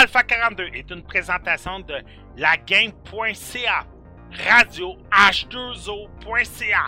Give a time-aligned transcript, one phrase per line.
[0.00, 1.96] Alpha 42 est une présentation de
[2.38, 3.84] lagame.ca,
[4.46, 6.86] radio h2o.ca.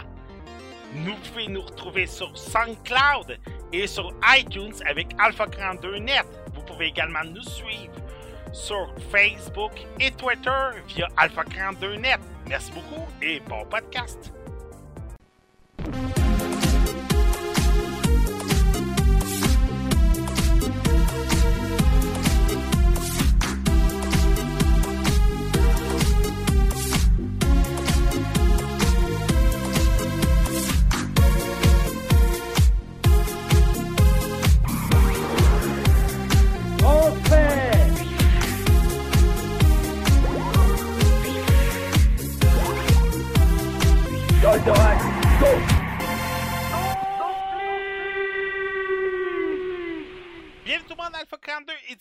[0.94, 3.38] Nous pouvez nous retrouver sur SoundCloud
[3.70, 6.24] et sur iTunes avec Alpha 42 Net.
[6.54, 7.92] Vous pouvez également nous suivre
[8.50, 12.18] sur Facebook et Twitter via Alpha 42 Net.
[12.48, 14.32] Merci beaucoup et bon podcast.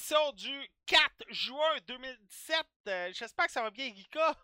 [0.01, 2.65] Édition du 4 juin 2017.
[2.87, 4.35] Euh, J'espère que ça va bien, Gika.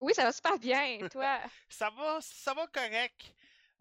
[0.00, 0.98] Oui, ça va super bien.
[1.10, 1.40] Toi?
[1.68, 3.32] Ça va, ça va correct.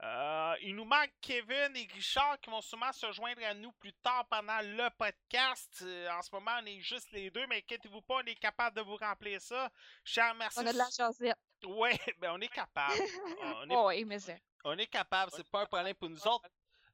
[0.02, 3.92] Euh, il nous manque Kevin et Richard qui vont sûrement se joindre à nous plus
[3.96, 5.80] tard pendant le podcast.
[5.82, 8.78] Euh, en ce moment, on est juste les deux, mais inquiétez-vous pas, on est capable
[8.78, 9.70] de vous remplir ça.
[10.06, 10.60] Je remercie.
[10.60, 11.18] On a de la chance.
[11.66, 12.94] Ouais, ben on est capable.
[13.62, 14.42] On est, Oh, oui, mais c'est.
[14.64, 16.48] on est capable, c'est pas un problème pour nous autres.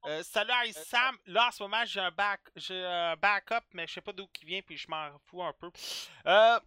[0.04, 1.16] Euh, salut à Sam.
[1.26, 4.28] Là, en ce moment, j'ai un, back, j'ai un backup, mais je sais pas d'où
[4.42, 5.70] il vient, puis je m'en fous un peu.
[6.26, 6.60] Euh,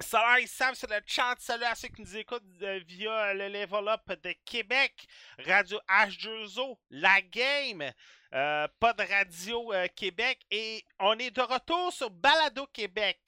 [0.00, 1.36] salut Sam sur le chat.
[1.38, 5.06] Salut à ceux qui nous écoutent euh, via le Level Up de Québec,
[5.38, 7.90] Radio H2O, La Game,
[8.34, 10.40] euh, pas de Radio euh, Québec.
[10.50, 13.18] Et on est de retour sur Balado Québec.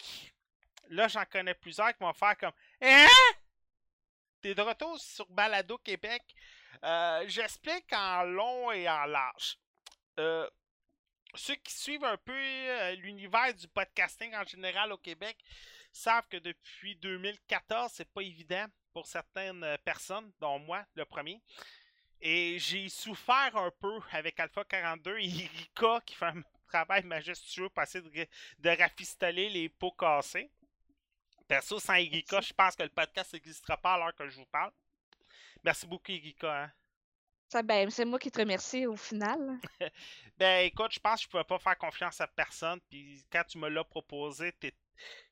[0.90, 3.06] Là, j'en connais plusieurs qui vont faire comme Hein?
[4.40, 6.22] T'es de retour sur Balado Québec?
[6.84, 9.58] Euh, J'explique en long et en large.
[10.18, 10.48] Euh,
[11.34, 15.36] ceux qui suivent un peu euh, l'univers du podcasting en général au Québec
[15.92, 21.40] savent que depuis 2014, c'est pas évident pour certaines personnes, dont moi, le premier.
[22.20, 27.68] Et j'ai souffert un peu avec Alpha 42 et Erika qui fait un travail majestueux
[27.68, 28.26] pour essayer de,
[28.58, 30.50] de rafistoler les pots cassés.
[31.46, 34.46] Perso, sans Erika, je pense que le podcast n'existera pas à l'heure que je vous
[34.46, 34.72] parle.
[35.68, 36.62] Merci beaucoup, Erika.
[36.64, 36.72] hein.
[37.50, 39.38] Ça, ben, c'est moi qui te remercie au final.
[40.38, 42.80] Ben écoute, je pense que je pouvais pas faire confiance à personne.
[42.88, 44.72] Puis quand tu me l'as proposé, t'es.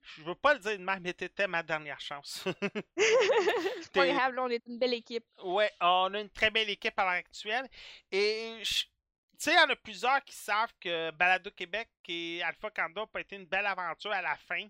[0.02, 2.44] Je veux pas le dire de même, mais t'étais ma dernière chance.
[2.98, 5.24] c'est pas grave, là, on est une belle équipe.
[5.42, 7.66] ouais, on a une très belle équipe à l'heure actuelle.
[8.12, 8.91] Et je- tu
[9.38, 13.18] sais, il y en a plusieurs qui savent que Balado Québec et Alpha Kanda ont
[13.18, 14.66] été une belle aventure à la fin.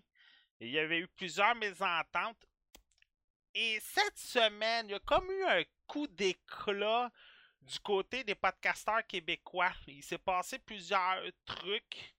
[0.61, 2.45] Il y avait eu plusieurs mésententes.
[3.59, 7.11] Et cette semaine, il y a comme eu un coup d'éclat
[7.63, 9.71] du côté des podcasteurs québécois.
[9.87, 12.13] Il s'est passé plusieurs trucs.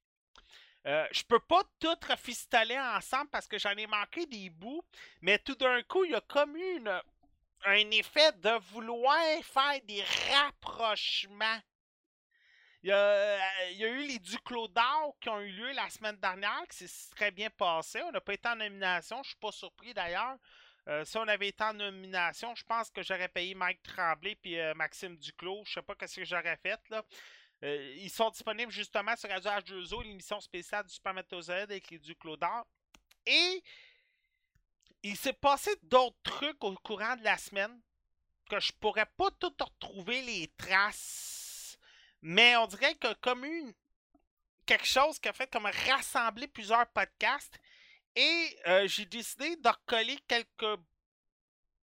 [0.85, 4.83] Euh, je peux pas tout refistoler ensemble parce que j'en ai manqué des bouts,
[5.21, 6.83] mais tout d'un coup, il y a comme eu
[7.67, 11.61] un effet de vouloir faire des rapprochements.
[12.83, 16.67] Il y, a, a eu les Duclos d'or qui ont eu lieu la semaine dernière,
[16.69, 18.03] qui s'est très bien passé.
[18.03, 20.37] On n'a pas été en nomination, je suis pas surpris d'ailleurs.
[20.89, 24.73] Euh, si on avait été en nomination, je pense que j'aurais payé Mike Tremblay et
[24.75, 25.65] Maxime Duclos.
[25.67, 27.05] Je sais pas ce que j'aurais fait là.
[27.65, 32.37] Euh, ils sont disponibles justement sur Radio H2O, l'émission spéciale du Spermatozoïde avec les Duclos
[32.37, 32.67] d'or.
[33.27, 33.63] Et
[35.03, 37.81] il s'est passé d'autres trucs au courant de la semaine
[38.49, 41.79] que je pourrais pas tout retrouver les traces.
[42.23, 43.75] Mais on dirait que comme une
[44.69, 47.59] quelque chose qui a fait comme rassembler plusieurs podcasts.
[48.21, 50.81] Et euh, j'ai décidé de recoller quelques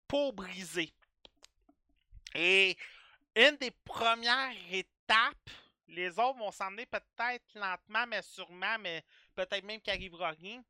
[0.05, 0.93] pots brisés.
[2.33, 2.75] Et
[3.37, 5.49] une des premières étapes,
[5.87, 10.61] les autres vont s'emmener peut-être lentement, mais sûrement, mais peut-être même qu'il n'arrivera rien.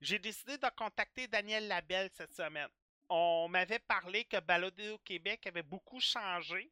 [0.00, 2.68] J'ai décidé de contacter Daniel Labelle cette semaine.
[3.08, 6.70] On m'avait parlé que Balado Québec avait beaucoup changé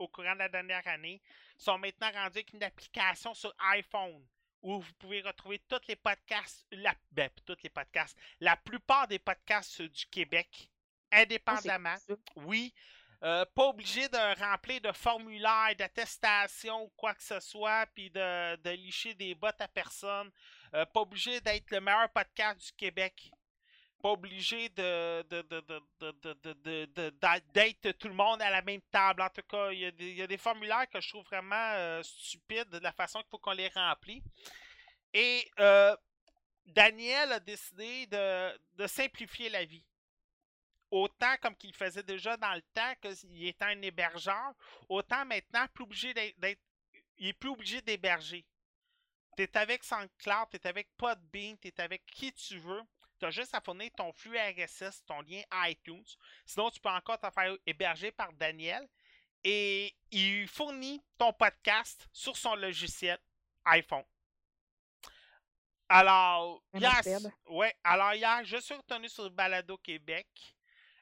[0.00, 1.22] au courant de la dernière année.
[1.60, 4.26] Ils sont maintenant rendus avec une application sur iPhone
[4.62, 9.18] où vous pouvez retrouver tous les podcasts, la, ben, tous les podcasts, la plupart des
[9.18, 10.70] podcasts du Québec,
[11.10, 11.96] Ah, indépendamment.
[12.36, 12.74] Oui.
[13.24, 18.56] Euh, pas obligé de remplir de formulaires, d'attestation ou quoi que ce soit, puis de,
[18.56, 20.30] de licher des bottes à personne.
[20.74, 23.32] Euh, pas obligé d'être le meilleur podcast du Québec.
[24.00, 25.22] Pas obligé de,
[27.52, 29.22] d'être tout le monde à la même table.
[29.22, 32.78] En tout cas, il y a des, formulaires que je trouve vraiment euh, stupides de
[32.78, 34.22] la façon qu'il faut qu'on les remplit.
[35.12, 35.96] Et euh,
[36.66, 39.84] Daniel a décidé de, de simplifier la vie
[40.90, 44.54] autant comme qu'il faisait déjà dans le temps qu'il était un hébergeur,
[44.88, 46.60] autant maintenant plus obligé d'être,
[47.18, 48.44] il est plus obligé d'héberger.
[49.36, 52.82] T'es avec SoundCloud, t'es avec Podbean, t'es avec qui tu veux.
[53.18, 56.04] T'as juste à fournir ton flux RSS, ton lien iTunes.
[56.46, 58.88] Sinon, tu peux encore te faire héberger par Daniel.
[59.44, 63.18] Et il fournit ton podcast sur son logiciel
[63.64, 64.04] iPhone.
[65.88, 67.00] Alors, hier,
[67.46, 70.26] ouais, alors hier, je suis retourné sur Balado Québec.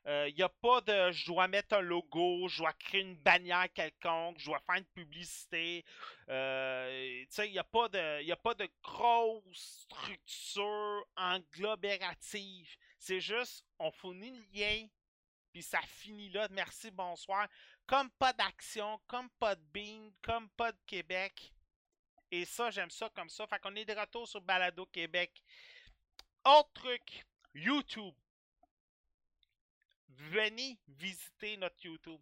[0.09, 3.67] Il n'y a pas de je dois mettre un logo, je dois créer une bannière
[3.73, 5.85] quelconque, je dois faire une publicité.
[6.29, 9.43] Euh, il n'y a, pas de- a pas de grosse
[9.83, 12.69] structure englobérative.
[12.99, 14.87] C'est juste, on fournit le lien,
[15.53, 16.47] puis ça finit là.
[16.53, 17.49] Merci, bonsoir.
[17.87, 21.53] Comme pas d'action, comme pas de bean, comme pas de Québec.
[22.31, 23.47] Et ça, j'aime ça comme ça.
[23.47, 25.43] Fait qu'on est de retour sur Balado Québec.
[26.45, 27.25] Autre truc,
[27.55, 28.15] YouTube.
[30.17, 32.21] Venez visiter notre YouTube.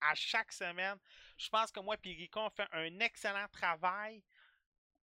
[0.00, 0.98] À chaque semaine.
[1.38, 4.22] Je pense que moi et Rico, on fait un excellent travail.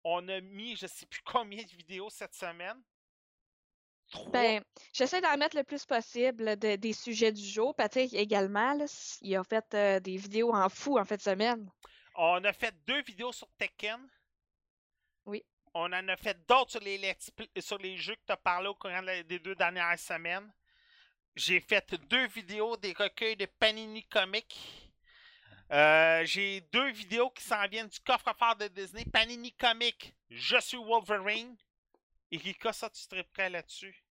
[0.04, 2.82] On a mis, je sais plus combien de vidéos cette semaine.
[4.10, 4.32] Trois.
[4.32, 4.64] Ben,
[4.94, 7.76] j'essaie d'en mettre le plus possible de- des sujets du jour.
[7.76, 8.86] Patrick également, là,
[9.22, 11.70] il a fait euh, des vidéos en fou en de semaine.
[12.16, 14.08] On a fait deux vidéos sur Tekken.
[15.26, 15.44] Oui.
[15.74, 17.18] On en a fait d'autres sur les,
[17.60, 20.54] sur les jeux que tu as parlé au courant des deux dernières semaines.
[21.36, 24.58] J'ai fait deux vidéos des recueils de Panini Comics.
[25.72, 29.04] Euh, J'ai deux vidéos qui s'en viennent du coffre-fort de Disney.
[29.06, 31.58] Panini Comics, Je suis Wolverine.
[32.32, 34.02] Erika, ça, tu prêt là-dessus?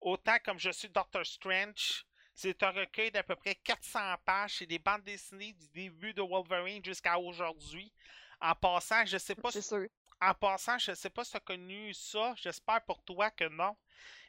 [0.00, 2.04] Autant comme Je suis Doctor Strange.
[2.34, 4.56] C'est un recueil d'à peu près 400 pages.
[4.58, 7.92] C'est des bandes dessinées du début de Wolverine jusqu'à aujourd'hui.
[8.40, 9.86] En passant, je sais pas si sûr.
[10.22, 12.34] En passant, je sais pas si tu as connu ça.
[12.36, 13.76] J'espère pour toi que non.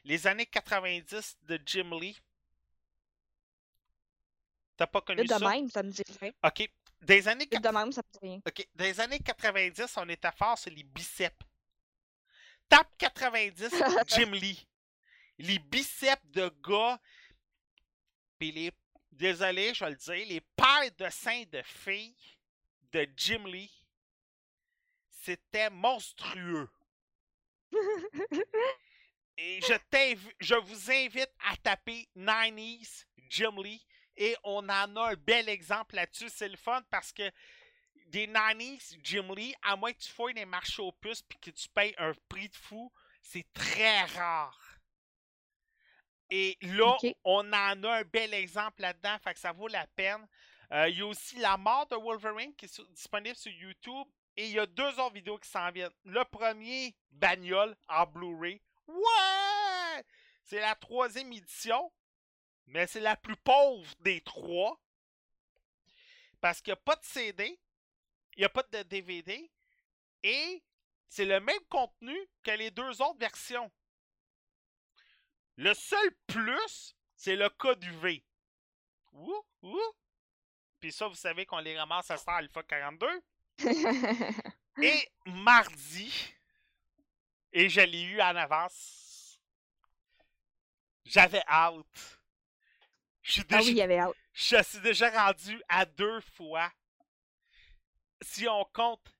[0.04, 2.18] Les années 90 de Jim Lee.
[4.76, 5.48] T'as pas connu Vite de ça?
[5.48, 6.32] même, ça me dit rien.
[6.42, 6.68] Ok.
[7.00, 8.40] Des années, de même, ça me dit rien.
[8.46, 8.66] ok.
[8.74, 11.36] Des années 90, on était fort sur les biceps.
[12.68, 13.70] Tape 90,
[14.08, 14.66] Jim Lee.
[15.38, 16.98] Les biceps de gars.
[18.38, 18.72] Puis les.
[19.12, 20.26] Désolé, je vais le dire.
[20.26, 22.16] Les paires de seins de filles
[22.90, 23.70] de Jim Lee.
[25.24, 26.68] C'était monstrueux.
[29.38, 33.82] Et je, vous invite à taper 90s Jim Lee.
[34.18, 36.28] Et on en a un bel exemple là-dessus.
[36.28, 37.30] C'est le fun parce que
[38.08, 41.50] des 90s Jim Lee, à moins que tu fouilles les marchés aux puces puis que
[41.50, 42.92] tu payes un prix de fou,
[43.22, 44.78] c'est très rare.
[46.28, 50.28] Et là, on en a un bel exemple là-dedans, fait que ça vaut la peine.
[50.72, 54.06] Euh, Il y a aussi La mort de Wolverine qui est disponible sur YouTube.
[54.36, 55.92] Et il y a deux autres vidéos qui s'en viennent.
[56.04, 58.60] Le premier, Bagnole en Blu-ray.
[58.86, 60.04] Ouais!
[60.42, 61.92] C'est la troisième édition,
[62.66, 64.80] mais c'est la plus pauvre des trois.
[66.40, 67.58] Parce qu'il n'y a pas de CD,
[68.36, 69.50] il n'y a pas de DVD,
[70.22, 70.62] et
[71.08, 73.70] c'est le même contenu que les deux autres versions.
[75.56, 78.24] Le seul plus, c'est le code UV.
[79.12, 79.92] Ouh, ouh.
[80.80, 83.06] Puis ça, vous savez qu'on les ramasse à Star Alpha 42.
[84.82, 86.34] Et mardi,
[87.52, 89.40] et je l'ai eu en avance,
[91.04, 92.20] j'avais hâte.
[93.22, 94.16] Je suis ah déjà, oui, il y avait hâte.
[94.32, 96.72] je suis déjà rendu à deux fois.
[98.20, 99.14] Si on compte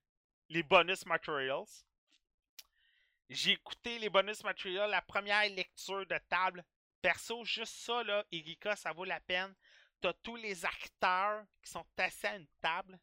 [0.49, 1.65] les bonus materials,
[3.29, 6.63] j'ai écouté les bonus materials, la première lecture de table.
[7.01, 9.55] Perso, juste ça, là, Erika, ça vaut la peine.
[10.01, 12.99] T'as tous les acteurs qui sont assis à une table,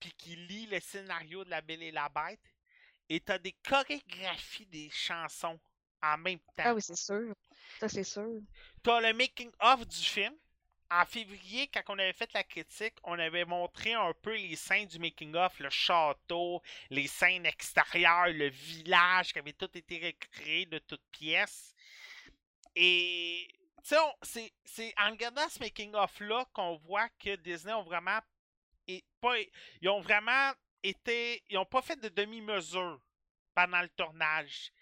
[0.00, 2.40] puis qui lisent le scénario de La Belle et la Bête,
[3.08, 5.60] et t'as des chorégraphies des chansons
[6.02, 6.64] en même temps.
[6.64, 7.34] Ah oui, c'est sûr.
[7.78, 8.40] Ça, c'est sûr.
[8.82, 10.34] T'as le making-of du film.
[10.92, 14.88] En février, quand on avait fait la critique, on avait montré un peu les scènes
[14.88, 20.78] du making-of, le château, les scènes extérieures, le village qui avait tout été recréé de
[20.78, 21.76] toutes pièces.
[22.74, 23.46] Et
[23.84, 28.18] tu sais, c'est en regardant ce making-of-là qu'on voit que Disney ont vraiment
[28.96, 29.04] et
[29.80, 31.42] ils ont vraiment été.
[31.48, 33.00] Ils ont pas fait de demi-mesure
[33.54, 34.72] pendant le tournage.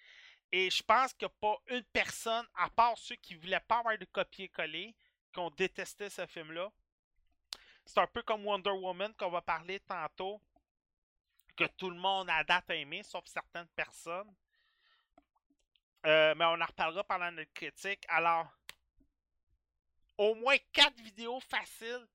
[0.51, 3.79] Et je pense qu'il n'y a pas une personne, à part ceux qui voulaient pas
[3.79, 4.95] avoir de copier-coller,
[5.33, 6.71] qui ont détesté ce film-là.
[7.85, 10.41] C'est un peu comme Wonder Woman qu'on va parler tantôt,
[11.57, 14.35] que tout le monde à date a aimé, sauf certaines personnes.
[16.07, 18.05] Euh, mais on en reparlera pendant notre critique.
[18.09, 18.47] Alors,
[20.17, 22.07] au moins 4 vidéos faciles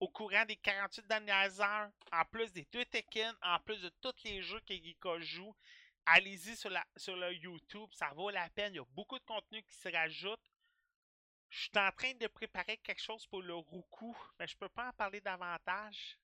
[0.00, 4.14] au courant des 48 dernières heures, en plus des deux Tekken, en plus de tous
[4.24, 5.54] les jeux que Geeka joue.
[6.06, 8.72] Allez-y sur, sur le YouTube, ça vaut la peine.
[8.72, 10.40] Il y a beaucoup de contenu qui se rajoute.
[11.50, 14.88] Je suis en train de préparer quelque chose pour le Roku, mais je peux pas
[14.88, 16.16] en parler davantage.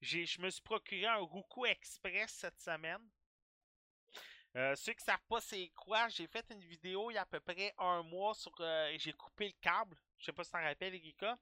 [0.00, 3.06] je me suis procuré un Roku Express cette semaine.
[4.56, 7.22] Euh, ceux qui ne savent pas c'est quoi, j'ai fait une vidéo il y a
[7.22, 8.52] à peu près un mois sur.
[8.60, 9.96] Euh, j'ai coupé le câble.
[10.18, 11.38] Je sais pas si t'en rappelles, Erika.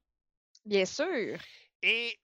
[0.64, 1.38] Bien sûr.
[1.82, 2.18] Et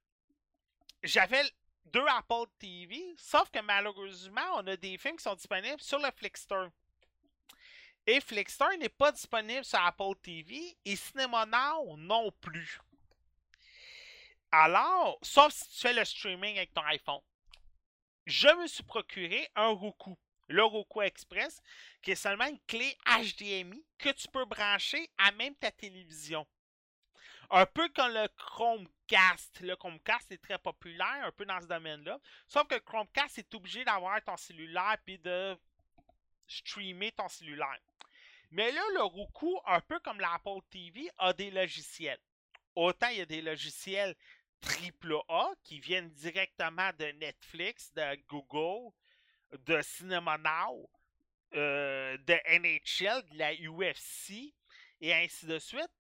[1.03, 1.43] j'avais
[1.87, 6.11] deux Apple TV, sauf que malheureusement, on a des films qui sont disponibles sur le
[6.17, 6.67] Flixster.
[8.07, 12.79] Et Flixster n'est pas disponible sur Apple TV et Cinema Now non plus.
[14.53, 17.21] Alors, sauf si tu fais le streaming avec ton iPhone.
[18.27, 20.17] Je me suis procuré un Roku
[20.49, 21.61] le Roku Express,
[22.03, 26.47] qui est seulement une clé HDMI que tu peux brancher à même ta télévision.
[27.51, 29.61] Un peu comme le Chromecast.
[29.61, 32.19] Le Chromecast est très populaire, un peu dans ce domaine-là.
[32.47, 35.57] Sauf que Chromecast est obligé d'avoir ton cellulaire et de
[36.47, 37.79] streamer ton cellulaire.
[38.51, 42.21] Mais là, le Roku, un peu comme l'Apple TV, a des logiciels.
[42.77, 44.15] Autant il y a des logiciels
[44.63, 48.93] AAA qui viennent directement de Netflix, de Google,
[49.53, 50.91] de Cinema Now,
[51.55, 54.55] euh, de NHL, de la UFC
[55.01, 55.91] et ainsi de suite.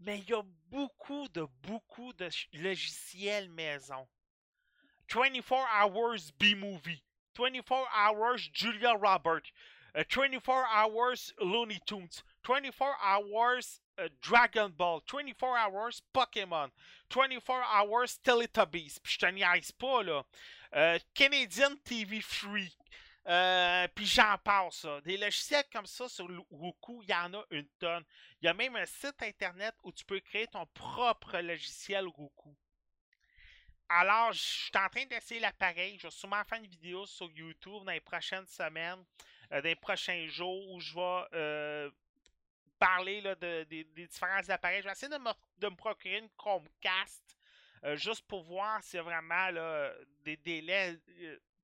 [0.00, 4.06] Mais il y a beaucoup de beaucoup de logiciels maison.
[5.08, 7.02] 24 Hours B-Movie,
[7.36, 9.42] 24 Hours Julia Robert,
[9.94, 16.70] 24 uh, Hours Looney Tunes, 24 Hours uh, Dragon Ball, 24 Hours Pokémon,
[17.10, 18.98] 24 Hours Teletubbies.
[19.02, 20.24] Puis je te niaise pas, là.
[20.76, 22.72] Euh, Canadian TV Free.
[23.26, 24.86] Euh, puis j'en passe.
[25.04, 28.04] Des logiciels comme ça sur Roku, il y en a une tonne.
[28.40, 32.56] Il y a même un site internet où tu peux créer ton propre logiciel Roku.
[33.88, 35.98] Alors, je suis en train d'essayer l'appareil.
[35.98, 39.04] Je vais sûrement faire une vidéo sur YouTube dans les prochaines semaines,
[39.52, 41.90] euh, dans les prochains jours où je vais euh,
[42.78, 44.80] parler de, des différents appareils.
[44.80, 47.36] Je vais essayer de me, procurer une Chromecast
[47.94, 50.98] juste pour voir s'il y a vraiment des délais.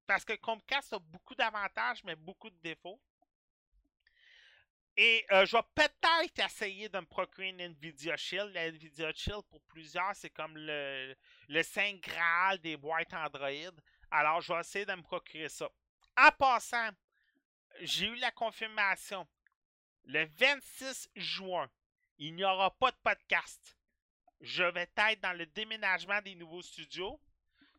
[0.07, 3.01] Parce que Chromecast a beaucoup d'avantages, mais beaucoup de défauts.
[4.97, 8.55] Et euh, je vais peut-être essayer de me procurer une Nvidia Shield.
[8.55, 11.15] La Nvidia Shield, pour plusieurs, c'est comme le,
[11.49, 13.75] le Saint Graal des boîtes Android.
[14.11, 15.69] Alors, je vais essayer de me procurer ça.
[16.17, 16.89] En passant,
[17.81, 19.29] j'ai eu la confirmation.
[20.05, 21.69] Le 26 juin,
[22.17, 23.77] il n'y aura pas de podcast
[24.41, 27.21] je vais être dans le déménagement des nouveaux studios.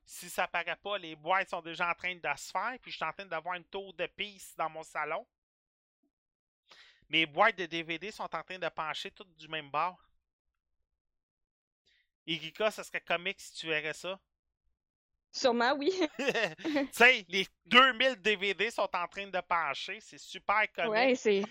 [0.09, 2.95] Si ça paraît pas, les boîtes sont déjà en train de se faire, puis je
[2.95, 5.27] suis en train d'avoir une tour de piste dans mon salon.
[7.09, 10.01] Mes boîtes de DVD sont en train de pencher toutes du même bord.
[12.25, 14.17] Erika, ça serait comique si tu verrais ça.
[15.29, 15.91] Sûrement, oui.
[16.17, 16.23] tu
[16.93, 19.99] sais, les 2000 DVD sont en train de pencher.
[19.99, 20.91] C'est super comique.
[20.91, 21.43] Ouais, c'est.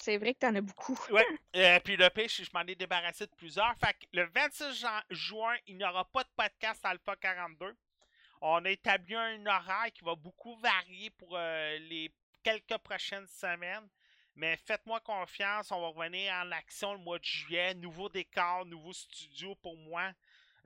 [0.00, 0.98] C'est vrai que t'en as beaucoup.
[1.10, 1.22] oui.
[1.56, 3.74] Euh, puis le pêche, je m'en ai débarrassé de plusieurs.
[3.78, 7.76] Fait que le 26 juin, il n'y aura pas de podcast Alpha 42.
[8.40, 13.88] On a établi un horaire qui va beaucoup varier pour euh, les quelques prochaines semaines.
[14.36, 17.74] Mais faites-moi confiance, on va revenir en action le mois de juillet.
[17.74, 20.12] Nouveau décor, nouveau studio pour moi.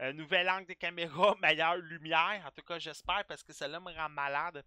[0.00, 2.44] Euh, nouvel angle de caméra, meilleure lumière.
[2.46, 4.62] En tout cas, j'espère parce que celle-là me rend malade.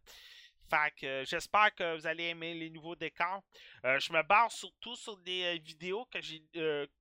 [0.69, 3.43] Fait que euh, j'espère que vous allez aimer les nouveaux décors.
[3.85, 6.41] Euh, je me base surtout sur des euh, vidéos que j'ai.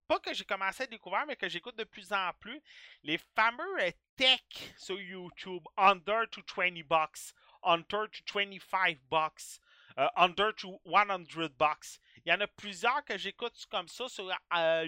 [0.07, 2.61] pas que j'ai commencé à découvrir, mais que j'écoute de plus en plus.
[3.03, 3.77] Les fameux
[4.17, 4.43] tech
[4.77, 5.63] sur YouTube.
[5.77, 7.33] Under to 20 bucks.
[7.63, 9.61] Under to 25 bucks.
[10.17, 12.01] under to 100 bucks.
[12.25, 14.31] Il y en a plusieurs que j'écoute comme ça sur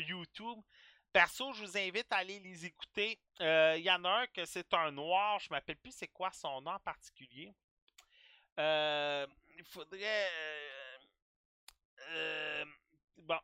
[0.09, 0.59] YouTube.
[1.13, 3.19] Perso, je vous invite à aller les écouter.
[3.41, 5.39] Il y en a un que c'est un noir.
[5.39, 7.55] Je m'appelle plus c'est quoi son nom en particulier.
[8.59, 9.27] Euh,
[9.59, 10.31] il faudrait.
[10.33, 10.99] Euh,
[12.09, 12.65] euh,
[13.19, 13.39] bon,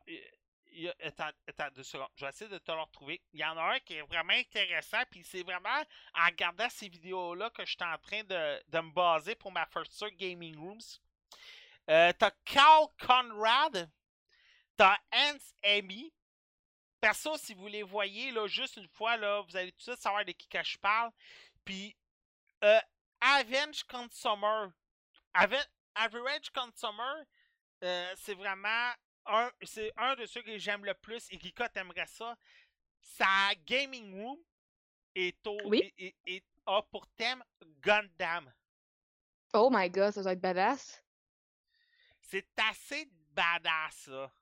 [1.01, 2.09] attends, deux secondes.
[2.15, 3.21] Je vais essayer de te le retrouver.
[3.33, 5.03] Il y en a un qui est vraiment intéressant.
[5.09, 5.83] Puis c'est vraiment
[6.15, 9.65] en regardant ces vidéos-là que je suis en train de, de, me baser pour ma
[9.67, 10.99] First Gaming Rooms.
[11.85, 13.89] t'as Carl Conrad.
[14.75, 16.11] T'as Hans Amy.
[16.99, 19.99] Perso, si vous les voyez, là, juste une fois, là, vous allez tout de suite
[19.99, 21.11] savoir de qui que je parle.
[21.65, 21.95] Puis,
[23.19, 24.69] Avenge Consumer.
[25.33, 27.23] Average Consumer,
[27.83, 28.93] euh, c'est vraiment
[29.25, 32.37] un, c'est un de ceux que j'aime le plus et qui t'aimerait ça.
[32.99, 34.39] Sa gaming room
[35.15, 35.57] est, au,
[36.65, 37.43] a pour thème
[37.81, 38.51] Gundam.
[39.53, 41.03] Oh my god, ça doit être badass.
[42.21, 44.33] C'est assez badass, ça.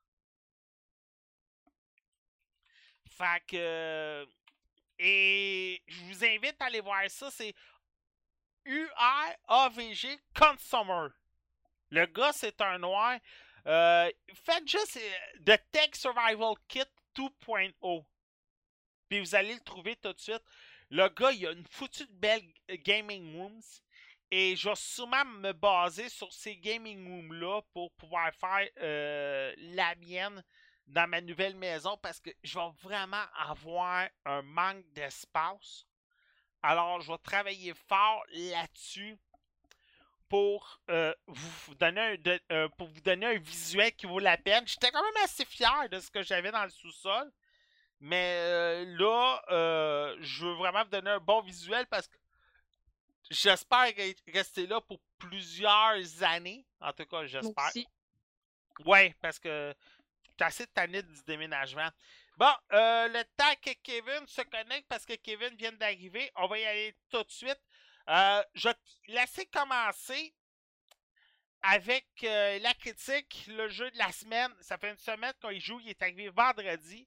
[3.10, 4.26] Fait que.
[4.98, 7.30] Et je vous invite à aller voir ça.
[7.30, 7.54] C'est
[8.64, 11.08] URAVG Consumer.
[11.90, 13.18] Le gars, c'est un noir.
[13.66, 14.98] Euh, faites juste
[15.44, 16.84] The euh, Tech Survival Kit
[17.16, 18.04] 2.0.
[19.08, 20.42] Puis vous allez le trouver tout de suite.
[20.90, 23.62] Le gars, il a une foutue de belle gaming rooms.
[24.30, 29.94] Et je vais sûrement me baser sur ces gaming rooms-là pour pouvoir faire euh, la
[29.96, 30.42] mienne
[30.86, 35.86] dans ma nouvelle maison parce que je vais vraiment avoir un manque d'espace.
[36.62, 39.18] Alors, je vais travailler fort là-dessus
[40.28, 44.66] pour, euh, vous donner un, euh, pour vous donner un visuel qui vaut la peine.
[44.66, 47.30] J'étais quand même assez fier de ce que j'avais dans le sous-sol.
[48.00, 49.42] Mais là,
[50.20, 52.16] je veux vraiment vous donner un bon visuel parce que
[53.32, 53.92] J'espère
[54.34, 56.66] rester là pour plusieurs années.
[56.80, 57.70] En tout cas, j'espère.
[58.84, 59.74] Ouais, parce que
[60.36, 61.88] t'as assez tanné du déménagement.
[62.36, 66.58] Bon, euh, le temps que Kevin se connecte parce que Kevin vient d'arriver, on va
[66.58, 67.60] y aller tout de suite.
[68.08, 68.74] Euh, je vais
[69.08, 70.34] laisser commencer
[71.62, 74.52] avec euh, la critique, le jeu de la semaine.
[74.60, 77.06] Ça fait une semaine qu'on y joue, il est arrivé vendredi.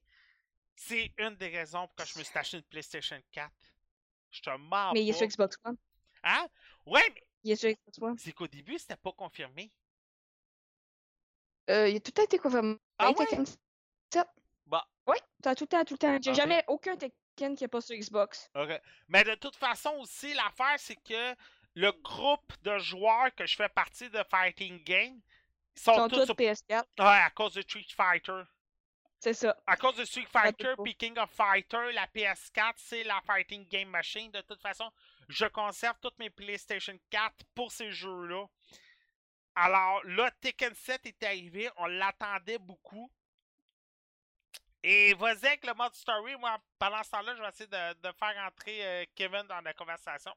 [0.74, 3.50] C'est une des raisons pour que je me suis acheté une PlayStation 4.
[4.30, 5.76] Je te mens Mais il est sur Xbox One.
[6.22, 6.48] Hein?
[6.84, 7.22] Ouais, mais.
[7.44, 8.18] Il est sur Xbox One.
[8.18, 9.72] C'est qu'au début, c'était pas confirmé.
[11.70, 12.76] Euh, il a tout temps été confirmé.
[12.98, 13.26] Ah ouais?
[15.06, 16.18] Oui, t'as tout le temps, tout le temps.
[16.20, 18.50] J'ai jamais aucun Tekken qui est pas sur Xbox.
[18.54, 18.80] OK.
[19.08, 21.36] Mais de toute façon aussi, l'affaire, c'est que
[21.74, 25.20] le groupe de joueurs que je fais partie de Fighting Game
[25.74, 26.34] sont, sont tous, sur...
[26.34, 26.84] PS4.
[26.98, 28.42] Ouais, à cause de Street Fighter.
[29.20, 29.56] C'est ça.
[29.66, 33.88] À cause de Street Fighter puis King of Fighter, la PS4, c'est la Fighting Game
[33.88, 34.30] Machine.
[34.30, 34.90] De toute façon,
[35.28, 38.46] je conserve toutes mes PlayStation 4 pour ces jeux-là.
[39.54, 43.10] Alors là, Tekken 7 est arrivé, on l'attendait beaucoup.
[44.88, 46.36] Et vas-y avec le mode story.
[46.38, 50.30] Moi, pendant ce temps-là, je vais essayer de, faire entrer euh, Kevin dans la conversation.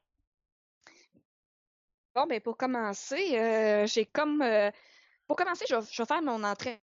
[2.12, 4.42] Bon, ben pour commencer, euh, j'ai comme.
[4.42, 4.72] Euh,
[5.28, 6.80] pour commencer, je vais, faire mon entrée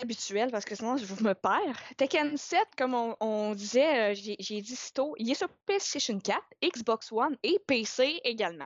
[0.00, 1.78] habituelle parce que sinon je me perds.
[1.98, 7.36] Tekken 7, comme on, disait, j'ai dit tôt, il est sur PlayStation 4, Xbox One
[7.42, 8.64] et PC également.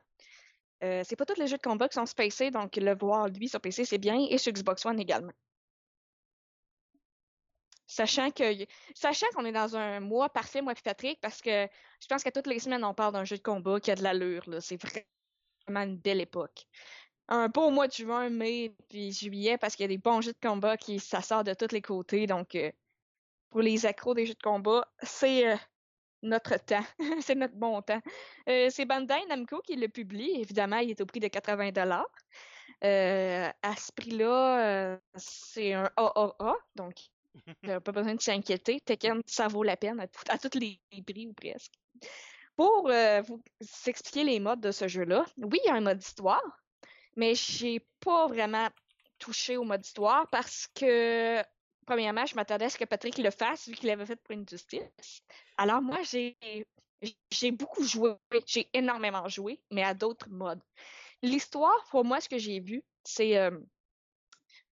[0.80, 3.48] c'est pas tous les jeux de combat qui sont sur PC, donc le voir lui
[3.48, 5.32] sur PC c'est bien et sur Xbox One également.
[7.94, 8.64] Sachant que
[9.34, 11.68] qu'on est dans un mois parfait, moi et Patrick, parce que
[12.00, 14.02] je pense qu'à toutes les semaines, on parle d'un jeu de combat qui a de
[14.02, 14.44] l'allure.
[14.60, 16.66] C'est vraiment une belle époque.
[17.28, 20.32] Un beau mois de juin, mai, puis juillet, parce qu'il y a des bons jeux
[20.32, 22.26] de combat qui ça de tous les côtés.
[22.26, 22.72] Donc, euh,
[23.50, 25.56] pour les accros des jeux de combat, c'est euh,
[26.22, 26.84] notre temps.
[27.22, 28.02] c'est notre bon temps.
[28.48, 30.32] Euh, c'est Bandai Namco qui le publie.
[30.40, 31.70] Évidemment, il est au prix de 80
[32.82, 36.96] À ce prix-là, c'est un AAA, donc
[37.68, 38.80] a pas besoin de s'inquiéter.
[38.80, 41.72] Tekken, ça vaut la peine à, tous les, prix ou presque.
[42.56, 42.88] Pour
[43.26, 43.42] vous
[43.86, 46.42] expliquer les modes de ce jeu-là, oui, il y a un mode histoire,
[47.16, 48.68] mais j'ai pas vraiment
[49.18, 51.42] touché au mode histoire parce que,
[51.86, 54.48] premièrement, je m'attendais à ce que Patrick le fasse vu qu'il l'avait fait pour une
[54.48, 55.22] justice.
[55.56, 56.36] Alors, moi, j'ai,
[57.30, 58.14] j'ai beaucoup joué,
[58.46, 60.62] j'ai énormément joué, mais à d'autres modes.
[61.22, 63.38] L'histoire, pour moi, ce que j'ai vu, c'est.
[63.38, 63.58] Euh,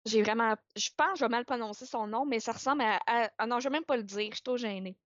[0.06, 0.56] j'ai vraiment.
[0.76, 3.00] Je pense que je vais mal prononcer son nom, mais ça ressemble à.
[3.38, 4.98] ah non, je vais même pas le dire, je suis trop gênée.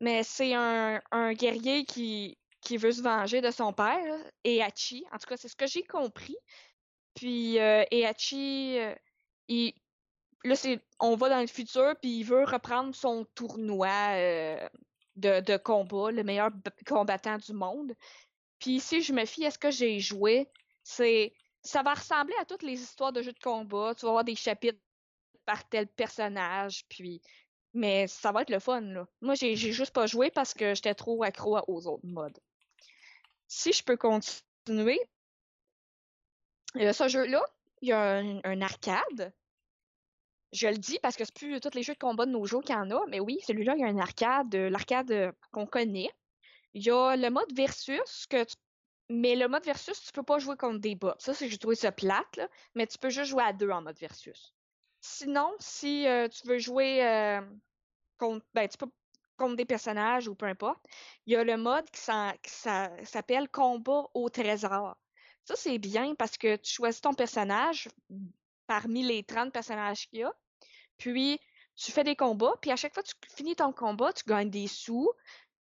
[0.00, 5.04] Mais c'est un, un guerrier qui, qui veut se venger de son père, Ehachi.
[5.12, 6.36] En tout cas, c'est ce que j'ai compris.
[7.14, 8.94] Puis euh, Ehachi, euh,
[9.48, 9.74] il,
[10.44, 10.54] là,
[11.00, 14.68] on va dans le futur, puis il veut reprendre son tournoi euh,
[15.16, 16.50] de, de, combat, le meilleur
[16.86, 17.92] combattant du monde.
[18.58, 20.48] Puis si je me fie à ce que j'ai joué,
[20.84, 23.94] c'est ça va ressembler à toutes les histoires de jeux de combat.
[23.94, 24.80] Tu vas avoir des chapitres
[25.46, 27.22] par tel personnage, puis
[27.74, 29.06] mais ça va être le fun, là.
[29.22, 32.38] Moi, j'ai, juste pas joué parce que j'étais trop accro aux autres modes
[33.52, 34.98] si je peux continuer,
[36.76, 37.44] euh, ce jeu-là,
[37.82, 39.34] il y a un, arcade.
[40.52, 42.62] Je le dis parce que c'est plus tous les jeux de combat de nos jours
[42.62, 45.32] qu'il y en a, mais oui, celui-là, il y a un arcade, euh, l'arcade euh,
[45.52, 46.10] qu'on connaît.
[46.72, 48.42] Il y a le mode versus, que
[49.08, 51.14] mais le mode versus, tu peux pas jouer contre des bots.
[51.18, 52.40] Ça, c'est j'ai trouvé ça plate,
[52.74, 54.54] mais tu peux juste jouer à deux en mode versus.
[55.00, 57.40] Sinon, si tu veux jouer
[58.18, 58.46] contre.
[58.54, 58.88] Ben, tu peux
[59.42, 60.84] contre des personnages ou peu importe,
[61.26, 64.96] il y a le mode qui, s'appelle combat au trésor.
[65.44, 67.88] Ça, c'est bien parce que tu choisis ton personnage
[68.66, 70.32] parmi les 30 personnages qu'il y a,
[70.96, 71.40] puis
[71.74, 74.50] tu fais des combats, puis à chaque fois que tu finis ton combat, tu gagnes
[74.50, 75.10] des sous,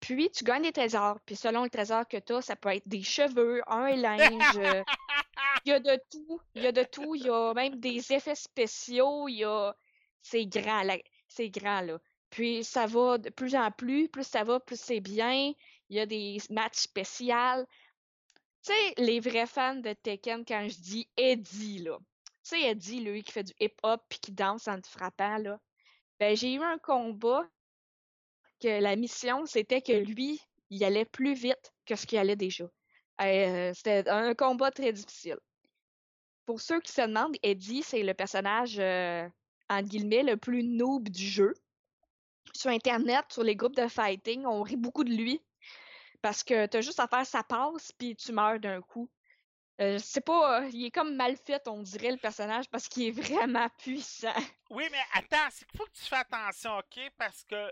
[0.01, 1.19] puis tu gagnes des trésors.
[1.27, 4.61] Puis selon le trésor que tu as, ça peut être des cheveux, un linge.
[5.65, 6.41] Il y a de tout.
[6.55, 7.15] Il y a de tout.
[7.15, 9.29] Il y a même des effets spéciaux.
[9.29, 9.75] Y.
[10.23, 10.97] C'est grand, là.
[11.29, 11.99] C'est grand, là.
[12.31, 15.53] Puis ça va de plus en plus, plus ça va, plus c'est bien.
[15.89, 17.67] Il y a des matchs spéciaux.
[18.63, 21.99] Tu sais, les vrais fans de Tekken, quand je dis Eddie, là.
[22.45, 25.59] Tu sais, Eddie, lui, qui fait du hip-hop puis qui danse en te frappant, là.
[26.19, 27.47] Ben, j'ai eu un combat
[28.61, 32.65] que la mission, c'était que lui, il allait plus vite que ce qu'il allait déjà.
[33.21, 35.39] Euh, c'était un combat très difficile.
[36.47, 39.29] Pour ceux qui se demandent, Eddie, c'est le personnage, euh,
[39.69, 41.55] entre guillemets, le plus noob du jeu.
[42.55, 45.41] Sur Internet, sur les groupes de fighting, on rit beaucoup de lui.
[46.23, 49.09] Parce que t'as juste à faire sa passe, puis tu meurs d'un coup.
[49.81, 50.67] Euh, c'est pas.
[50.73, 54.35] il est comme mal fait, on dirait, le personnage, parce qu'il est vraiment puissant.
[54.71, 57.11] Oui, mais attends, c'est qu'il faut que tu fasses attention, ok?
[57.17, 57.71] Parce que.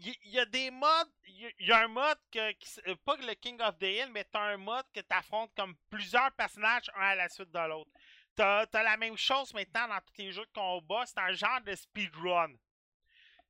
[0.00, 1.10] Il y, a des modes.
[1.26, 2.52] Il y, a un mode que.
[2.52, 2.68] Qui,
[3.04, 6.90] pas le King of the Hill, mais t'as un mode que t'affrontes comme plusieurs personnages,
[6.94, 7.90] un à la suite de l'autre.
[8.36, 11.60] T'as as la même chose maintenant dans tous les jeux de combat, c'est un genre
[11.62, 12.52] de speedrun.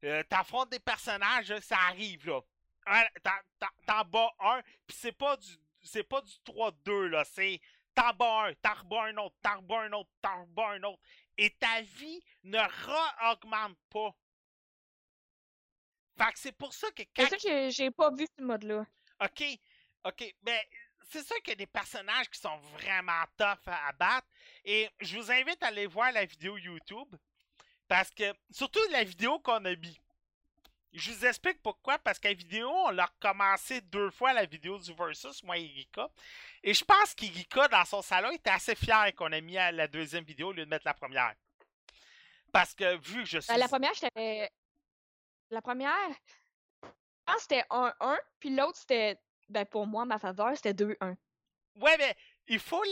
[0.05, 2.41] Euh, T'affrontes des personnages, ça arrive là.
[3.87, 5.49] T'en bats un, pis c'est pas du
[5.83, 7.25] c'est pas du 3-2, là.
[7.25, 7.61] C'est
[7.95, 11.03] t'en bats un, t'en rebats un autre, t'en rebats un autre, t'en rebats un autre.
[11.37, 14.15] Et ta vie ne re-augmente pas.
[16.19, 17.27] Fait que c'est pour ça que quand.
[17.29, 18.85] C'est ça que j'ai pas vu ce mode-là.
[19.21, 19.43] Ok,
[20.05, 20.35] ok.
[20.43, 20.61] Ben,
[21.11, 24.27] c'est sûr qu'il y a des personnages qui sont vraiment tough à, battre.
[24.65, 27.15] Et je vous invite à aller voir la vidéo YouTube.
[27.87, 29.99] Parce que, surtout la vidéo qu'on a mis.
[30.93, 34.79] Je vous explique pourquoi, parce qu'à la vidéo, on l'a recommencé deux fois la vidéo
[34.79, 36.09] du Versus, moi et Irika.
[36.63, 40.25] Et je pense qu'Irika, dans son salon, était assez fier qu'on ait mis la deuxième
[40.25, 41.35] vidéo au lieu de mettre la première.
[42.53, 43.57] Parce que vu que je ben, suis.
[43.59, 44.51] la première, j'étais.
[45.51, 46.11] La première,
[46.83, 46.89] je
[47.25, 49.19] pense c'était 1-1, puis l'autre, c'était.
[49.49, 51.17] Ben, pour moi, ma faveur, c'était 2-1.
[51.77, 52.15] Ouais, mais
[52.47, 52.85] il faut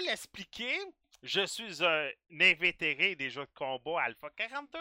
[0.00, 0.76] l'expliquer.
[1.22, 4.78] Je suis un invétéré des jeux de combat Alpha 42.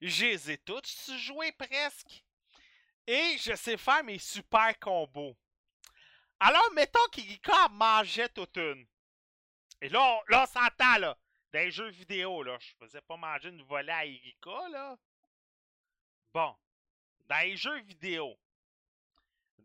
[0.00, 2.24] Je les ai tous joués presque.
[3.06, 5.36] Et je sais faire mes super combos.
[6.40, 8.86] Alors, mettons qu'Irika mangeait toute une.
[9.80, 11.16] Et là, on, là, on s'entend, là.
[11.52, 12.58] Dans les jeux vidéo, là.
[12.58, 14.96] Je faisais pas manger une volée à Irika, là.
[16.36, 16.54] Bon.
[17.30, 18.36] Dans les jeux vidéo.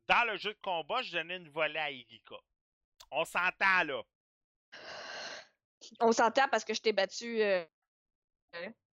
[0.08, 2.38] Dans le jeu de combat, je donnais une volée à Irika.
[3.12, 4.02] On s'entend, là.
[6.00, 7.66] On s'entend parce que je t'ai battu euh,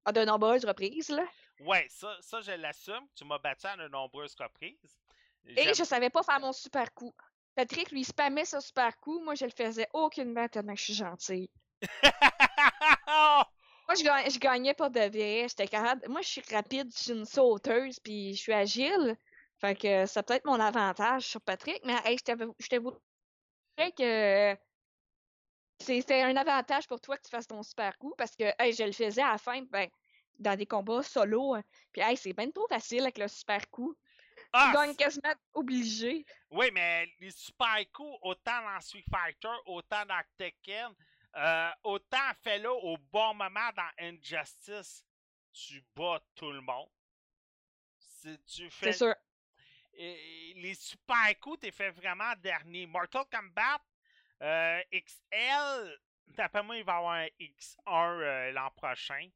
[0.06, 1.26] à de nombreuses reprises, là.
[1.62, 3.08] Ouais, ça, ça je l'assume.
[3.16, 5.02] Tu m'as battu à de nombreuses reprises.
[5.48, 7.16] Et je savais pas faire mon super coup.
[7.56, 9.20] Patrick lui spammait ce super coup.
[9.24, 11.50] Moi, je le faisais aucunement tellement que je suis gentille.
[14.02, 15.48] Moi, je, je, gagnais pas de vrai.
[15.48, 16.08] J'étais capable.
[16.10, 19.16] Moi, je suis rapide, je suis une sauteuse, puis je suis agile.
[19.60, 21.80] Fait que ça peut être mon avantage sur Patrick.
[21.86, 22.92] Mais hey, je t'avoue
[23.78, 24.58] que
[25.80, 28.92] c'était un avantage pour toi que tu fasses ton super coup parce que je le
[28.92, 29.88] faisais à la fin, ben,
[30.40, 31.56] dans des combats solo.
[31.56, 31.64] Hein.
[31.92, 33.96] Puis c'est bien trop facile avec le super coup.
[34.52, 36.26] Ah, tu gagnes quasiment obligé.
[36.50, 40.94] Oui, mais les super coups, autant dans Street Fighter, autant dans Tekken,
[41.36, 45.06] euh, autant fais-le au bon moment dans Injustice,
[45.52, 46.90] tu bats tout le monde.
[47.98, 48.92] Si tu fais.
[48.92, 49.16] C'est sûr.
[49.96, 52.88] Et les super coups, t'es fait vraiment dernier.
[52.88, 53.82] Mortal Kombat,
[54.42, 59.30] euh, XL, d'après moi, il va y avoir un X1 euh, l'an prochain.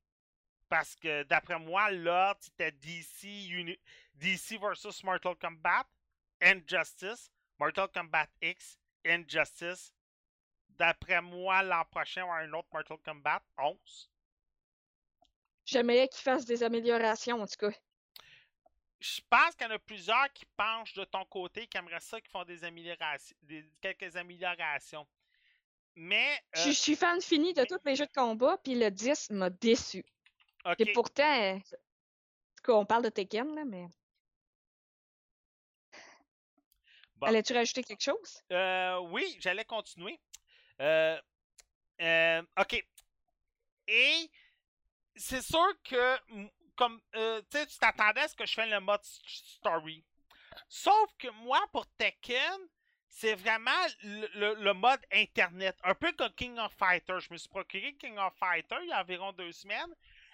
[0.69, 3.77] Parce que d'après moi, là, c'était DC,
[4.15, 5.87] DC versus Mortal Kombat,
[6.41, 9.93] Injustice, Mortal Kombat X, Injustice.
[10.77, 14.11] D'après moi, l'an prochain, y avoir un autre Mortal Kombat 11.
[15.65, 17.77] J'aimerais qu'il fasse des améliorations, en tout cas
[18.99, 22.19] je pense qu'il y en a plusieurs qui penchent de ton côté, qui aimeraient ça,
[22.19, 23.35] qui font des améliorations,
[23.81, 25.07] quelques améliorations.
[25.95, 26.41] Mais.
[26.53, 29.49] Je, euh suis fan fini de tous les jeux de combat, puis le 10 m'a
[29.49, 30.03] déçu.
[30.79, 31.59] Et pourtant,
[32.67, 33.85] on parle de Tekken, là, mais.
[37.21, 38.43] Allais-tu rajouter quelque chose?
[38.51, 40.19] Euh, oui, j'allais continuer.
[40.81, 41.19] Euh,
[42.01, 42.85] euh ok.
[43.87, 44.29] Et
[45.15, 46.17] c'est sûr que
[46.75, 50.05] comme euh, tu t'attendais à ce que je fasse le mode story.
[50.69, 52.59] Sauf que moi, pour Tekken,
[53.07, 53.71] c'est vraiment
[54.03, 55.75] le, mode internet.
[55.83, 57.21] Un peu comme King of Fighters.
[57.21, 59.93] Je me suis procuré King of Fighters il y a environ deux semaines.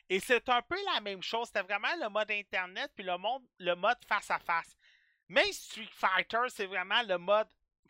[0.09, 1.47] Et c'est un peu la même chose.
[1.47, 3.13] C'était vraiment le mode internet puis le,
[3.59, 4.75] le mode face à face.
[5.29, 7.47] Mais Street Fighter, c'est vraiment le mode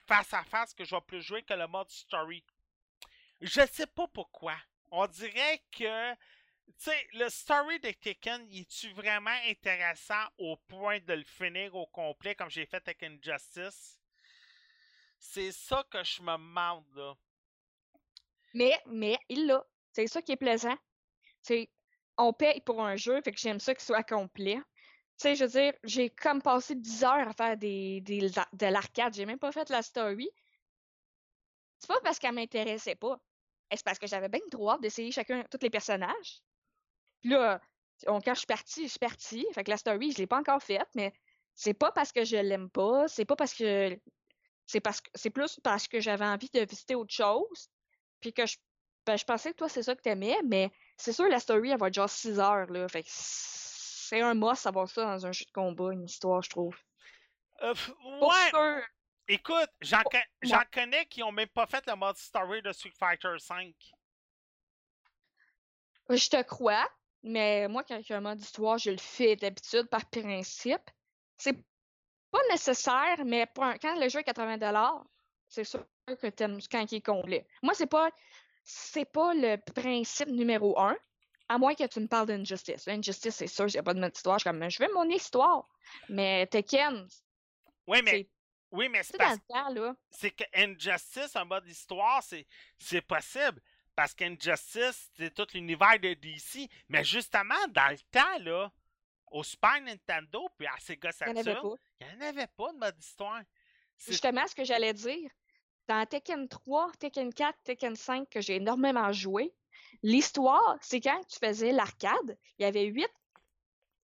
[0.08, 2.44] face à face que je vais plus jouer que le mode story.
[3.42, 4.56] Je sais pas pourquoi.
[4.92, 6.14] On dirait que
[6.66, 11.88] tu sais, le story de Tekken, est-tu vraiment intéressant au point de le finir au
[11.88, 14.00] complet comme j'ai fait avec Injustice?
[15.20, 17.16] C'est ça que je me demande, là.
[18.54, 19.66] Mais, mais, il l'a.
[19.92, 20.78] C'est ça qui est plaisant.
[21.42, 21.70] C'est,
[22.18, 24.60] on paye pour un jeu, fait que j'aime ça qu'il soit complet.
[25.20, 28.66] Tu sais, je veux dire, j'ai comme passé 10 heures à faire des, des de
[28.68, 29.14] l'arcade.
[29.16, 30.30] J'ai même pas fait la story.
[31.80, 33.20] C'est pas parce qu'elle m'intéressait pas.
[33.72, 36.42] C'est parce que j'avais bien trop hâte d'essayer chacun, tous les personnages.
[37.22, 37.62] Puis là,
[38.06, 39.48] quand je suis partie, je suis partie.
[39.54, 41.14] Fait que la story, je l'ai pas encore faite, mais
[41.56, 44.00] C'est pas parce que je l'aime pas, c'est pas parce que
[44.68, 47.70] c'est parce que c'est plus parce que j'avais envie de visiter autre chose.
[48.22, 48.58] Puis que je,
[49.08, 51.80] ben, je pensais que toi, c'est ça que t'aimais, mais c'est sûr, la story, elle
[51.80, 52.88] va être genre 6 heures, là.
[52.90, 53.10] Fait que
[54.14, 56.78] c'est un must savoir ça dans un jeu de combat, une histoire, je trouve.
[57.62, 57.74] Euh,
[58.22, 58.82] ouais, sûr.
[59.28, 62.94] écoute, j'en Oh, con- connais qui ont même pas fait le mode story de Street
[62.98, 63.76] Fighter V.
[66.10, 66.88] Je te crois,
[67.24, 70.90] mais moi, quand il y a un mode d'histoire, je le fais d'habitude par principe.
[71.38, 71.58] C'est
[72.32, 75.04] pas nécessaire, mais pour un- quand le jeu est 80$,
[75.48, 77.48] c'est sûr que t'aimes quand il est complet.
[77.64, 78.10] Moi, c'est pas
[78.66, 80.98] c'est pas le principe numéro un,
[81.54, 82.88] à moins que tu me parles d'Injustice.
[82.88, 84.40] Injustice, c'est sûr, il n'y a pas de mode d'histoire.
[84.40, 85.68] Je suis comme, je veux mon histoire.
[86.10, 87.08] Mais Tekken,
[87.86, 88.30] Oui, mais, c'est
[88.72, 89.96] oui, mais c'est parce le temps, là.
[90.10, 93.62] c'est que Injustice, en mode histoire, c'est, possible.
[93.96, 96.68] Parce qu'Injustice, c'est tout l'univers de DC.
[96.90, 98.72] Mais justement, dans le temps, là,
[99.30, 103.42] au Super Nintendo puis à Sega Saturn, il n'y en avait pas de mode histoire.
[103.96, 105.30] C'est- Justement, ce que j'allais dire,
[105.88, 109.54] dans Tekken 3, Tekken 4, Tekken 5, que j'ai énormément joué,
[110.02, 113.12] l'histoire, c'est quand tu faisais l'arcade, il y avait huit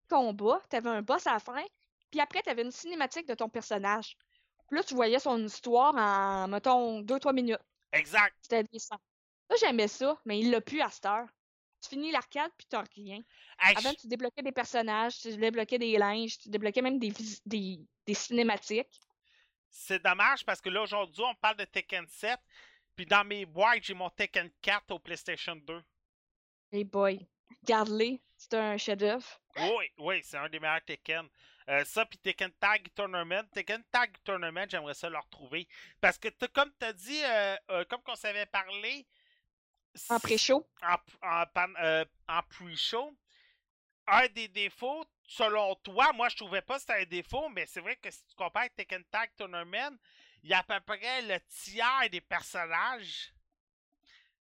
[0.09, 1.63] combats, tu avais un boss à la fin,
[2.11, 4.17] puis après, tu avais une cinématique de ton personnage.
[4.67, 7.59] Puis là, tu voyais son histoire en, mettons, 2-3 minutes.
[7.91, 8.35] Exact.
[8.41, 8.99] C'était décent.
[9.49, 11.27] Ça, j'aimais ça, mais il l'a plus à cette heure.
[11.81, 13.19] Tu finis l'arcade, puis t'as rien.
[13.59, 17.13] Hey, Avant, tu débloquais des personnages, tu débloquais des linges, tu débloquais même des,
[17.45, 18.99] des, des cinématiques.
[19.69, 22.39] c'est dommage parce que là, aujourd'hui, on parle de Tekken 7.
[22.95, 25.83] Puis dans mes boîtes, j'ai mon Tekken 4 au PlayStation 2.
[26.71, 27.27] Hey boy,
[27.63, 29.25] garde-les, c'est un chef-d'œuvre.
[29.57, 31.27] Oui, oui, c'est un des meilleurs Tekken.
[31.67, 33.43] Euh, ça, puis Tekken Tag Tournament.
[33.51, 35.67] Tekken Tag Tournament, j'aimerais ça le retrouver.
[35.99, 39.07] Parce que, comme tu as dit, euh, euh, comme qu'on s'avait parlé.
[40.09, 40.67] En pré-show.
[40.83, 43.17] En, en, en pre-show,
[44.07, 47.79] un des défauts, selon toi, moi je trouvais pas que c'était un défaut, mais c'est
[47.79, 49.97] vrai que si tu compares avec Tekken Tag Tournament,
[50.45, 53.33] il y a à peu près le tiers des personnages.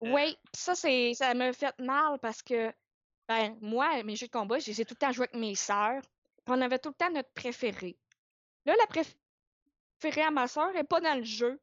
[0.04, 2.72] Euh, Oui, ça, c'est, ça me fait mal parce que,
[3.26, 6.00] ben, moi, mes jeux de combat, j'ai tout le temps joué avec mes sœurs.
[6.46, 7.98] on avait tout le temps notre préféré.
[8.64, 11.60] Là, la préférée à ma sœur est pas dans le jeu.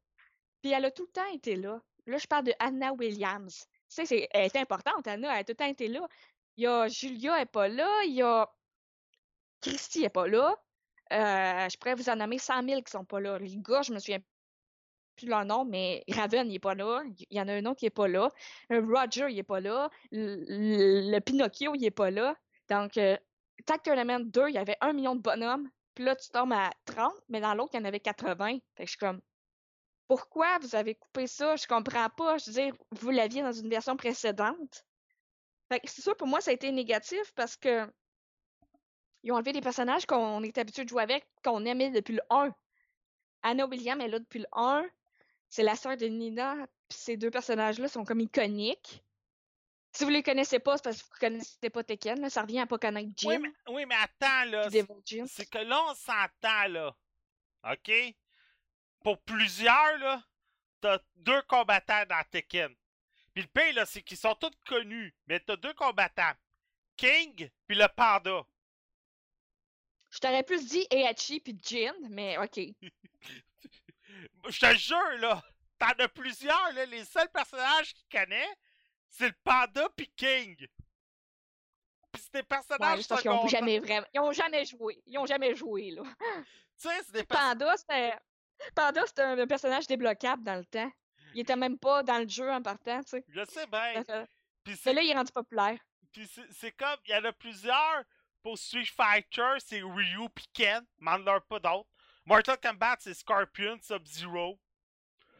[0.61, 1.81] Puis elle a tout le temps été là.
[2.05, 3.67] Là, je parle de Anna Williams.
[3.87, 6.05] C'est, elle est importante, Anna, elle a tout le temps été là.
[6.57, 8.03] Il y a Julia, elle est pas là.
[8.03, 8.53] Il y a
[9.61, 10.57] Christy, elle est pas là.
[11.13, 13.37] Euh, je pourrais vous en nommer 100 000 qui sont pas là.
[13.37, 14.19] Les gars, je me souviens
[15.15, 17.03] plus leur nom, mais Raven, il est pas là.
[17.29, 18.31] Il y en a un autre qui est pas là.
[18.69, 19.89] Un Roger, il est pas là.
[20.11, 22.35] Le, Pinocchio, il est pas là.
[22.69, 23.15] Donc, euh,
[23.65, 25.69] Tag Tournament 2, il y avait un million de bonhommes.
[25.93, 28.57] Puis là, tu tombes à 30, mais dans l'autre, il y en avait 80.
[28.75, 29.21] Fait que je suis comme,
[30.07, 31.55] pourquoi vous avez coupé ça?
[31.55, 32.37] Je comprends pas.
[32.37, 34.85] Je veux dire, vous l'aviez dans une version précédente.
[35.69, 37.89] Fait que c'est sûr, pour moi, ça a été négatif parce que
[39.25, 42.21] ils ont enlevé des personnages qu'on est habitué de jouer avec, qu'on aimait depuis le
[42.29, 42.53] 1.
[43.41, 44.85] Anna Williams est là depuis le 1.
[45.49, 46.55] C'est la sœur de Nina.
[46.87, 49.03] Puis ces deux personnages-là sont comme iconiques.
[49.93, 52.21] Si vous les connaissez pas, c'est parce que vous connaissez pas Tekken.
[52.21, 52.29] là.
[52.29, 54.69] Ça revient à pas connaître Jim Oui, mais, oui, mais attends, là.
[55.25, 56.95] C'est que là, on s'entend, là.
[57.71, 57.91] OK?
[59.03, 60.21] Pour plusieurs, là,
[60.81, 62.75] t'as deux combattants dans Tekken.
[63.33, 65.15] Puis le pire, là, c'est qu'ils sont tous connus.
[65.25, 66.33] Mais t'as deux combattants.
[66.95, 68.45] King, puis le panda.
[70.15, 72.57] Je t'aurais plus dit Heihachi puis Jin, mais ok.
[74.47, 75.43] Je te jure, là,
[75.77, 76.85] t'en as plusieurs, là.
[76.85, 78.47] Les seuls personnages qu'il connaît,
[79.09, 80.55] c'est le panda puis King.
[80.55, 83.49] Puis c'est des Ouais, personnages qu'ils ont secondaires.
[83.49, 84.07] jamais vraiment.
[84.13, 85.01] Ils ont jamais joué.
[85.05, 86.03] Ils ont jamais joué, là.
[86.77, 87.57] Tu sais, c'est des personnages.
[87.57, 88.15] Panda, c'était.
[88.73, 90.91] Panda, c'était un, personnage débloquable dans le temps.
[91.33, 93.25] Il était même pas dans le jeu en partant, tu sais.
[93.27, 94.03] Je sais bien.
[94.63, 95.77] Puis Mais là, il est rendu populaire.
[96.13, 98.03] Puis c'est comme, il y en a plusieurs.
[98.45, 100.85] Pour Street Fighter, c'est Ryu pis Ken.
[100.99, 101.89] M'en pas d'autres.
[102.25, 104.59] Mortal Kombat, c'est Scorpion, Sub-Zero.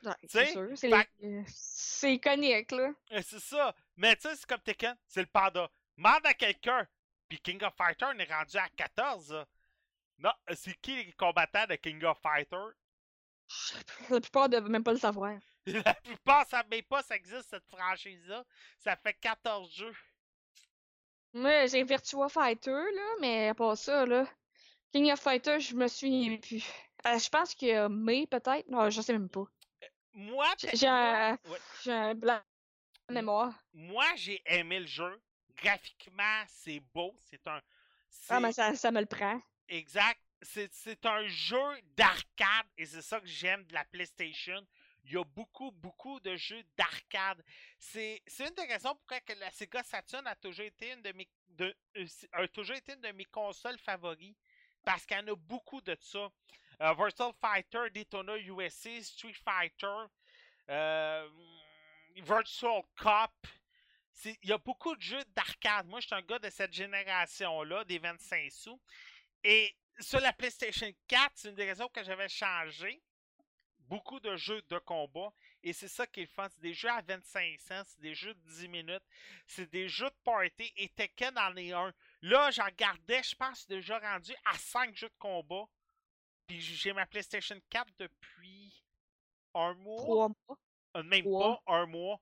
[0.04, 0.70] Ouais, c'est sûr.
[0.76, 2.89] C'est les- euh, iconique, là.
[3.12, 3.76] Et c'est ça.
[3.96, 5.70] Mais tu sais, c'est comme Tekken, c'est le panda.
[5.96, 6.88] Demande à quelqu'un.
[7.30, 9.34] Puis King of Fighter, on est rendu à 14.
[9.34, 9.46] là.
[10.18, 12.58] Non, c'est qui les combattants de King of Fighter?
[14.10, 15.38] La plupart ne même pas le savoir.
[15.68, 18.44] La plupart savent même pas ça existe, cette franchise-là.
[18.80, 19.96] Ça fait 14 jeux.
[21.36, 24.26] Moi, j'ai Virtua Fighter, là, mais à part ça, là.
[24.93, 26.63] King of Fighter, je me souviens plus.
[27.06, 28.67] Euh, je pense qu'il y a May, peut-être?
[28.69, 29.43] Non, je sais même pas.
[30.13, 31.60] Moi, J'ai un, Ouais.
[31.84, 32.39] j'ai un blanc
[33.10, 33.54] de mémoire.
[33.74, 35.21] moi j'ai aimé le jeu.
[35.62, 37.13] Graphiquement, c'est beau.
[37.30, 37.62] C'est un.
[38.30, 39.39] Ah, mais ça, ça me le prend.
[39.67, 40.19] Exact.
[40.41, 44.62] C'est un jeu d'arcade et c'est ça que j'aime de la PlayStation.
[45.06, 47.44] Il y a beaucoup, beaucoup de jeux d'arcade.
[47.78, 51.30] C'est une des raisons pourquoi la Sega Saturn a toujours été une de mes,
[51.62, 51.74] euh,
[52.32, 54.36] a toujours été une de mes consoles favoris.
[54.84, 56.30] parce qu'il y en a beaucoup de ça.
[56.82, 60.06] Euh, Virtual Fighter, Daytona USA, Street Fighter,
[60.70, 61.30] euh,
[62.15, 63.32] Virtual Cop.
[64.24, 65.88] Il y a beaucoup de jeux d'arcade.
[65.88, 68.80] Moi, je suis un gars de cette génération-là, des 25 sous.
[69.44, 73.02] Et sur la PlayStation 4, c'est une des raisons que j'avais changé.
[73.88, 75.32] Beaucoup de jeux de combat.
[75.63, 76.48] Et c'est ça qui est fun.
[76.50, 79.04] C'est des jeux à 25 cents, c'est des jeux de 10 minutes,
[79.48, 80.71] c'est des jeux de party.
[80.78, 81.93] Et Tekken en est un.
[82.21, 85.65] Là, j'en gardais, je pense, déjà rendu à 5 jeux de combat.
[86.48, 88.84] Puis j'ai ma PlayStation 4 depuis
[89.54, 90.02] un mois.
[90.02, 90.58] Trois mois.
[90.98, 91.62] Euh, même Trois.
[91.65, 92.21] pas un mois.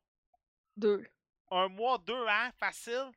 [0.77, 1.05] Deux.
[1.51, 3.11] Un mois, deux, hein, facile?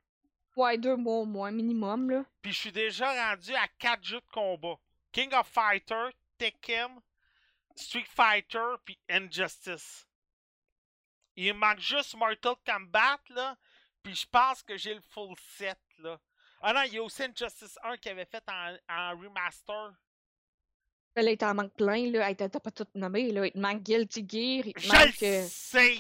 [0.56, 2.24] Ouais, deux mois au moins, minimum, là.
[2.42, 4.76] Puis je suis déjà rendu à 4 jeux de combat.
[5.12, 7.00] King of Fighter, Tekken,
[7.76, 10.06] Street Fighter, puis Injustice.
[11.36, 13.56] Il manque juste Mortal Kombat, là.
[14.02, 16.18] Puis je pense que j'ai le full set, là.
[16.62, 19.92] Ah non, il y a aussi Injustice 1 qui avait fait en, en remaster.
[21.16, 22.28] Là, il t'en manque plein, là.
[22.28, 23.46] Hey, t'as pas tout nommé, là.
[23.46, 25.20] Il te manque Guilty Gear, il te Je manque...
[25.20, 25.98] le euh, sais!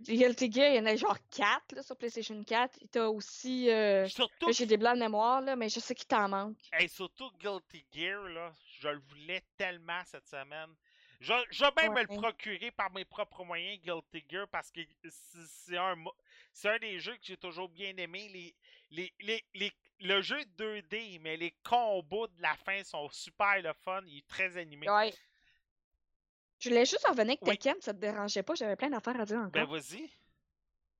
[0.00, 2.78] Guilty Gear, il y en a genre 4, là, sur PlayStation 4.
[2.82, 3.70] Et T'as aussi...
[3.70, 4.08] Euh...
[4.08, 6.56] Surtout, J'ai des blancs de mémoire, là, mais je sais qu'il t'en manque.
[6.72, 8.52] hey, surtout Guilty Gear, là.
[8.80, 10.74] Je le voulais tellement cette semaine.
[11.20, 14.80] Je, je vais même me le procurer par mes propres moyens, Guilty Gear, parce que
[15.10, 15.94] c'est un,
[16.64, 18.28] un des jeux que j'ai toujours bien aimé.
[18.32, 18.54] Les,
[18.90, 23.74] les, les, les- le jeu 2D, mais les combos de la fin sont super le
[23.84, 24.00] fun.
[24.06, 24.88] Il est très animé.
[24.88, 25.12] Ouais.
[26.58, 27.58] Je voulais juste en revenir avec Oui.
[27.58, 29.50] Tekken, ça te dérangeait pas, j'avais plein d'affaires à dire encore.
[29.50, 30.10] Ben vas-y.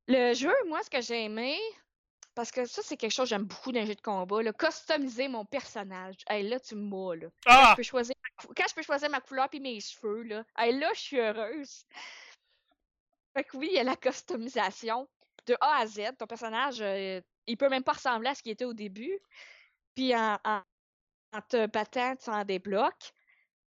[0.07, 1.59] Le jeu, moi, ce que j'ai aimé,
[2.35, 4.53] parce que ça, c'est quelque chose que j'aime beaucoup dans les jeux de combat, là,
[4.53, 6.17] customiser mon personnage.
[6.29, 7.29] Hey, là, tu me là.
[7.45, 7.69] Quand Ah!
[7.73, 10.79] je peux choisir ma Quand je peux choisir ma couleur puis mes cheveux, là, hey,
[10.79, 11.85] là, je suis heureuse.
[13.37, 15.09] Fait que oui, il y a la customisation
[15.47, 16.01] de A à Z.
[16.19, 19.19] Ton personnage, euh, il peut même pas ressembler à ce qu'il était au début.
[19.95, 20.63] Puis en, en,
[21.33, 23.13] en te battant, tu en débloques.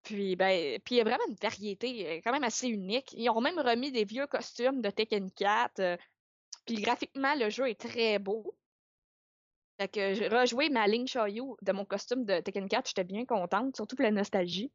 [0.04, 3.12] Puis, ben, puis il y a vraiment une variété euh, quand même assez unique.
[3.14, 5.80] Ils ont même remis des vieux costumes de Tekken 4.
[5.80, 5.98] euh,
[6.70, 8.56] puis graphiquement, le jeu est très beau.
[9.80, 13.76] Fait que j'ai ma Link Shoyu de mon costume de Tekken 4, j'étais bien contente,
[13.76, 14.72] surtout pour la nostalgie.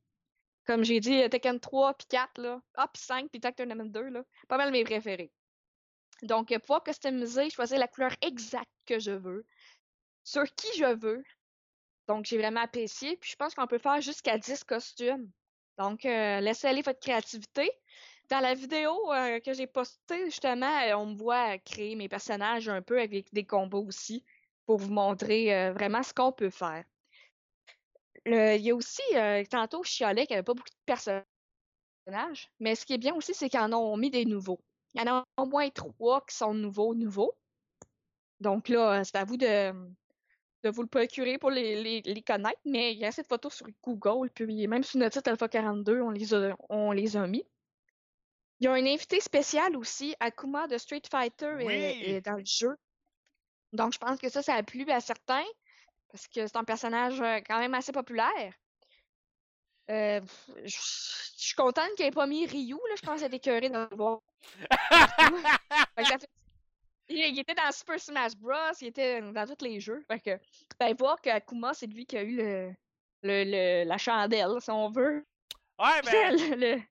[0.66, 2.61] Comme j'ai dit, euh, Tekken 3 puis 4, là.
[2.74, 4.24] Ah, puis 5 puis Tag Tournament 2, là.
[4.48, 5.30] Pas mal mes préférés.
[6.22, 9.46] Donc, euh, pouvoir customiser, choisir la couleur exacte que je veux,
[10.24, 11.22] sur qui je veux.
[12.09, 13.16] Donc, j'ai vraiment apprécié.
[13.18, 15.30] Puis, je pense qu'on peut faire jusqu'à 10 costumes.
[15.78, 17.70] Donc, euh, laissez aller votre créativité.
[18.30, 22.68] Dans la vidéo euh, que j'ai postée, justement, euh, on me voit créer mes personnages
[22.68, 24.24] un peu avec des combos aussi
[24.66, 26.84] pour vous montrer euh, vraiment ce qu'on peut faire.
[28.26, 31.24] Il y a aussi, euh, tantôt, je chialais qu'il n'y avait pas beaucoup de
[32.06, 34.60] personnages, mais ce qui est bien aussi, c'est qu'ils en ont mis des nouveaux.
[34.94, 37.37] Il y en a au moins trois qui sont nouveaux, nouveaux.
[38.40, 39.72] Donc là, euh, c'est à vous de,
[40.70, 43.66] vous le procurer pour les, les- connaître, mais il y a assez de photos sur
[43.82, 47.44] Google, puis même sur notre site Alpha 42, on les a, on les a mis.
[48.60, 51.72] Il y a un invité spécial aussi, Akuma de Street Fighter Oui.
[51.74, 52.76] est dans le jeu.
[53.72, 55.44] Donc, je pense que ça, ça a plu à certains,
[56.10, 58.54] parce que c'est un personnage euh, quand même assez populaire.
[59.90, 60.20] Euh,
[60.64, 60.78] je
[61.36, 63.74] je suis contente qu'il n'ait pas mis Ryu, là, je pense qu'il était écœuré de
[63.76, 64.20] le voir.
[65.98, 66.28] fait-
[67.08, 70.02] Il, il était dans Super Smash Bros, il était dans tous les jeux.
[70.08, 70.38] Fait que,
[70.80, 72.72] ben, voir qu'Akuma, c'est lui qui a eu le,
[73.22, 75.26] le, le- la chandelle, si on veut.
[75.78, 76.82] Ouais, ben, le, le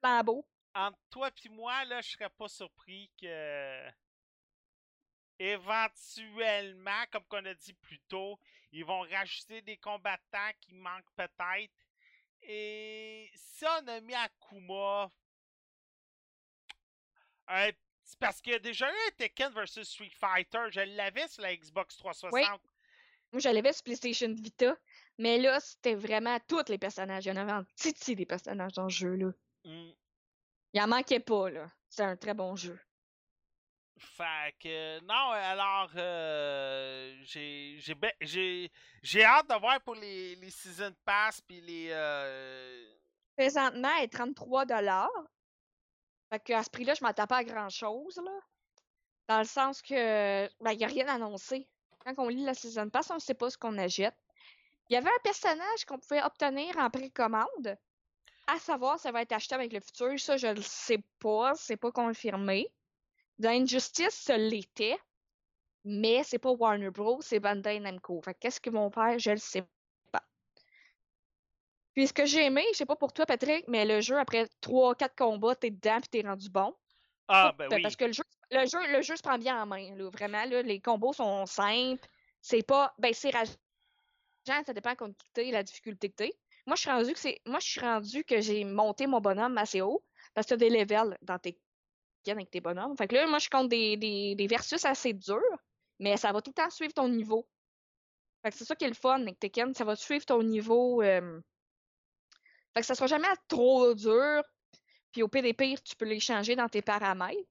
[0.00, 0.46] flambeau.
[0.74, 3.90] Entre toi et moi, là, je serais pas surpris que.
[5.38, 8.38] Éventuellement, comme qu'on a dit plus tôt,
[8.70, 11.72] ils vont rajouter des combattants qui manquent peut-être.
[12.42, 15.10] Et si on a mis Akuma.
[17.50, 17.72] euh,
[18.04, 20.66] c'est parce qu'il y a déjà Tekken vs Street Fighter.
[20.70, 22.60] Je l'avais sur la Xbox 360.
[23.32, 24.76] Moi, je l'avais sur PlayStation Vita,
[25.16, 27.24] mais là, c'était vraiment tous les personnages.
[27.24, 29.32] Il y en avait en titi des personnages dans le jeu, là.
[29.64, 29.92] Mm.
[30.72, 31.70] Il en manquait pas, là.
[31.88, 32.78] C'est un très bon jeu.
[33.98, 40.50] Fait que non, alors euh, j'ai j'ai j'ai j'ai hâte de voir pour les, les
[40.50, 42.92] season pass puis les euh,
[43.36, 44.66] Présentement, elle est 33
[46.30, 48.38] Fait que à ce prix-là, je m'attends pas à grand-chose, là.
[49.28, 51.68] Dans le sens que, ben, il n'y a rien annoncé.
[52.04, 54.16] Quand on lit la Season Pass, on ne sait pas ce qu'on achète.
[54.90, 57.78] Il y avait un personnage qu'on pouvait obtenir en précommande.
[58.46, 60.18] À savoir, ça va être acheté avec le futur.
[60.18, 61.54] Ça, je le sais pas.
[61.54, 62.68] C'est pas confirmé.
[63.38, 64.98] Dans Injustice, ça l'était.
[65.84, 67.20] Mais c'est pas Warner Bros.
[67.22, 68.20] C'est Bandai Namco.
[68.22, 69.18] Fait que qu'est-ce qu'ils vont faire?
[69.18, 69.64] Je le sais
[70.10, 70.22] pas.
[71.94, 74.46] Puis ce que j'ai aimé, je sais pas pour toi, Patrick, mais le jeu, après
[74.60, 76.74] 3-4 combats, t'es dedans puis t'es rendu bon.
[77.28, 79.60] ah Pas- ben oui Parce que le jeu, le jeu, le jeu se prend bien
[79.62, 80.44] en main, là, vraiment.
[80.44, 82.06] Là, les combos sont simples.
[82.40, 82.94] C'est pas.
[82.98, 83.56] Ben, c'est raj-
[84.46, 86.30] ça dépend quand tu la difficulté que tu
[86.66, 87.40] Moi, je suis rendu que c'est.
[87.46, 90.04] Moi, je suis rendu que j'ai monté mon bonhomme assez haut
[90.34, 91.58] parce que tu as des levels dans tes
[92.30, 92.96] avec tes bonhommes.
[92.96, 95.40] Fait que là, moi, je compte des, des, versus assez durs,
[95.98, 97.48] mais ça va tout le temps suivre ton niveau.
[98.44, 101.02] C'est ça qui est le fun avec Tekken, ça va suivre ton niveau.
[101.02, 101.40] Euh...
[102.74, 104.42] Fait que ça sera jamais trop dur.
[105.12, 107.48] Puis au des pires, tu peux les changer dans tes paramètres.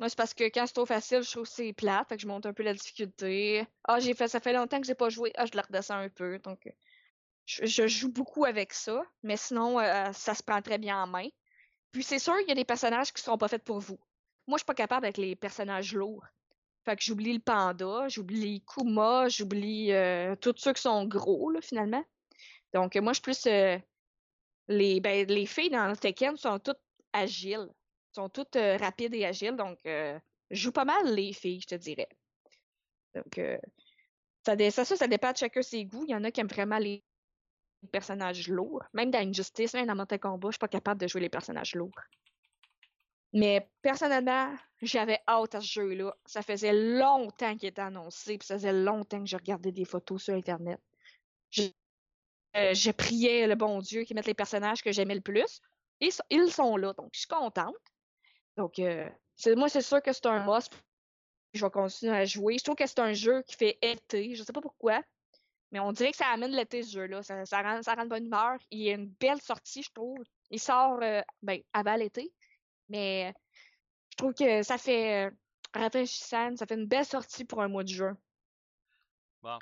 [0.00, 2.22] Moi, c'est parce que quand c'est trop facile, je trouve que c'est plate, fait que
[2.22, 3.64] je monte un peu la difficulté.
[3.84, 5.32] Ah, j'ai fait, ça fait longtemps que j'ai pas joué.
[5.36, 6.38] Ah, je la redescends un peu.
[6.40, 6.68] Donc,
[7.46, 11.28] je, joue beaucoup avec ça, mais sinon, euh, ça se prend très bien en main.
[11.92, 13.98] Puis c'est sûr, il y a des personnages qui sont pas faits pour vous.
[14.46, 16.24] Moi, je suis pas capable avec les personnages lourds.
[16.84, 22.04] Fait que j'oublie le panda, j'oublie Kuma, j'oublie euh, tous ceux qui sont gros, finalement.
[22.72, 23.46] Donc, moi, je suis plus.
[23.46, 23.78] Euh,
[24.68, 26.80] les, ben, les filles dans Tekken sont toutes
[27.12, 27.68] agiles
[28.12, 30.20] sont toutes rapides et agiles, donc je
[30.50, 32.08] joue pas mal les filles, je te dirais.
[33.14, 33.58] Donc, euh,
[34.44, 36.04] ça, ça, ça, dépend de chacun ses goûts.
[36.06, 37.02] Il y en a qui aiment vraiment les
[37.88, 38.82] personnages lourds.
[38.92, 41.74] Même dans Injustice, même dans Mortal Kombat, je suis pas capable de jouer les personnages
[41.74, 42.00] lourds.
[43.32, 46.14] Mais personnellement, j'avais hâte à ce jeu-là.
[46.24, 50.22] Ça faisait longtemps qu'il était annoncé, puis ça faisait longtemps que je regardais des photos
[50.22, 50.80] sur Internet.
[51.50, 51.62] Je,
[52.54, 55.60] je priais le bon Dieu qui mette les personnages que j'aimais le plus.
[56.00, 57.74] Et ils sont là, donc je suis contente.
[58.56, 59.08] Donc, euh,
[59.56, 60.72] moi, c'est sûr que c'est un must.
[61.54, 62.58] Je vais continuer à jouer.
[62.58, 64.34] Je trouve que c'est un jeu qui fait été.
[64.34, 65.02] Je sais pas pourquoi.
[65.74, 67.24] Mais on dirait que ça amène l'été, ce jeu-là.
[67.24, 68.58] Ça, ça, rend, ça rend de bonne humeur.
[68.70, 70.22] Il y a une belle sortie, je trouve.
[70.50, 72.32] Il sort euh, ben, avant l'été.
[72.88, 73.34] Mais
[74.12, 75.30] je trouve que ça fait euh,
[75.74, 76.56] rafraîchissant.
[76.56, 78.16] Ça fait une belle sortie pour un mois de juin.
[79.42, 79.58] Bon.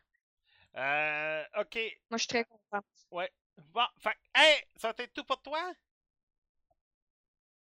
[0.77, 1.77] Euh, OK.
[2.11, 2.85] Moi, je suis très contente.
[3.11, 3.33] Ouais.
[3.71, 5.73] Bon, fait, hey, ça a été tout pour toi?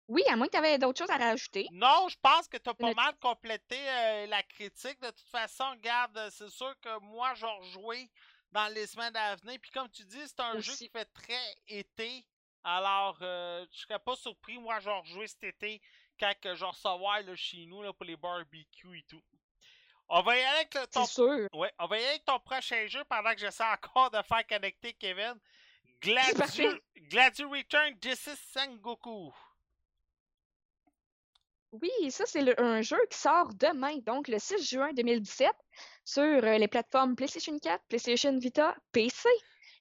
[0.10, 1.68] Oui, à moins que tu avais d'autres choses à rajouter.
[1.72, 5.00] Non, je pense que tu as pas mal complété euh, la critique.
[5.02, 8.12] De toute façon, regarde, euh, c'est sûr que moi, je vais rejouer
[8.54, 9.60] dans les semaines à venir.
[9.60, 12.24] Puis comme tu dis, c'est un jeu qui fait très été.
[12.64, 15.82] Alors, euh, je serais pas surpris, moi, je vais rejouer cet été
[16.20, 19.22] quand je vais recevoir chez nous là, pour les barbecues et tout.
[20.08, 21.06] On va y aller avec ton...
[21.06, 21.48] sûr.
[21.54, 24.46] Ouais, on va y aller avec ton prochain jeu pendant que j'essaie encore de faire
[24.48, 25.36] connecter Kevin.
[26.02, 29.34] Gladiu Return, This is Sengoku.
[31.72, 35.50] Oui, ça, c'est un jeu qui sort demain, donc le 6 juin 2017,
[36.06, 39.30] sur euh, les plateformes PlayStation 4, PlayStation Vita, PC.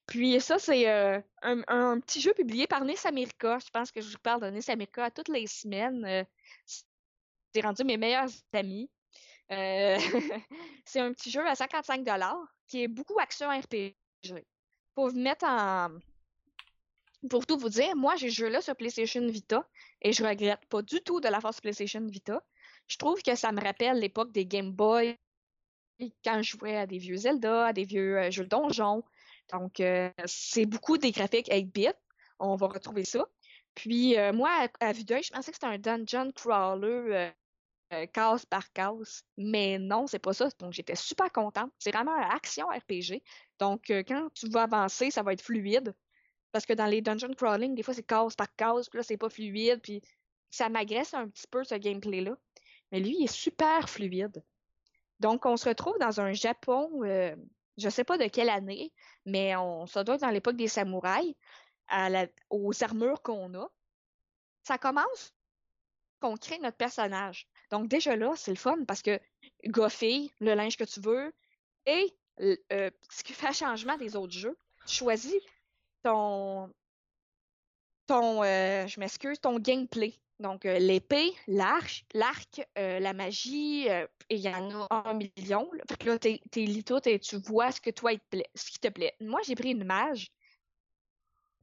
[0.06, 3.58] Puis ça, c'est euh, un, petit jeu publié par Nice America.
[3.58, 6.04] Je pense que je vous parle de Nice America toutes les semaines.
[6.04, 6.24] Euh,
[6.66, 8.90] c'est rendu mes meilleurs amis.
[10.86, 12.08] c'est un petit jeu à 55
[12.66, 13.94] qui est beaucoup action RPG.
[14.94, 15.90] Pour vous mettre en,
[17.28, 19.68] pour tout vous dire, moi, j'ai joué là sur PlayStation Vita
[20.00, 22.42] et je regrette pas du tout de la force PlayStation Vita.
[22.88, 25.16] Je trouve que ça me rappelle l'époque des Game Boy
[26.24, 29.02] quand je jouais à des vieux Zelda, à des vieux euh, jeux de donjon.
[29.52, 31.94] Donc, euh, c'est beaucoup des graphiques 8-bit.
[32.38, 33.26] On va retrouver ça.
[33.74, 37.30] Puis, euh, moi, à, vue d'œil, je pensais que c'était un dungeon crawler
[38.12, 39.22] case par case.
[39.36, 40.48] Mais non, c'est pas ça.
[40.58, 41.70] Donc, j'étais super contente.
[41.78, 43.22] C'est vraiment un action RPG.
[43.58, 45.94] Donc, quand tu vas avancer, ça va être fluide.
[46.52, 49.16] Parce que dans les dungeon crawling, des fois, c'est case par case, puis là, c'est
[49.16, 50.02] pas fluide, puis
[50.50, 52.36] ça m'agresse un petit peu, ce gameplay-là.
[52.92, 54.44] Mais lui, il est super fluide.
[55.22, 57.34] Donc, on se retrouve dans un Japon, euh,
[57.78, 58.92] je sais pas de quelle année,
[59.24, 61.34] mais on, ça doit dans l'époque des samouraïs,
[62.50, 63.70] aux armures qu'on a.
[64.64, 65.32] Ça commence
[66.20, 67.46] qu'on crée notre personnage.
[67.70, 69.20] Donc, déjà là, c'est le fun parce que
[69.66, 71.32] Goffy, le linge que tu veux,
[71.86, 75.40] et euh, ce qui fait changement des autres jeux, tu choisis
[76.02, 76.68] ton,
[78.06, 80.18] ton euh, je m'excuse, ton gameplay.
[80.40, 83.86] Donc, euh, l'épée, l'arc, l'arc, euh, la magie,
[84.28, 85.70] il y en a un million.
[85.72, 85.84] Là.
[85.88, 88.12] Fait que là, t'es, lis tout et tu vois ce que toi,
[88.54, 89.14] ce qui te plaît.
[89.20, 90.32] Moi, j'ai pris une mage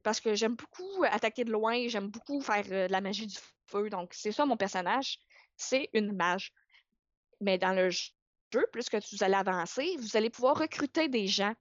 [0.02, 3.90] parce que j'aime beaucoup attaquer de loin, j'aime beaucoup faire de la magie du feu.
[3.90, 5.18] Donc, c'est ça mon personnage,
[5.56, 6.52] c'est une mage.
[7.40, 11.54] Mais dans le jeu, plus que vous allez avancer, vous allez pouvoir recruter des gens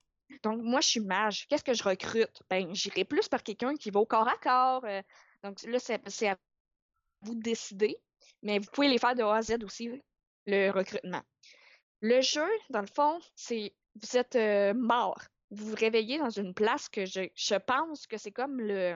[0.43, 1.47] donc, moi, je suis mage.
[1.47, 2.41] Qu'est-ce que je recrute?
[2.49, 4.85] Ben, j'irai plus par quelqu'un qui va au corps à corps.
[4.85, 5.01] Euh,
[5.43, 6.37] donc, là, c'est à
[7.21, 7.97] vous de décider.
[8.41, 10.01] Mais vous pouvez les faire de A à Z aussi,
[10.45, 11.21] le recrutement.
[12.01, 15.21] Le jeu, dans le fond, c'est vous êtes euh, mort.
[15.51, 18.95] Vous vous réveillez dans une place que je, pense que c'est comme le.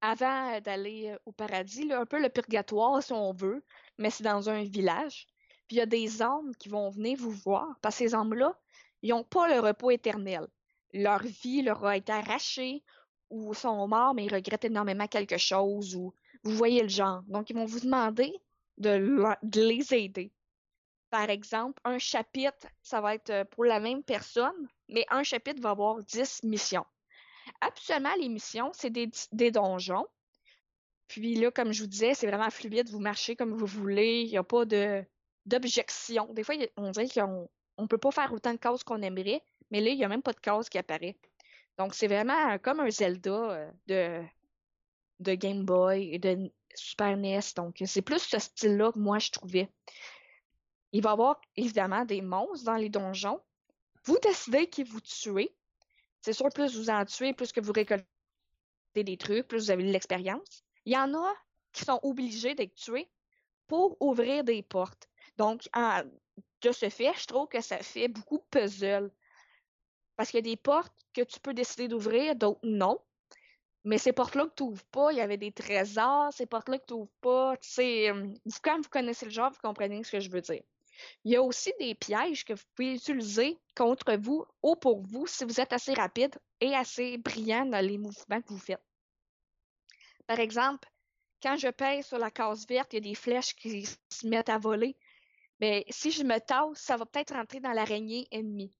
[0.00, 3.64] Avant d'aller euh, au paradis, un peu le purgatoire, si on veut,
[3.98, 5.26] mais c'est dans un village.
[5.66, 7.68] Puis il y a des âmes qui vont venir vous voir.
[7.82, 8.58] Parce que ces âmes-là,
[9.02, 10.46] ils n'ont pas le repos éternel.
[10.92, 12.82] Leur vie leur a été arrachée
[13.30, 16.14] ou sont morts, mais ils regrettent énormément quelque chose ou
[16.48, 17.22] vous voyez le genre.
[17.26, 18.32] Donc, ils vont vous demander
[18.78, 20.32] de, les aider.
[21.10, 25.60] Par exemple, un chapitre, ça va être euh, pour la même personne, mais un chapitre
[25.60, 26.84] va avoir 10 missions.
[27.60, 30.06] Habituellement, les missions, c'est des, des donjons.
[31.08, 34.30] Puis là, comme je vous disais, c'est vraiment fluide, vous marchez comme vous voulez, il
[34.30, 35.02] n'y a pas de
[35.46, 36.26] d'objection.
[36.34, 39.80] Des fois, on dirait qu'on ne peut pas faire autant de cases qu'on aimerait, mais
[39.80, 41.16] là, il n'y a même pas de case qui apparaît.
[41.78, 44.22] Donc, c'est vraiment comme un Zelda euh, de,
[45.20, 47.40] de Game Boy et de Super NES.
[47.56, 49.70] Donc, c'est plus ce style-là que moi, je trouvais.
[50.92, 53.40] Il va y avoir évidemment des monstres dans les donjons.
[54.04, 55.54] Vous décidez qui vous tuez.
[56.20, 58.04] C'est sûr, plus vous en tuez, plus que vous récoltez
[58.94, 60.64] des trucs, plus vous avez de l'expérience.
[60.84, 61.34] Il y en a
[61.72, 63.10] qui sont obligés d'être tués
[63.66, 65.08] pour ouvrir des portes.
[65.36, 65.68] Donc,
[66.62, 69.10] de ce fait, je trouve que ça fait beaucoup puzzle.
[70.16, 72.98] Parce qu'il y a des portes que tu peux décider d'ouvrir, d'autres non.
[73.88, 76.84] Mais ces portes-là que tu n'ouvres pas, il y avait des trésors, ces portes-là que
[76.84, 78.12] tu n'ouvres pas, tu sais,
[78.62, 80.62] quand vous connaissez le genre, vous comprenez ce que je veux dire.
[81.24, 85.26] Il y a aussi des pièges que vous pouvez utiliser contre vous ou pour vous
[85.26, 88.84] si vous êtes assez rapide et assez brillant dans les mouvements que vous faites.
[90.26, 90.86] Par exemple,
[91.42, 94.50] quand je pèse sur la case verte, il y a des flèches qui se mettent
[94.50, 94.98] à voler.
[95.60, 98.74] Mais si je me tasse, ça va peut-être rentrer dans l'araignée ennemie.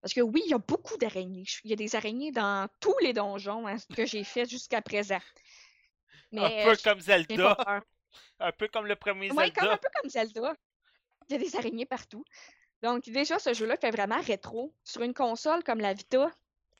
[0.00, 1.44] Parce que oui, il y a beaucoup d'araignées.
[1.64, 5.18] Il y a des araignées dans tous les donjons hein, que j'ai fait jusqu'à présent.
[6.32, 7.84] un peu comme Zelda.
[8.40, 9.42] Un peu comme le premier Zelda.
[9.42, 10.54] Oui, comme un peu comme Zelda.
[11.28, 12.24] Il y a des araignées partout.
[12.82, 14.72] Donc, déjà, ce jeu-là fait vraiment rétro.
[14.84, 16.30] Sur une console comme la Vita,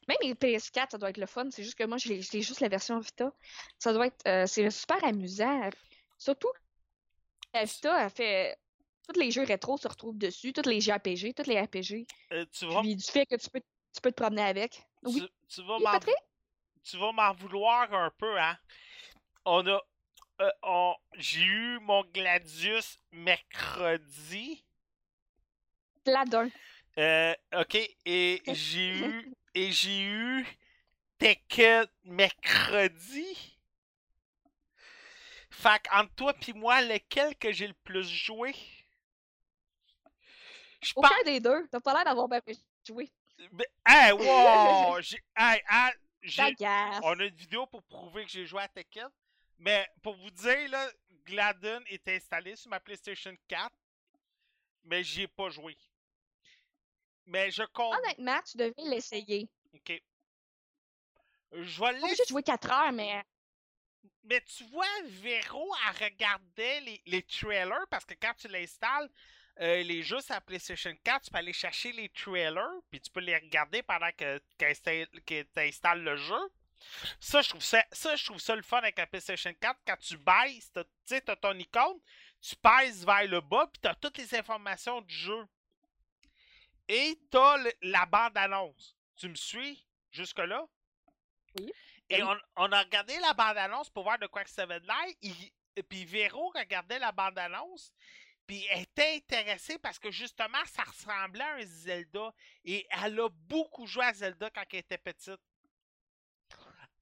[0.06, 1.48] même les PS4, ça doit être le fun.
[1.50, 3.32] C'est juste que moi, j'ai juste la version Vita.
[3.78, 4.26] Ça doit être.
[4.26, 5.70] Euh, c'est super amusant.
[6.16, 6.52] Surtout,
[7.52, 8.58] la Vita, elle fait.
[9.08, 12.06] Tous les jeux rétro se retrouvent dessus, tous les JRPG, tous les RPG.
[12.32, 13.60] Euh, tu Puis du fait que tu peux,
[13.94, 14.82] tu peux te promener avec.
[15.02, 15.26] Oui.
[15.48, 18.58] Tu, vas m'en vouloir un peu, hein?
[19.46, 19.80] On a
[20.40, 24.64] euh, j'ai eu mon Gladius mercredi.
[26.04, 26.50] Gladun.
[26.98, 30.46] Euh, ok, et j'ai eu et j'ai eu
[31.18, 33.58] Tekken mercredi.
[35.50, 38.54] Fait entre toi et moi, lequel que j'ai le plus joué?
[40.96, 41.66] Aucun des deux.
[41.70, 42.40] T'as pas l'air d'avoir bien
[42.86, 43.10] joué.
[43.52, 45.00] Ben, hey, wow!
[45.00, 45.60] j'ai, hey,
[47.02, 49.08] on a une vidéo pour prouver que j'ai joué à Tekken.
[49.58, 50.90] Mais pour vous dire, là,
[51.24, 53.72] Gladden est installé sur ma PlayStation 4,
[54.84, 55.76] mais j'y ai pas joué.
[57.26, 57.94] Mais je compte.
[57.98, 59.48] Honnêtement, tu devais l'essayer.
[59.74, 60.00] Ok.
[61.52, 62.14] Je vais l'essayer.
[62.16, 63.22] J'ai joué 4 heures, mais.
[64.24, 69.08] Mais tu vois, Véro, elle regardait les, les trailers parce que quand tu l'installes,
[69.60, 73.10] euh, les jeux sur la PlayStation 4, tu peux aller chercher les trailers, puis tu
[73.10, 74.64] peux les regarder pendant que, tu
[75.56, 76.52] installes le jeu.
[77.18, 79.80] Ça, je trouve ça, ça, je trouve ça le fun avec la PlayStation 4.
[79.84, 81.98] Quand tu baisses, tu sais, t'as ton icône,
[82.40, 85.44] tu pèses vers le bas, puis t'as toutes les informations du jeu.
[86.86, 88.96] Et t'as la bande-annonce.
[89.16, 90.66] Tu me suis jusque-là?
[91.58, 91.72] Oui.
[92.10, 94.86] Et on, on, a regardé la bande-annonce pour voir de quoi que ça avait de
[94.86, 95.34] l'air.
[95.88, 97.92] Puis Véro regardait la bande-annonce.
[98.48, 102.32] Puis elle était intéressée parce que justement, ça ressemblait à un Zelda.
[102.64, 105.38] Et elle a beaucoup joué à Zelda quand elle était petite.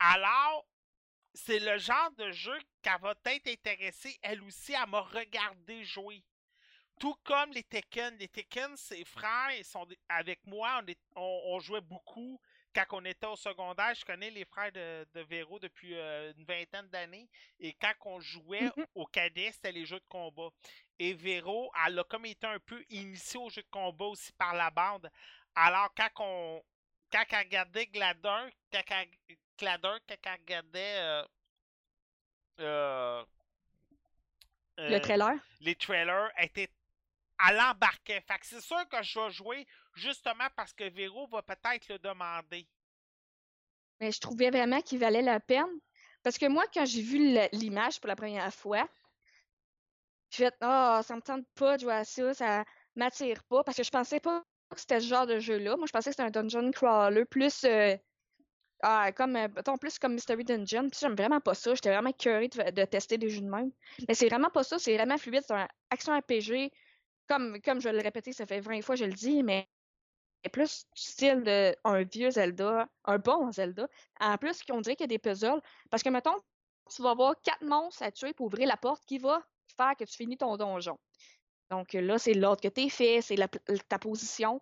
[0.01, 0.66] Alors,
[1.34, 6.24] c'est le genre de jeu qu'elle va être intéressée, elle aussi, à me regarder jouer.
[6.99, 8.16] Tout comme les Tekken.
[8.18, 10.82] Les Tekken, ses frères, ils sont avec moi,
[11.14, 12.40] on, jouait beaucoup
[12.77, 13.95] quand on était au secondaire.
[13.95, 17.29] Je connais les frères de, de Véro depuis euh, une vingtaine d'années.
[17.59, 18.87] Et quand on jouait mm-hmm.
[18.95, 20.49] au cadet, c'était les jeux de combat.
[20.99, 24.55] Et Véro, elle a comme été un peu initiée aux jeux de combat aussi par
[24.55, 25.11] la bande.
[25.55, 26.62] Alors, quand on,
[27.11, 29.09] quand elle regardait Gladun, quand elle,
[29.59, 29.79] quand
[30.24, 31.24] elle regardait euh,
[32.61, 33.24] euh,
[34.79, 36.70] le trailer, les trailers étaient
[37.39, 38.20] à l'embarquer.
[38.20, 39.66] Fait que c'est sûr que je vais jouer
[39.97, 42.68] justement parce que Véro va peut-être le demander.
[44.01, 45.80] Mais je trouvais vraiment qu'il valait la peine.
[46.22, 47.18] Parce que moi, quand j'ai vu
[47.53, 48.88] l'image pour la première fois,
[50.30, 53.64] je fait Ah, oh, ça me tente pas de jouer à ça, ça m'attire pas.
[53.64, 55.76] Parce que je pensais pas que c'était ce genre de jeu-là.
[55.76, 57.97] Moi, je pensais que c'était un dungeon crawler plus euh,
[58.82, 59.49] ah, comme, euh,
[59.80, 60.90] plus comme Mystery Dungeon.
[60.90, 61.74] Puis j'aime vraiment pas ça.
[61.74, 63.70] J'étais vraiment curieux de, tester des jeux de même.
[64.09, 64.78] Mais c'est vraiment pas ça.
[64.78, 65.44] C'est vraiment fluide.
[65.47, 66.70] C'est un action RPG.
[67.28, 69.68] Comme, comme je le répété, ça fait 20 fois que je le dis, mais
[70.49, 73.88] plus style de un vieux Zelda, un bon Zelda.
[74.20, 75.61] En plus, on dirait qu'il y a des puzzles.
[75.90, 76.36] Parce que, mettons,
[76.94, 79.42] tu vas avoir quatre monstres à tuer pour ouvrir la porte qui va
[79.76, 80.99] faire que tu finis ton donjon.
[81.70, 83.36] Donc là, c'est l'ordre que tu fait, c'est
[83.88, 84.61] ta position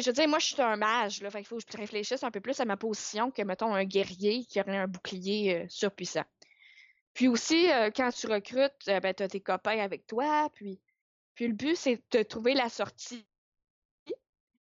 [0.00, 1.30] je veux dire, moi, je suis un mage, là.
[1.34, 4.44] il faut que je réfléchisse un peu plus à ma position que, mettons, un guerrier
[4.44, 6.24] qui aurait un bouclier euh, surpuissant.
[7.14, 10.48] Puis aussi, euh, quand tu recrutes, euh, ben, tu as tes copains avec toi.
[10.54, 10.80] Puis,
[11.34, 13.26] puis le but, c'est de trouver la sortie.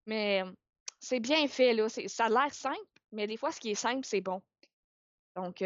[0.05, 0.43] Mais
[0.99, 1.87] c'est bien fait, là.
[1.89, 2.77] Ça a l'air simple,
[3.11, 4.41] mais des fois, ce qui est simple, c'est bon.
[5.35, 5.63] Donc,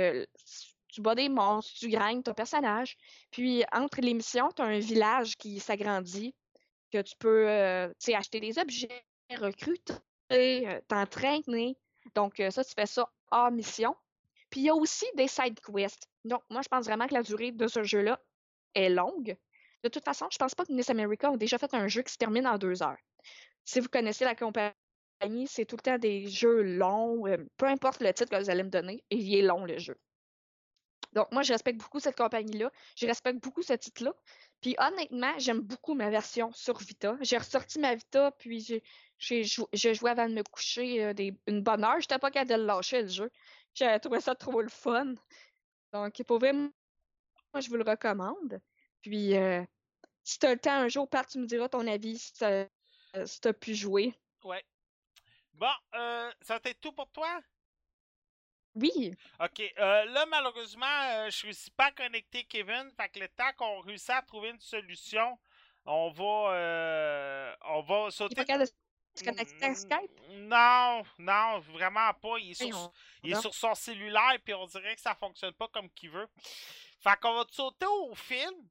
[0.88, 2.98] tu bats des monstres, tu gagnes ton personnage.
[3.32, 6.36] Puis, entre les missions, tu as un village qui s'agrandit,
[6.92, 7.48] que tu peux
[8.14, 11.78] acheter des objets, recruter, t'entraîner.
[12.14, 13.96] Donc, ça, tu fais ça hors mission.
[14.50, 16.08] Puis, il y a aussi des side quests.
[16.24, 18.22] Donc, moi, je pense vraiment que la durée de ce jeu-là
[18.74, 19.36] est longue.
[19.84, 22.14] De toute façon, je pense pas que Miss America a déjà fait un jeu qui
[22.14, 22.98] se termine en deux heures.
[23.66, 27.28] Si vous connaissez la compagnie, c'est tout le temps des jeux longs.
[27.28, 29.97] Euh, peu importe le titre que vous allez me donner, il est long le jeu.
[31.13, 32.70] Donc, moi, je respecte beaucoup cette compagnie-là.
[32.97, 34.13] Je respecte beaucoup ce titre-là.
[34.61, 37.16] Puis, honnêtement, j'aime beaucoup ma version sur Vita.
[37.22, 38.82] J'ai ressorti ma Vita, puis
[39.18, 41.13] j'ai joué avant de me coucher euh,
[41.47, 42.01] une bonne heure.
[42.01, 43.32] J'étais pas capable de lâcher, le jeu.
[43.74, 45.16] J'ai trouvé ça trop le fun.
[45.93, 48.59] Donc, pour vrai, moi, je vous le recommande.
[49.01, 49.63] Puis, euh,
[50.24, 52.34] si tu as le temps un jour, Pat, tu me diras ton avis si
[53.41, 54.13] tu as, pu jouer.
[54.43, 54.63] Ouais.
[55.53, 57.41] Bon, euh, ça a été tout pour toi?
[58.76, 59.16] Oui.
[59.39, 59.74] OK.
[59.80, 62.91] Euh, là, malheureusement, euh, je ne suis pas connecté, Kevin.
[62.97, 65.39] Fait que le temps qu'on réussit à trouver une solution,
[65.86, 68.36] on va, euh, on va sauter.
[69.16, 70.11] Tu connecté à Skype?
[70.32, 72.38] Non, non, vraiment pas.
[72.39, 72.91] Il est, sur,
[73.24, 76.28] il est sur son cellulaire, puis on dirait que ça fonctionne pas comme qu'il veut.
[76.99, 78.68] Fait qu'on va te sauter au film.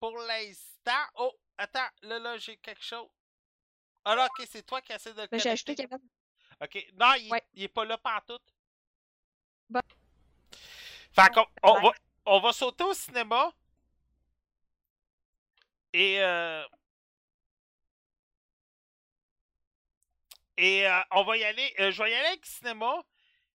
[0.00, 1.04] Pour l'instant.
[1.16, 3.08] Oh, attends, là, là, j'ai quelque chose.
[4.10, 5.98] Ah là, ok, c'est toi qui essaies de le ben, J'ai acheté Kevin.
[6.62, 8.38] Ok, non, il, il est pas là partout.
[9.68, 9.80] Bon.
[11.12, 11.92] Fait qu'on on, va,
[12.24, 13.52] on va sauter au cinéma.
[15.92, 16.64] Et euh,
[20.56, 21.74] Et euh, on va y aller.
[21.78, 23.02] Euh, je vais y aller avec le cinéma.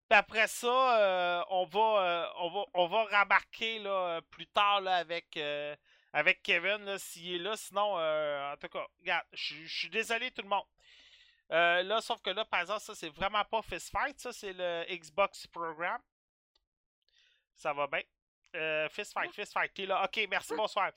[0.08, 5.36] Puis après ça, on va on va on va rembarquer là, plus tard là, avec
[6.14, 7.58] avec Kevin s'il est là.
[7.58, 10.66] Sinon, en tout cas, regarde, je suis désolé tout le monde.
[11.50, 14.86] là, sauf que là, par exemple, ça, c'est vraiment pas Fist Fight, ça, c'est le
[14.90, 16.02] Xbox Program.
[17.56, 18.02] Ça va bien.
[18.56, 20.04] Euh, fist Fight, Fist Fight, t'es là.
[20.04, 20.92] Ok, merci, bonsoir.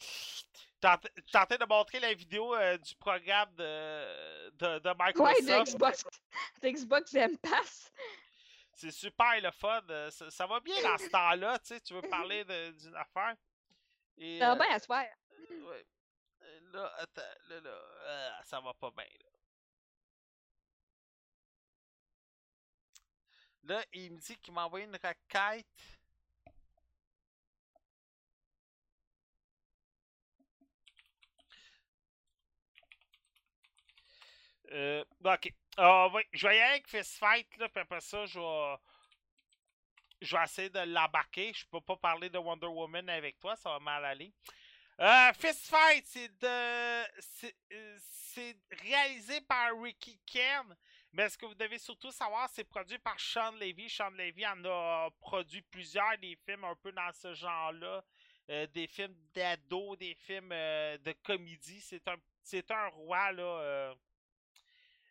[0.80, 5.40] T'es en train de montrer la vidéo euh, du programme de, de, de Microsoft.
[5.40, 6.04] Ouais, de Xbox,
[6.62, 7.90] de Xbox Game Pass.
[8.74, 9.80] C'est super le fun.
[9.88, 13.34] Euh, ça, va bien dans ce temps-là, tu sais, tu veux parler d'une affaire?
[14.18, 15.16] Et, ça va bien à se faire.
[15.50, 15.86] Ouais.
[16.72, 19.30] Là, attends, là, là, ça va pas bien, là.
[23.64, 25.66] Là, il me dit qu'il m'a envoyé une requête.
[34.72, 35.52] Euh, ok.
[35.78, 38.76] Ah, je vais y aller avec Fist Fight, là, puis après ça, je vais.
[40.20, 41.52] Je vais essayer de l'embarquer.
[41.54, 44.32] Je peux pas parler de Wonder Woman avec toi, ça va mal aller.
[45.00, 47.04] Euh, Fist Fight, c'est de.
[48.32, 50.76] C'est réalisé par Ricky Ken.
[51.12, 53.88] Mais ce que vous devez surtout savoir, c'est produit par Sean Levy.
[53.88, 58.04] Sean Levy en a produit plusieurs des films un peu dans ce genre-là.
[58.50, 61.80] Euh, des films d'ado, des films euh, de comédie.
[61.80, 63.42] C'est un, c'est un roi, là.
[63.42, 63.94] Euh,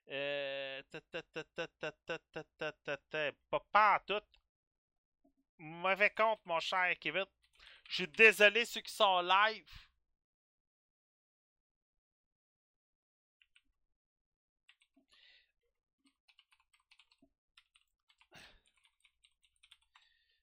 [0.09, 0.81] euh,
[3.71, 4.21] pas tout.
[5.57, 7.25] Mauvais compte, mon cher Kevin.
[7.89, 9.65] Je suis désolé ceux qui sont live.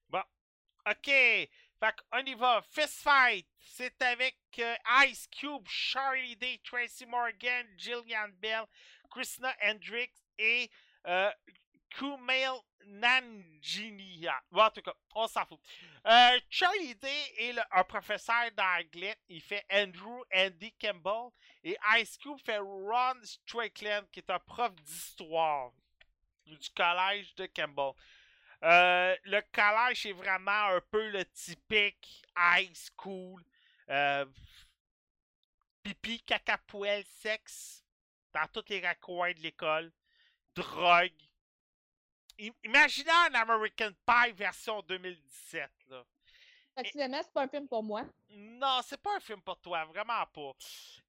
[0.08, 0.22] Bon.
[0.86, 1.06] OK.
[1.06, 1.50] Fait
[2.12, 2.62] on y va.
[2.70, 3.46] Fist Fight.
[3.58, 8.66] C'est avec euh, Ice Cube, Charlie Day, Tracy Morgan, Jillian Bell,
[9.10, 10.70] Christina Hendricks et
[11.06, 11.30] euh,
[11.96, 14.40] Kumail Nanjinia.
[14.50, 15.60] Bon, en tout cas, on s'en fout.
[16.06, 19.16] Euh, Charlie Day est un professeur d'anglais.
[19.28, 21.30] Il fait Andrew Andy Campbell.
[21.64, 25.70] Et Ice Cube fait Ron Strickland, qui est un prof d'histoire
[26.44, 27.92] du collège de Campbell.
[28.64, 33.42] Euh, le collège est vraiment un peu le typique high school.
[33.88, 34.24] Euh,
[35.82, 37.84] pipi, caca, poêle, sexe
[38.32, 39.92] dans tous les raccoins de l'école,
[40.54, 41.12] drogue.
[42.64, 46.04] Imaginez un American Pie version 2017, là.
[46.84, 48.02] Finalement, c'est pas un film pour moi.
[48.30, 50.52] Non, c'est pas un film pour toi, vraiment pas.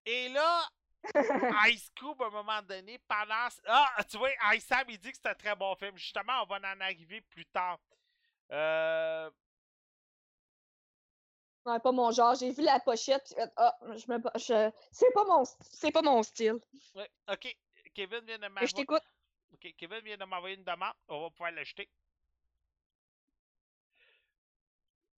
[0.06, 0.70] Et là,
[1.70, 3.48] Ice Cube, à un moment donné, pendant.
[3.68, 5.96] Ah, tu vois, Ice Sam, il dit que c'est un très bon film.
[5.98, 7.80] Justement, on va en arriver plus tard.
[8.52, 9.30] Euh,
[11.66, 12.36] non, pas mon genre.
[12.36, 13.34] J'ai vu la pochette.
[13.56, 16.60] Ah, je me, je, c'est pas mon, c'est pas mon style.
[16.94, 17.56] Ouais, ok.
[17.94, 18.68] Kevin vient de m'envoyer.
[18.68, 19.04] Je t'écoute.
[19.54, 20.93] Ok, Kevin vient de m'envoyer une demande.
[21.08, 21.89] On va pouvoir l'acheter.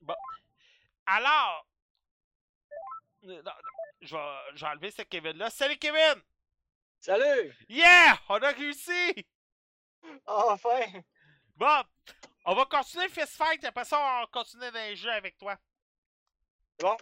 [0.01, 0.15] Bon.
[1.07, 1.67] Alors.
[3.25, 3.53] Euh, non,
[4.01, 5.51] je, vais, je vais enlever ce Kevin-là.
[5.51, 6.23] Salut Kevin!
[7.01, 7.55] Salut!
[7.69, 8.19] Yeah!
[8.29, 9.27] On a réussi!
[10.27, 10.87] Enfin!
[11.57, 11.83] Bon,
[12.45, 15.39] on va continuer Fist Fight, et après ça, on va continuer dans les jeux avec
[15.39, 15.57] toi.
[16.81, 16.97] Bon.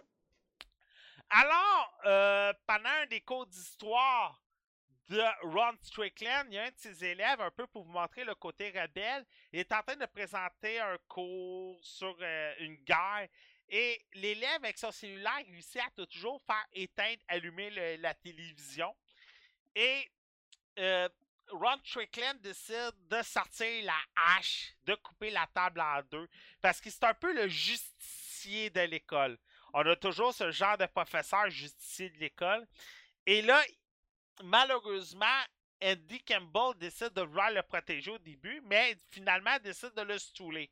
[1.29, 4.42] Alors, euh, pendant un des cours d'histoire
[5.13, 8.23] de Ron Strickland, il y a un de ses élèves, un peu pour vous montrer
[8.23, 13.27] le côté rebelle, il est en train de présenter un cours sur euh, une guerre.
[13.69, 18.93] Et l'élève, avec son cellulaire, réussit à toujours faire éteindre, allumer la télévision.
[19.75, 20.09] Et
[20.79, 21.07] euh,
[21.49, 26.27] Ron Strickland décide de sortir la hache, de couper la table en deux,
[26.61, 29.37] parce que c'est un peu le justicier de l'école.
[29.73, 32.67] On a toujours ce genre de professeur justicier de l'école.
[33.25, 33.63] Et là,
[34.43, 35.25] malheureusement,
[35.81, 40.71] Andy Campbell décide de vouloir le protéger au début, mais finalement décide de le stouler.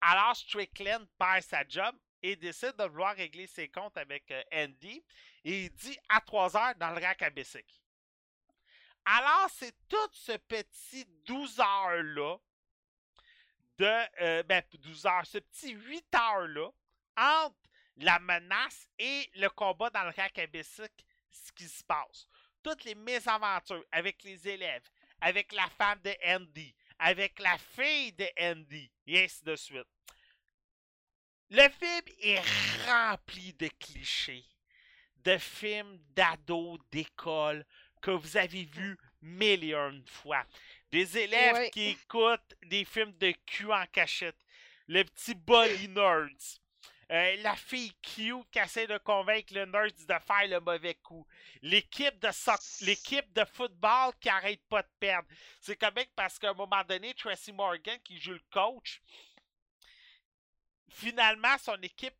[0.00, 5.04] Alors Strickland perd sa job et décide de vouloir régler ses comptes avec euh, Andy.
[5.44, 7.66] Et il dit à 3 heures dans le rack à Bessic.
[9.04, 12.36] Alors, c'est tout ce petit 12 heures-là,
[13.78, 16.70] de, euh, ben, 12 heures, ce petit 8 heures-là,
[17.16, 17.56] entre
[17.96, 22.28] la menace et le combat dans le rack à ce qui se passe.
[22.62, 24.82] Toutes les mésaventures avec les élèves,
[25.20, 29.86] avec la femme de Andy, avec la fille de Andy, et ainsi de suite.
[31.50, 32.42] Le film est
[32.86, 34.44] rempli de clichés,
[35.24, 37.64] de films d'ados, d'école,
[38.02, 40.44] que vous avez vus mille et une fois.
[40.90, 41.70] Des élèves Ouais.
[41.70, 44.36] qui écoutent des films de cul en cachette.
[44.86, 46.60] Le petit Bully Nerds.
[47.10, 51.26] Euh, la fille cute qui essaie de convaincre le nerd de faire le mauvais coup.
[51.62, 55.26] L'équipe de soc- l'équipe de football qui arrête pas de perdre.
[55.60, 59.00] C'est comique parce qu'à un moment donné, Tracy Morgan, qui joue le coach,
[60.90, 62.16] finalement, son équipe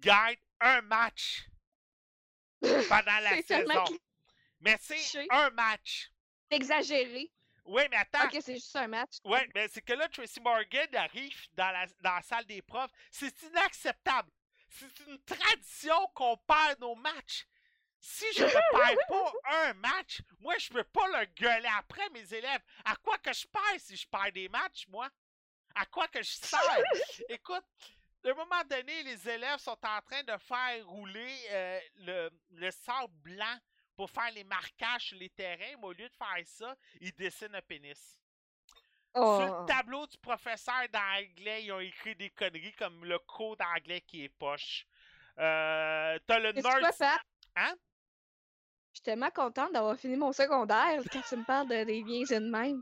[0.00, 1.46] gagne un match
[2.60, 3.84] pendant la saison.
[4.60, 6.10] Mais c'est un match.
[6.50, 7.30] exagéré.
[7.68, 8.24] Oui, mais attends.
[8.24, 9.18] Ok, c'est juste un match.
[9.24, 12.90] Ouais, mais c'est que là, Tracy Morgan arrive dans la, dans la salle des profs.
[13.10, 14.30] C'est inacceptable.
[14.70, 17.46] C'est une tradition qu'on perd nos matchs.
[18.00, 19.32] Si je ne perds pas
[19.66, 22.62] un match, moi, je peux pas le gueuler après mes élèves.
[22.86, 25.10] À quoi que je perds si je perds des matchs, moi?
[25.74, 26.58] À quoi que je sers?
[27.28, 27.64] Écoute,
[28.24, 32.70] à un moment donné, les élèves sont en train de faire rouler euh, le, le
[32.70, 33.58] sable blanc
[33.98, 35.76] pour faire les marquages sur les terrains.
[35.80, 37.98] Mais au lieu de faire ça, ils dessinent un pénis.
[39.12, 39.40] Sur Oh.
[39.62, 44.22] le tableau du professeur d'anglais, ils ont écrit des conneries comme le code anglais qui
[44.22, 44.86] est poche.
[45.38, 47.24] Euh, T'as le vas faire?
[47.56, 47.74] Hein?
[48.92, 52.22] Je suis tellement contente d'avoir fini mon secondaire quand tu me parles de, des viens
[52.22, 52.80] de même.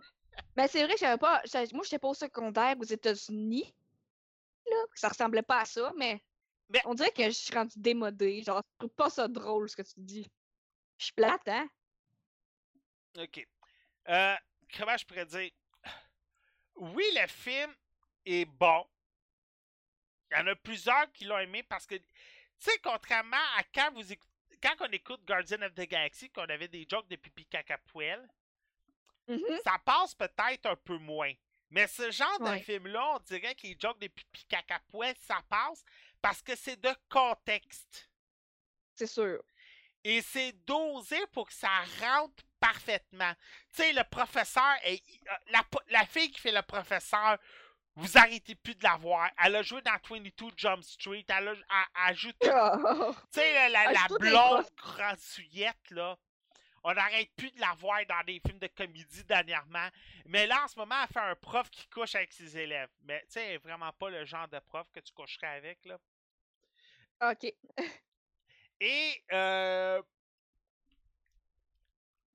[0.55, 1.41] Mais c'est vrai que j'avais pas.
[1.73, 3.75] Moi, j'étais pas au secondaire aux États-Unis.
[4.67, 6.23] Là, ça ressemblait pas à ça, mais,
[6.69, 8.43] Mais- on dirait que je suis rendue démodée.
[8.43, 10.31] Genre, je trouve pas ça drôle ce que tu dis.
[10.99, 11.69] Je suis plate, hein?
[13.19, 13.47] Ok.
[14.09, 14.37] Euh,
[14.77, 15.51] comment je pourrais dire?
[16.77, 17.75] Oui, le film
[18.25, 18.87] est bon.
[20.31, 22.05] Il y en a plusieurs qui l'ont aimé parce que, tu
[22.59, 26.69] sais, contrairement à quand vous écoutez, quand on écoute Guardian of the Galaxy, qu'on avait
[26.69, 28.27] des jokes de pipi caca poêle,
[29.29, 29.59] Mhm.
[29.65, 31.33] ça passe peut-être un peu moins.
[31.71, 35.43] Mais ce genre de film-là, on dirait que les jokes de pipi caca poêle, ça
[35.49, 35.85] passe
[36.23, 38.09] parce que c'est de contexte.
[38.95, 39.43] C'est sûr.
[40.09, 41.69] Et c'est dosé pour que ça
[42.01, 43.33] rentre parfaitement.
[43.75, 47.39] Tu sais, le professeur, est- euh, la, la fille qui fait le professeur,
[47.97, 49.29] vous arrêtez plus de la voir.
[49.43, 51.25] Elle a joué dans 22 Jump Street.
[51.29, 51.65] Elle a, elle-
[52.09, 53.15] elle joue tout- Oh.
[53.33, 56.17] Tu sais, la, la, les blonde grassouillette, là.
[56.85, 59.89] On n'arrête plus de la voir dans des films de comédie dernièrement.
[60.27, 62.91] Mais là, en ce moment, elle fait un prof qui couche avec ses élèves.
[63.03, 65.85] Mais tu sais, elle est vraiment pas le genre de prof que tu coucherais avec,
[65.85, 65.99] là.
[67.23, 67.53] Ok.
[68.81, 70.03] Et, euh,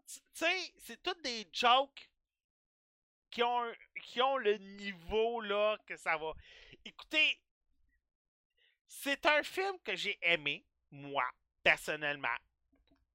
[0.07, 2.09] tu sais, c'est toutes des jokes
[3.29, 3.71] qui ont,
[4.03, 6.33] qui ont le niveau, là, que ça va.
[6.83, 7.39] Écoutez,
[8.87, 11.23] c'est un film que j'ai aimé, moi,
[11.63, 12.27] personnellement.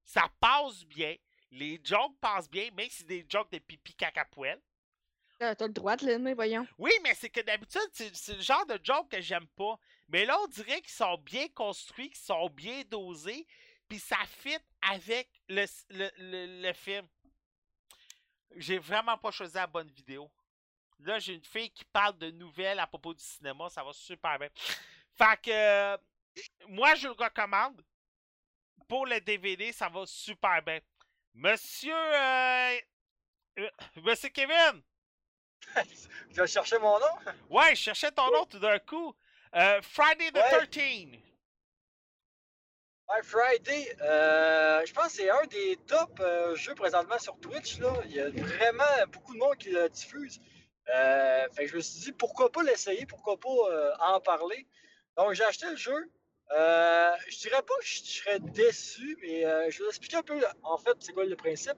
[0.04, 1.16] Ça passe bien.
[1.50, 4.60] Les jokes passent bien, mais c'est des jokes de pipi caca poêle.
[5.38, 6.66] T'as le droit de l'aimer, voyons.
[6.78, 9.78] Oui, mais c'est que d'habitude, c'est c'est le genre de joke que j'aime pas.
[10.08, 13.46] Mais là, on dirait qu'ils sont bien construits, qu'ils sont bien dosés,
[13.88, 17.06] puis ça fit avec le, le- le film.
[18.56, 20.30] J'ai vraiment pas choisi la bonne vidéo.
[21.00, 24.38] Là, j'ai une fille qui parle de nouvelles à propos du cinéma, ça va super
[24.38, 24.48] bien.
[25.16, 25.98] Fait que, euh,
[26.68, 27.84] moi, je le recommande.
[28.88, 30.80] Pour le DVD, ça va super bien.
[31.34, 32.78] Monsieur, euh,
[33.58, 33.70] euh,
[34.02, 34.82] Monsieur Kevin,
[36.30, 37.32] Tu vas chercher mon nom?
[37.48, 39.14] Ouais, je cherchais ton nom tout d'un coup.
[39.56, 40.66] Euh, Friday the Ouais.
[40.66, 41.06] 13
[43.08, 43.96] Ouais, Friday.
[44.02, 47.78] Euh, je pense que c'est un des top euh, jeux présentement sur Twitch.
[47.78, 47.92] Là.
[48.06, 50.40] Il y a vraiment beaucoup de monde qui le diffuse.
[50.94, 54.66] Euh, fait que je me suis dit, pourquoi pas l'essayer, pourquoi pas en parler.
[55.16, 56.10] Donc, j'ai acheté le jeu.
[56.50, 60.76] Je dirais pas que je serais déçu, mais je vais vous expliquer un peu, en
[60.76, 61.76] fait, c'est quoi le principe.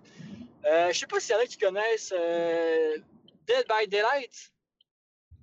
[0.64, 2.10] Je sais pas s'il y en a qui connaissent
[3.46, 4.50] Dead by Daylight.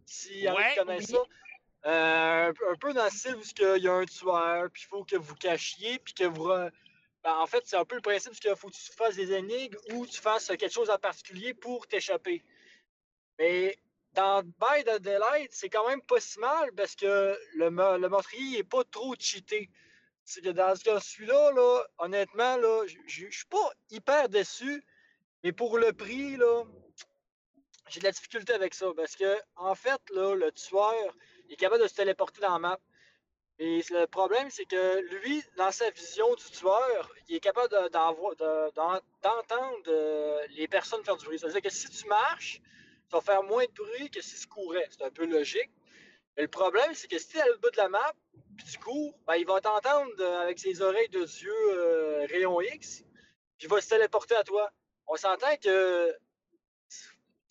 [0.08, 1.16] S'il y en a Ouais, qui connaissent oui.
[1.16, 1.24] ça.
[1.86, 3.42] Euh, un peu- dans le style où
[3.78, 6.48] il y a un tueur, puis il faut que vous cachiez, puis que vous.
[6.48, 9.78] Ben, en fait, c'est un peu le principe qu'il faut que tu fasses des énigmes
[9.94, 12.44] ou tu fasses quelque chose en particulier pour t'échapper.
[13.40, 13.78] Mais
[14.14, 18.60] dans By the Daylight, c'est quand même pas si mal parce que le, le meurtrier
[18.60, 19.70] est pas trop cheaté.
[20.24, 24.84] C'est que dans ce cas celui-là, là, honnêtement, là, je suis pas hyper déçu,
[25.44, 26.38] mais pour le prix,
[27.90, 31.16] j'ai de la difficulté avec ça parce que, en fait, là, le tueur
[31.48, 32.80] il est capable de se téléporter dans la map.
[33.58, 39.84] Et le problème, c'est que lui, dans sa vision du tueur, il est capable d'entendre
[39.88, 41.40] euh, les personnes faire du bruit.
[41.40, 42.62] C'est-à-dire que si tu marches,
[43.08, 44.86] tu vas faire moins de bruit que si tu courais.
[44.92, 45.72] C'est un peu logique.
[46.36, 48.14] Mais le problème, c'est que si tu es à l'autre bout de la map,
[48.58, 52.60] puis tu cours, ben, il va t'entendre euh, avec ses oreilles de Dieu euh, rayon
[52.60, 53.04] X,
[53.58, 54.70] puis il va se téléporter à toi.
[55.08, 56.14] On s'entend que.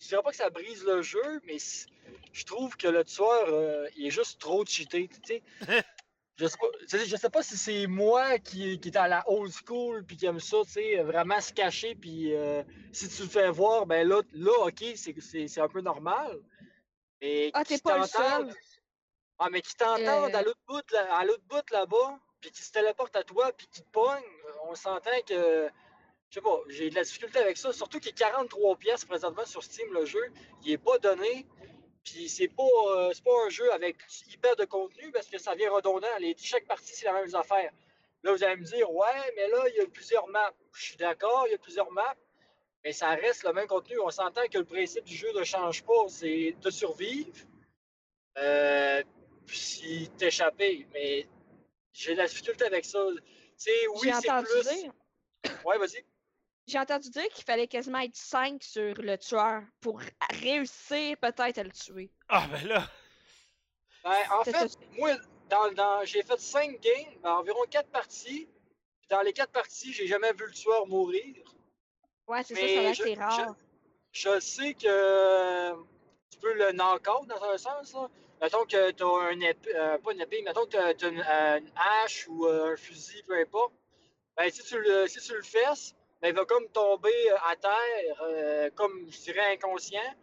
[0.05, 1.57] Je dirais pas que ça brise le jeu, mais
[2.31, 5.07] je trouve que le tueur, euh, il est juste trop cheaté.
[5.07, 5.43] tu sais.
[6.37, 9.23] je, sais pas, sais, je sais pas si c'est moi qui, qui est à la
[9.27, 11.95] old school puis qui aime ça, tu sais, vraiment se cacher.
[11.95, 15.69] Puis euh, si tu le fais voir, ben là, là ok, c'est- c'est c'est un
[15.69, 16.39] peu normal.
[17.19, 18.53] Mais Ah, qui t'es pas le seul.
[19.39, 20.37] ah, mais qui t'entendent Euh.
[20.37, 23.65] à l'autre bout, là- à l'autre bout là-bas, puis qui se téléportent à toi, puis
[23.71, 24.21] qui te pognent,
[24.69, 25.67] on s'entend que.
[26.35, 27.71] Je sais pas, j'ai de la difficulté avec ça.
[27.71, 30.19] Surtout qu'il est 43 pièces présentement sur Steam, le jeu.
[30.65, 31.45] Il est pas donné.
[32.03, 33.95] Puis c'est pas, euh, c'est pas un jeu avec
[34.29, 36.09] hyper de contenu parce que ça vient redondant.
[36.19, 37.71] Les, chaque partie, c'est la même affaire.
[38.23, 40.53] Là, vous allez me dire, ouais, mais là, il y a plusieurs maps.
[40.73, 42.17] Je suis d'accord, il y a plusieurs maps.
[42.83, 43.97] Mais ça reste le même contenu.
[44.01, 46.09] On s'entend que le principe du jeu ne change pas.
[46.09, 47.31] C'est de survivre.
[48.37, 49.01] Euh,
[49.45, 50.85] puis t'échapper.
[50.91, 51.29] Mais
[51.93, 52.99] j'ai de la difficulté avec ça.
[53.15, 53.23] Tu
[53.55, 54.81] sais, oui, c'est plus.
[54.81, 54.91] dire.
[55.63, 56.03] Ouais, vas-y.
[56.67, 60.01] J'ai entendu dire qu'il fallait quasiment être 5 sur le tueur pour
[60.31, 62.11] réussir peut-être à le tuer.
[62.29, 62.87] Ah, ben là.
[64.03, 64.79] Ben, en fait, ça.
[64.97, 65.11] moi,
[65.49, 68.47] dans, dans- j'ai fait 5 games, ben, environ 4 parties.
[68.99, 71.35] Puis Dans les 4 parties, j'ai jamais vu le tueur mourir.
[72.27, 73.55] Ouais, c'est ça, ça va je- c'est rare.
[74.11, 75.71] Je sais que
[76.31, 77.93] tu peux le knock-out dans un sens.
[77.93, 78.09] Là.
[78.41, 81.19] Mettons que tu as un épée, euh, pas une épée, mettons que tu as une,
[81.21, 83.73] euh, une hache ou euh, un fusil, peu importe.
[84.35, 87.55] Ben, si tu le, si tu le fesses, ben, il va comme tomber euh, à
[87.55, 90.15] terre, euh, comme je dirais inconscient.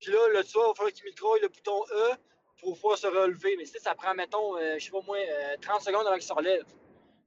[0.00, 2.12] Puis là, le tueur, il va falloir qu'il mitraille le bouton E
[2.60, 3.56] pour pouvoir se relever.
[3.56, 6.16] Mais tu sais, ça prend, mettons, euh, je sais pas moi, euh, 30 secondes avant
[6.16, 6.64] qu'il se relève.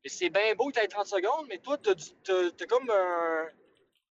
[0.05, 3.47] C'est bien beau aies 30 secondes, mais toi, tu as, comme un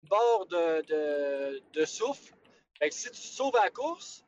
[0.04, 2.32] bord de, de, de souffle.
[2.78, 4.24] Fait que si tu sauves à la course,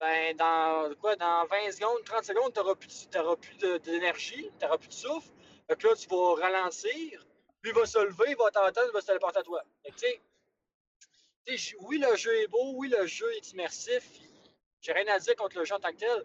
[0.00, 4.64] ben dans quoi, dans 20 secondes, 30 secondes, tu n'auras plus, t'auras plus d'énergie, tu
[4.64, 5.30] n'auras plus de souffle.
[5.68, 7.26] Fait que là, tu vas ralentir.
[7.62, 9.62] Lui il va se lever, il va t'entendre, il va se téléporter à toi.
[9.82, 10.16] Fait que,
[11.80, 14.04] oui, le jeu est beau, oui, le jeu est immersif.
[14.80, 16.24] J'ai rien à dire contre le jeu en tant que tel.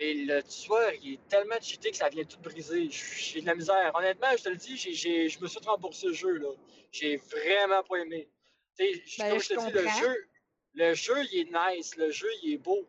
[0.00, 2.88] Mais le tueur, il est tellement cheaté que ça vient tout briser.
[2.90, 3.92] J'ai de la misère.
[3.94, 6.32] Honnêtement, je te le dis, j'ai- je me suis remboursé le jeu.
[6.38, 6.48] là.
[6.90, 8.28] J'ai vraiment pas aimé.
[8.76, 10.28] Tu sais, j- Ben, comme je te dis, le jeu,
[10.74, 11.96] le jeu, il est nice.
[11.96, 12.86] Le jeu, il est beau.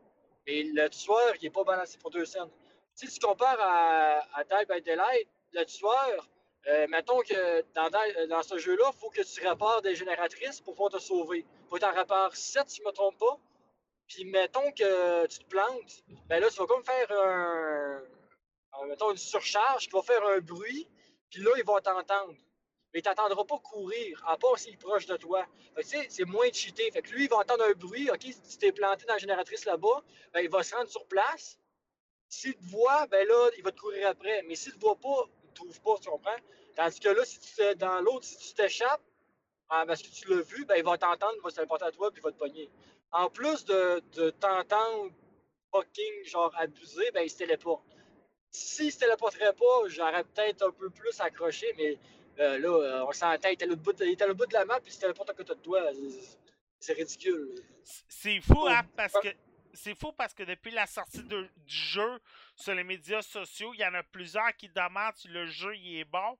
[0.48, 2.50] Mais le tueur, il est pas balancé pour deux scènes.
[2.98, 6.30] Tu sais, si tu compares à, à Die by Daylight, le tueur,
[6.68, 7.90] euh, mettons que dans,
[8.30, 11.46] dans ce jeu-là, il faut que tu répares des génératrices pour pouvoir te sauver.
[11.70, 13.38] faut que tu en répares 7, si je ne me trompe pas.
[14.08, 18.02] Puis mettons que tu te plantes, ben là, tu vas comme faire un,
[18.74, 20.88] un- mettons une surcharge qui va faire un bruit,
[21.30, 22.36] puis là, il va t'entendre.
[22.94, 25.48] Mais il t'entendra pas courir, à part s'il est proche de toi.
[25.78, 26.92] Tu sais, c'est moins cheaté.
[26.92, 29.20] Fait que lui, il va entendre un bruit, OK, si tu t'es planté dans la
[29.20, 31.58] génératrice là-bas, ben, il va se rendre sur place.
[32.30, 34.44] S'il te voit, ben là, il va te courir après.
[34.44, 36.36] Mais s'il te voit pas, te trouve pas, tu comprends?
[36.76, 39.02] Tandis que là, si tu t'es dans l'autre, si tu t'échappes,
[39.70, 41.92] ah, parce que tu l'as vu, ben, il va t'entendre, il va se téléporter à
[41.92, 42.70] toi, puis il va te pogner.
[43.12, 45.12] En plus de, de t'entendre
[45.72, 47.84] fucking genre abusé, ben il se téléporte.
[48.52, 51.98] S'il se téléporterait pas, j'aurais peut-être un peu plus accroché, mais
[52.40, 54.92] euh, là, euh, on s'entend, il est à l'autre bout, bout de la map, puis
[54.92, 55.82] il se téléporte à côté de toi.
[56.80, 57.64] C'est- ridicule.
[58.10, 59.30] C'est fou, hein, parce que.
[59.74, 62.22] C'est fou parce que depuis la sortie du jeu
[62.56, 66.00] sur les médias sociaux, il y en a plusieurs qui demandent si le jeu il
[66.00, 66.38] est bon.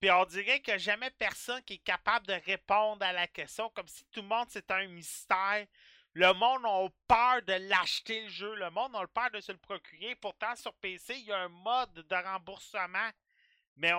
[0.00, 3.26] Puis on dirait qu'il n'y a jamais personne qui est capable de répondre à la
[3.26, 5.66] question, comme si tout le monde c'était un mystère.
[6.12, 9.58] Le monde a peur de l'acheter le jeu, le monde a peur de se le
[9.58, 10.14] procurer.
[10.16, 13.10] Pourtant, sur PC, il y a un mode de remboursement.
[13.76, 13.92] Mais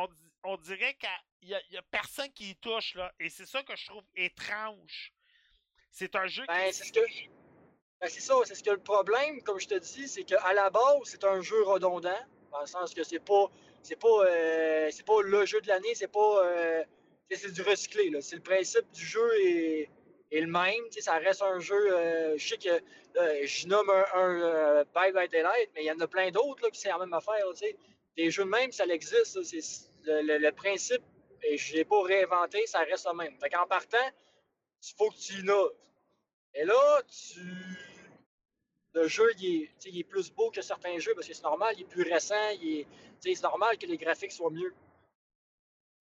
[0.43, 3.13] on dirait qu'il y, a personne qui y touche, là.
[3.19, 5.13] Et c'est ça que je trouve étrange.
[5.91, 6.51] C'est un jeu que...
[6.51, 6.73] Ben,
[8.01, 11.01] c'est ça, c'est ce que le problème, comme je te dis, c'est qu'à la base,
[11.05, 12.19] c'est un jeu redondant,
[12.51, 13.49] dans le sens que c'est pas
[13.87, 16.45] c'est pas, euh, c'est pas le jeu de l'année, c'est pas.
[16.45, 16.83] Euh,
[17.31, 18.11] c'est du recyclé.
[18.21, 19.89] C'est le principe du jeu est,
[20.31, 20.83] le même.
[20.99, 21.93] Ça reste un jeu.
[21.93, 22.81] Euh, je sais que
[23.45, 25.29] je nomme un, un Bye Bye
[25.73, 27.45] mais il y en a plein d'autres qui c'est la même affaire.
[28.17, 29.37] Des jeux de même, ça existe.
[30.03, 31.03] Le, le, principe,
[31.43, 33.37] et je l'ai pas réinventé, ça reste le même.
[33.39, 34.09] Fait en partant,
[34.81, 35.73] il faut que tu innoves.
[36.53, 37.41] Et là, tu
[38.97, 39.69] le jeu, il
[39.99, 42.49] est, plus beau que certains jeux parce que c'est normal, il est plus récent,
[43.19, 44.73] c'est normal que les graphiques soient mieux.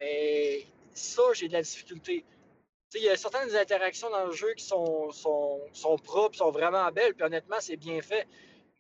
[0.01, 2.25] Mais ça, j'ai de la difficulté.
[2.95, 7.15] Il y a certaines interactions dans le jeu qui sont, sont, propres, sont vraiment belles,
[7.15, 8.27] puis honnêtement, c'est bien fait.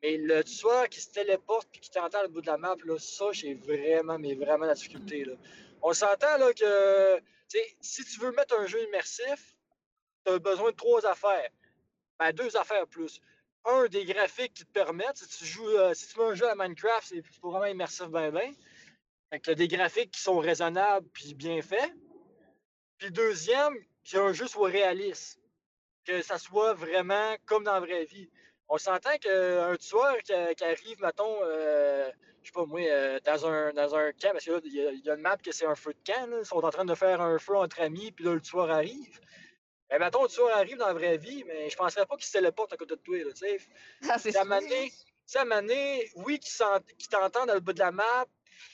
[0.02, 2.98] Mais le tueur qui se téléporte et qui t'entend au bout de la map, là,
[2.98, 5.26] ça, j'ai vraiment, mais vraiment de la difficulté.
[5.82, 7.20] On s'entend que
[7.80, 9.56] si tu veux mettre un jeu immersif,
[10.24, 11.50] tu as besoin de trois affaires.
[12.18, 13.20] Ben, deux affaires plus
[13.66, 16.48] un, des graphiques qui te permettent, si tu joues, euh, si tu mets un jeu
[16.48, 18.54] à Minecraft, c'est pas vraiment immersif ben ben.
[19.30, 21.92] Fait que des graphiques qui sont raisonnables puis bien faits.
[22.98, 23.74] Puis deuxième,
[24.10, 25.40] que un jeu soit réaliste.
[26.04, 28.30] Que ça soit vraiment comme dans la vraie vie.
[28.68, 32.10] On s'entend qu'un tueur qui, arrive, mettons, euh,
[32.42, 35.20] je sais pas moi, euh, dans, un, dans camp, parce qu'il y, y, a une
[35.20, 37.56] map que c'est un feu de camp, ils sont en train de faire un feu
[37.56, 39.20] entre amis, puis là, le tueur arrive.
[39.88, 42.72] Ben, mettons, tueur arrive dans la vraie vie, mais je penserais pas qu'il se téléporte
[42.72, 43.58] à côté de toi, tu sais.
[44.08, 44.44] Ah, c'est ça.
[45.26, 48.26] Ça mané, oui, qu'il t'entend dans le bout de la map,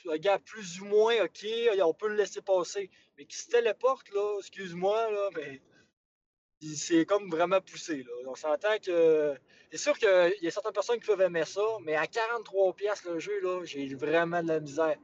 [0.05, 1.47] le gars plus ou moins, ok,
[1.83, 2.91] on peut le laisser passer.
[3.17, 5.63] Mais qu'il se téléporte, là, excuse-moi, là, mais
[6.75, 8.13] c'est comme vraiment poussé, là.
[8.27, 9.35] On s'entend que.
[9.71, 13.19] C'est sûr qu'il y a certaines personnes qui peuvent aimer ça, mais à 43$ le
[13.19, 14.99] jeu, là, j'ai vraiment de la misère.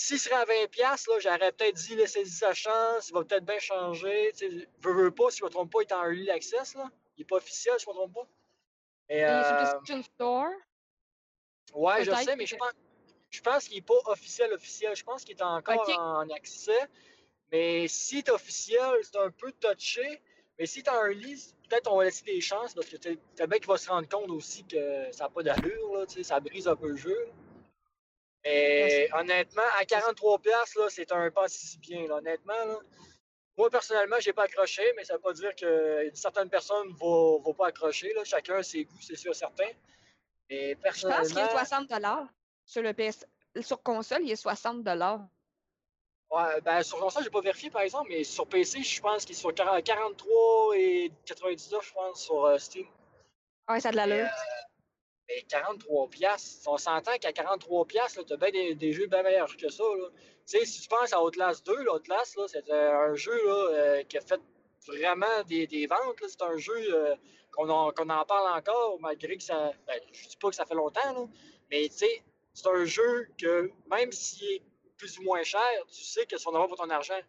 [0.00, 3.58] S'il serait à 20$, là, j'aurais peut-être dit laisser sa chance, il va peut-être bien
[3.58, 4.30] changer.
[4.40, 4.46] Je
[4.80, 6.76] veux, veux pas, si je ne me trompe pas, il est en early access.
[6.76, 6.88] Là.
[7.16, 8.28] Il n'est pas officiel, si je ne me trompe pas.
[9.08, 10.02] Et, euh...
[10.02, 10.50] Store?
[11.74, 12.70] Ouais, je sais, mais je pense,
[13.28, 14.94] je pense qu'il n'est pas officiel, officiel.
[14.94, 16.88] Je pense qu'il est encore en accès.
[17.50, 20.22] Mais si est officiel, c'est un peu touché.
[20.60, 23.18] Mais si tu es en early, peut-être on va laisser des chances parce que tu
[23.36, 26.04] bien qu'il va se rendre compte aussi que ça n'a pas d'allure.
[26.22, 27.18] Ça brise un peu le jeu.
[28.44, 32.08] Et honnêtement, à 43$, là, c'est un pas si bien.
[32.10, 32.78] honnêtement, là.
[33.56, 37.54] moi personnellement, j'ai pas accroché, mais ça veut pas dire que certaines personnes ne vont,
[37.54, 38.12] pas accrocher.
[38.14, 38.24] Là.
[38.24, 39.68] Chacun a ses goûts, c'est sûr certain.
[40.48, 41.24] Et personnellement.
[41.24, 41.92] Je pense qu'il est 60
[42.64, 43.26] sur le PS.
[43.60, 44.86] Sur console, il est 60
[46.30, 49.34] Ouais, ben sur console, j'ai pas vérifié par exemple, mais sur PC, je pense qu'il
[49.34, 52.86] est sur 43 et 99, je pense, sur euh, Steam.
[53.68, 54.26] Ouais, ça a de l'allure.
[54.26, 54.67] Euh,
[55.28, 59.54] mais 43 pièces, on s'entend qu'à 43 pièces, tu as bien des, jeux bien meilleurs
[59.56, 59.84] que ça.
[59.84, 60.08] Là.
[60.46, 64.20] Tu si tu penses à Outlast 2, Outlast, c'est un jeu là, euh, qui a
[64.20, 64.40] fait
[64.86, 66.22] vraiment des, des ventes.
[66.26, 67.14] C'est un jeu euh,
[67.52, 69.72] qu'on en, en, parle encore, malgré que ça.
[69.86, 71.26] Ben, je dis pas que ça fait longtemps, là,
[71.70, 72.06] mais tu
[72.54, 74.62] c'est un jeu que même s'il est
[74.96, 75.62] plus ou moins cher,
[75.92, 77.20] tu sais que son avoir pour ton argent.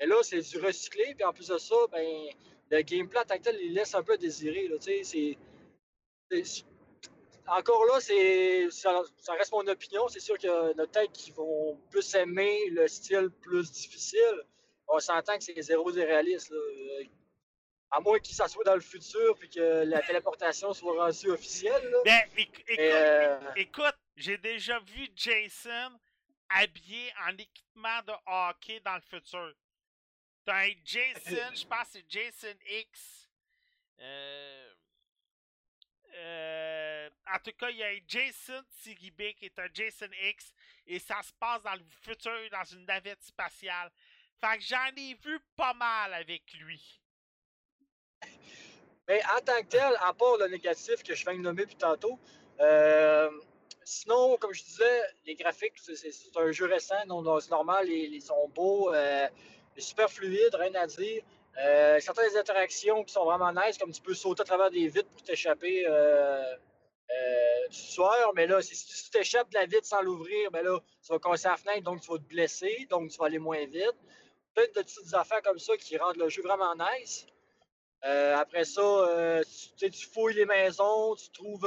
[0.00, 2.28] Et là, c'est du recyclé, puis en plus de ça, ben,
[2.70, 4.68] le gameplay tactile, il laisse un peu à désirer.
[4.68, 5.38] Là, c'est,
[7.50, 9.02] encore là, c'est ça,
[9.36, 10.08] reste mon opinion.
[10.08, 14.44] C'est sûr qu'il y a têtes qui vont plus aimer le style plus difficile.
[14.88, 16.52] On s'entend que c'est zéro irréaliste.
[17.90, 21.92] À moins que ça soit dans le futur puis que la téléportation soit rendue officielle.
[22.04, 22.22] Ben,
[22.78, 25.98] euh, écoute, j'ai déjà vu Jason
[26.50, 29.52] habillé en équipement de hockey dans le futur.
[30.44, 31.20] T'as un Jason,
[31.54, 33.28] je pense que c'est Jason X.
[34.00, 34.70] Euh,
[36.16, 40.52] euh, en tout cas, il y a un Jason Sigibé qui est un Jason X
[40.86, 43.90] et ça se passe dans le futur dans une navette spatiale.
[44.40, 47.00] Fait que j'en ai vu pas mal avec lui.
[49.08, 51.76] Mais en tant que tel, à part le négatif que je viens de nommer plus
[51.76, 52.18] tantôt,
[52.60, 53.30] euh,
[53.84, 58.48] sinon, comme je disais, les graphiques, c'est un jeu récent, donc c'est normal, ils, sont
[58.48, 58.92] beaux,
[59.76, 61.22] super fluides, rien à dire.
[61.58, 65.08] Euh, certaines interactions qui sont vraiment nice, comme tu peux sauter à travers des vitres
[65.10, 66.42] pour t'échapper euh,
[67.10, 70.78] euh, du tueur, mais là, si tu t'échappes de la vitre sans l'ouvrir, ben là,
[71.04, 73.64] tu vas casser la fenêtre, donc tu vas te blesser, donc tu vas aller moins
[73.66, 73.96] vite.
[74.54, 77.26] Plein de petites affaires comme ça qui rendent le jeu vraiment nice.
[78.02, 79.42] après ça,
[79.76, 81.66] tu, tu, fouilles les maisons, tu trouves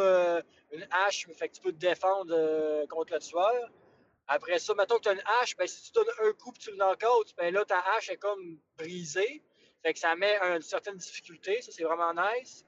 [0.72, 3.70] une hache, fait que tu peux te défendre contre le tueur.
[4.28, 6.60] Après ça, mettons que tu as une hache, ben, si tu donnes un coup et
[6.60, 9.44] tu le knock out, ben là, ta hache est comme brisée.
[9.84, 11.62] Fait que ça met une certaine difficulté.
[11.62, 12.66] Ça, c'est vraiment nice.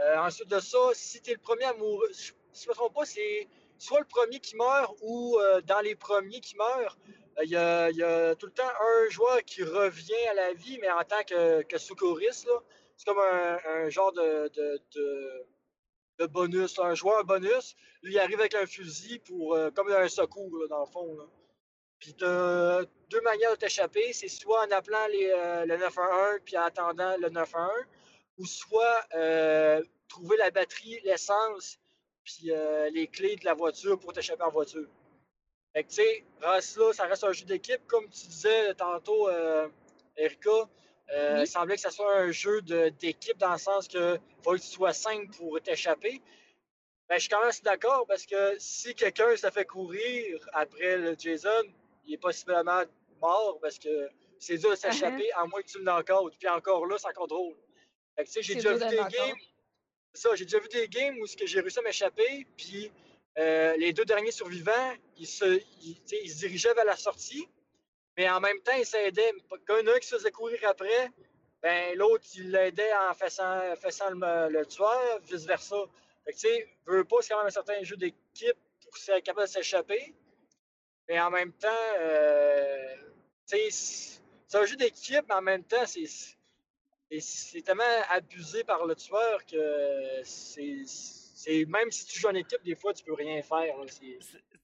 [0.00, 2.32] Euh, ensuite de ça, si tu es le premier à mourir, si
[2.64, 5.94] je ne me trompe pas, c'est soit le premier qui meurt ou euh, dans les
[5.94, 6.98] premiers qui meurent,
[7.42, 10.52] il y, a, il y a tout le temps un joueur qui revient à la
[10.54, 12.48] vie, mais en tant que, que secouriste.
[12.96, 14.50] C'est comme un, genre de,
[16.26, 17.76] bonus, un joueur bonus.
[18.02, 21.16] Lui, il arrive avec un fusil pour euh, comme un secours, dans le fond.
[21.16, 21.24] Là.
[22.00, 22.16] Puis
[23.10, 24.12] deux manières de t'échapper.
[24.12, 27.70] C'est soit en appelant les, euh, le 911 puis en attendant le 911,
[28.38, 31.78] ou soit euh, trouver la batterie, l'essence,
[32.24, 34.86] puis euh, les clés de la voiture pour t'échapper en voiture.
[35.72, 37.86] Fait que, tu sais, reste là, ça reste un jeu d'équipe.
[37.86, 39.28] Comme tu disais tantôt,
[40.16, 41.40] Erika, Oui.
[41.40, 44.66] il semblait que ça soit un jeu d'équipe dans le sens que faut que tu
[44.66, 46.20] sois 5 pour t'échapper.
[47.08, 50.98] Ben, je suis quand même assez d'accord parce que si quelqu'un se fait courir après
[50.98, 51.64] le Jason,
[52.06, 52.82] il est possiblement
[53.20, 54.08] mort parce que
[54.38, 56.34] c'est dur de s'échapper à moins que tu le knock-out.
[56.38, 57.56] Puis encore là, encore drôle.
[58.16, 59.36] Fait que, tu sais, j'ai déjà vu de des games.
[60.14, 62.90] Ça, j'ai déjà vu des games où j'ai réussi à m'échapper, puis
[63.38, 67.48] euh, les deux derniers survivants, ils se, ils, se dirigeaient vers la sortie,
[68.16, 69.32] mais en même temps, ils s'aidaient.
[69.66, 71.10] Quand un qui se faisait courir après,
[71.62, 75.76] ben l'autre, il l'aidait en faisant, faisant le, le tueur, vice-versa.
[76.24, 79.24] Fait que, tu sais, veux pas, c'est quand même un certain jeu d'équipe pour être
[79.24, 80.14] capable de s'échapper,
[81.08, 82.94] mais en même temps, euh,
[83.48, 84.20] c'est-
[84.54, 91.64] un jeu d'équipe, mais en même temps, c'est tellement abusé par le tueur que c'est.
[91.66, 93.76] Même si tu joues en équipe, des fois, tu peux rien faire.
[93.78, 93.84] là.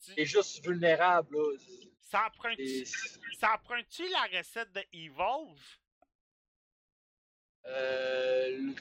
[0.00, 1.36] C'est juste vulnérable.
[1.36, 1.56] là.
[2.10, 2.26] Ça
[3.54, 5.58] emprunte-tu la recette de Evolve?
[7.66, 8.72] Euh,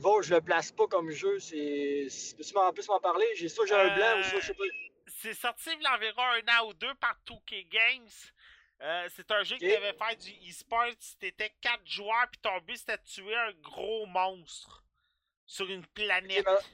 [0.00, 1.38] bon, je le place pas comme jeu.
[1.38, 3.26] Peux-tu m'en plus m'en parler?
[3.36, 4.64] J'ai ça, j'ai un blanc ou ça, je sais pas.
[5.22, 8.10] C'est sorti il y a environ un an ou deux par 2K Games.
[8.82, 10.84] Euh, c'est un jeu qui devait faire du e-sport.
[11.18, 14.84] T'étais quatre joueurs, puis ton but c'était de tuer un gros monstre
[15.46, 16.46] sur une planète.
[16.46, 16.64] Ok,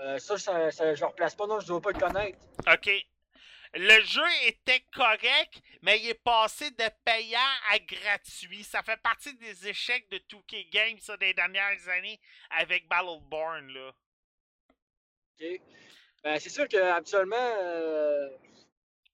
[0.00, 2.38] Euh, ça, ça, ça, je le replace pas, non, je dois pas le connaître.
[2.70, 2.90] Ok.
[3.74, 7.38] Le jeu était correct, mais il est passé de payant
[7.70, 8.64] à gratuit.
[8.64, 13.68] Ça fait partie des échecs de 2K Games ça, des dernières années avec Battleborn.
[13.72, 13.92] Là.
[15.40, 15.60] OK.
[16.22, 18.55] Ben, c'est sûr qu'habituellement, euh, tu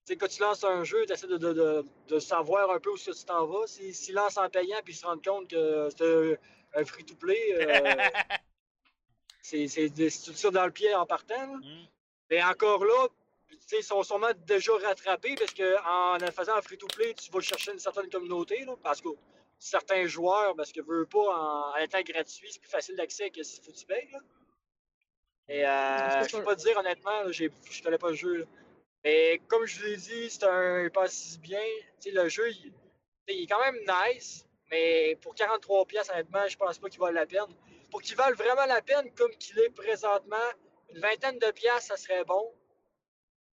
[0.05, 2.91] sais, quand tu lances un jeu, tu essaies de, de, de, de savoir un peu
[2.91, 3.67] où tu t'en vas.
[3.67, 6.39] S'ils si, lancent en payant puis ils se rendent compte que c'est
[6.75, 7.95] un, free-to-play, euh,
[9.41, 11.45] c'est c'est tout ça dans le pied en partant.
[11.47, 11.57] là.
[11.57, 11.85] Hmm.
[12.29, 13.07] Mais encore là,
[13.49, 17.39] tu sais, ils sont sûrement déjà rattrapés parce qu'en en faisant un free-to-play, tu vas
[17.41, 18.65] chercher une certaine communauté.
[18.65, 19.09] Là, parce que
[19.59, 23.43] certains joueurs, parce que veux pas, en, en étant gratuit, c'est plus facile d'accès que
[23.43, 24.09] si faut que tu payes.
[24.11, 24.19] Là.
[25.49, 28.37] Et euh, je peux pas te dire honnêtement, là, j'ai- je connais pas le jeu.
[28.37, 28.45] là.
[29.03, 31.61] Mais comme je l'ai dit, c'est un pas si bien.
[32.05, 32.49] Le jeu,
[33.27, 37.13] il, est quand même nice, mais pour 43$, piastres, honnêtement, je pense pas qu'il vaille
[37.13, 37.53] la peine.
[37.91, 40.35] Pour qu'il vaille vraiment la peine, comme qu'il est présentement,
[40.89, 42.53] une vingtaine de piastres, ça serait bon.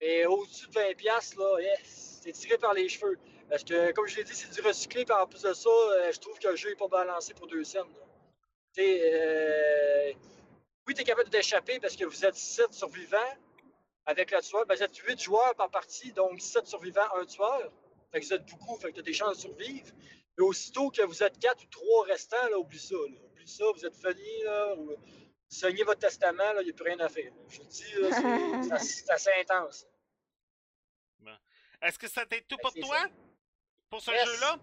[0.01, 3.17] Mais au-dessus de 20$, piastres, là, c'est tiré par les cheveux.
[3.49, 6.11] Parce que, comme je l'ai dit, c'est du recyclé, puis en plus de ça, euh,
[6.11, 7.81] je trouve que le jeu n'est pas balancé pour deux scènes.
[8.77, 10.13] euh,
[10.87, 13.17] oui, tu es capable de t'échapper parce que vous êtes 7 survivants
[14.05, 14.65] avec le tueur.
[14.65, 17.71] Ben, vous êtes 8 joueurs par partie, donc 7 survivants, un tueur.
[18.11, 19.91] Fait que vous êtes beaucoup, fait que tu as des chances de survivre.
[20.37, 22.95] Mais aussitôt que vous êtes 4 ou 3 restants, là, oublie ça.
[22.95, 23.17] Là.
[23.31, 24.95] Oublie ça, vous êtes fini, là, ou
[25.47, 27.31] signez votre testament, il n'y a plus rien à faire.
[27.49, 27.93] Je vous le dis,
[28.69, 29.85] là, c'est- assez intense.
[31.81, 32.97] Est-ce que c'était tout pour toi?
[32.99, 33.09] ça.
[33.89, 34.25] Pour ce Yes.
[34.25, 34.59] jeu-là?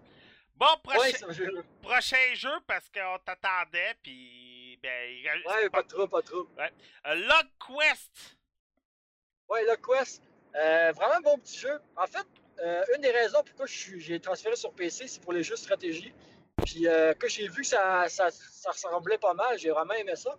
[0.55, 1.65] Bon, prochain, Ouais, jeu.
[1.81, 4.77] prochain jeu parce qu'on t'attendait, puis.
[4.81, 6.49] Ben, il reste Ouais, pas de trouble, pas de trouble.
[7.05, 8.36] Euh, Log Quest!
[9.49, 10.21] Ouais, le Quest,
[10.55, 11.79] euh, vraiment bon petit jeu.
[11.95, 12.25] En fait,
[12.59, 16.13] euh, une des raisons pourquoi j'ai transféré sur PC, c'est pour les jeux de stratégie.
[16.67, 18.29] Puis euh, quand j'ai vu que ça, ça,
[18.65, 20.37] ressemblait pas mal, j'ai vraiment aimé ça.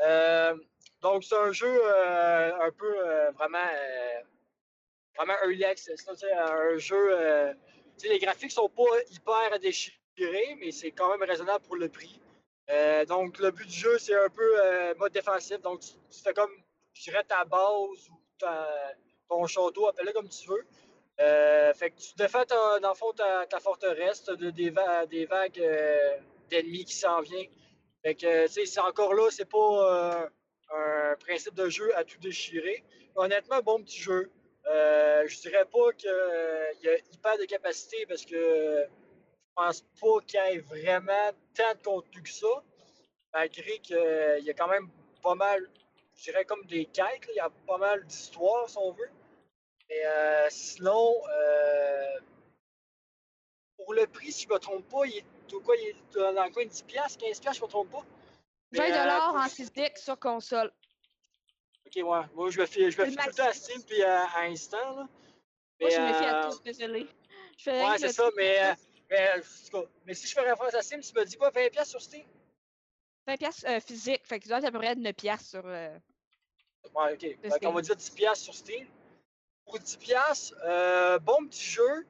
[0.00, 0.54] Euh,
[1.00, 2.94] donc c'est un jeu euh, un peu
[3.32, 3.66] vraiment
[5.16, 6.06] vraiment early access.
[6.08, 7.56] un jeu.
[8.04, 12.20] les graphiques sont pas hyper déchirés, mais c'est quand même raisonnable pour le prix.
[13.08, 15.60] Donc le but du jeu, c'est un peu mode défensif.
[15.62, 16.52] Donc tu, tu fais comme
[16.92, 18.08] je dirais ta base
[19.28, 20.66] ton château, appelle-le comme tu veux.
[21.20, 25.24] Euh, fait que tu défends ta- dans le fond ta, forteresse, de- des, va- des
[25.26, 26.16] vagues euh,
[26.50, 27.50] d'ennemis qui s'en viennent.
[28.04, 30.28] Fait que c'est encore là, c'est pas euh,
[30.74, 32.84] un principe de jeu à tout déchirer.
[33.14, 34.30] Honnêtement, bon petit jeu.
[35.28, 36.10] Je dirais pas qu'il
[36.82, 38.36] y a hyper de capacité parce que
[38.84, 42.62] je pense pas qu'il y ait vraiment tant de contenu que ça.
[43.32, 43.96] Malgré qu'il
[44.42, 44.88] y a quand même
[45.22, 45.68] pas mal,
[46.16, 49.10] je dirais comme des quêtes, là, il y a pas mal d'histoires si on veut.
[49.88, 52.18] Mais euh, sinon, euh,
[53.76, 56.44] pour le prix, si je me trompe pas, il est, au quoi, il est dans
[56.44, 58.04] le coin de 10$, 15$, si je me trompe pas.
[58.72, 60.72] 20 Mais, euh, pour- en physique sur console.
[61.86, 62.26] Ok, ouais.
[62.34, 64.42] Moi, je me fie, je me fie tout le temps à Steam puis à, à
[64.46, 64.96] Instant.
[64.96, 65.08] Là.
[65.80, 67.06] Moi, je me fie à euh, tout, désolé.
[67.56, 71.50] Je Ouais, c'est ça, mais si je fais référence à Steam, tu me dis quoi,
[71.50, 72.26] 20$ sur Steam?
[73.26, 75.62] 20 piastres euh, physique, fait que tu dois être à peu près 9 piastres sur...
[75.66, 75.96] euh,
[76.94, 77.20] Ouais, ok.
[77.52, 78.86] Fait qu'on va dire 10$ sur Steam.
[79.64, 82.06] Pour 10$, euh, bon petit jeu,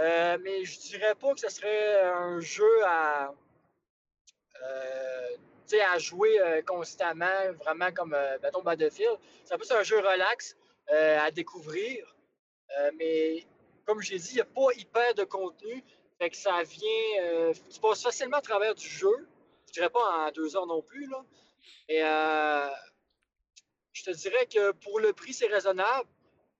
[0.00, 3.34] euh, mais je dirais pas que ce serait un jeu à,
[4.62, 5.28] euh,
[5.66, 9.18] tu sais, à jouer constamment, vraiment comme, mettons, Battlefield.
[9.44, 10.56] C'est plus un jeu relax
[10.88, 12.16] à découvrir.
[12.98, 13.44] Mais
[13.84, 15.84] comme j'ai dit, il n'y a pas hyper de contenu.
[16.18, 17.52] Fait que ça vient.
[17.70, 19.28] tu passes facilement à travers du jeu.
[19.68, 21.24] Je dirais pas en deux heures non plus, là.
[21.88, 22.68] Mais euh,
[23.92, 26.08] je te dirais que pour le prix, c'est raisonnable.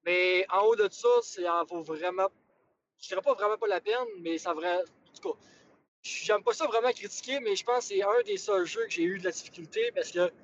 [0.05, 1.09] Mais en haut de ça,
[1.49, 2.29] en vaut vraiment.
[3.01, 4.79] Je dirais pas vraiment pas la peine, mais ça vrai.
[4.79, 5.39] En tout cas,
[6.03, 8.93] j'aime pas ça vraiment critiquer, mais je pense que c'est un des seuls jeux que
[8.93, 10.35] j'ai eu de la difficulté parce que, tu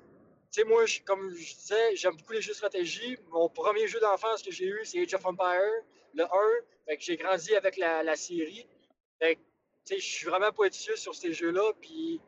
[0.51, 3.17] sais, moi, comme je disais, j'aime beaucoup les jeux de stratégie.
[3.29, 5.83] Mon premier jeu d'enfance que j'ai eu, c'est Age of Empire,
[6.13, 6.27] le 1.
[6.87, 8.67] Fait que j'ai grandi avec la, série.
[9.19, 11.71] Fait que, tu sais, je suis vraiment pointilleux sur ces jeux-là.
[11.79, 12.19] Puis,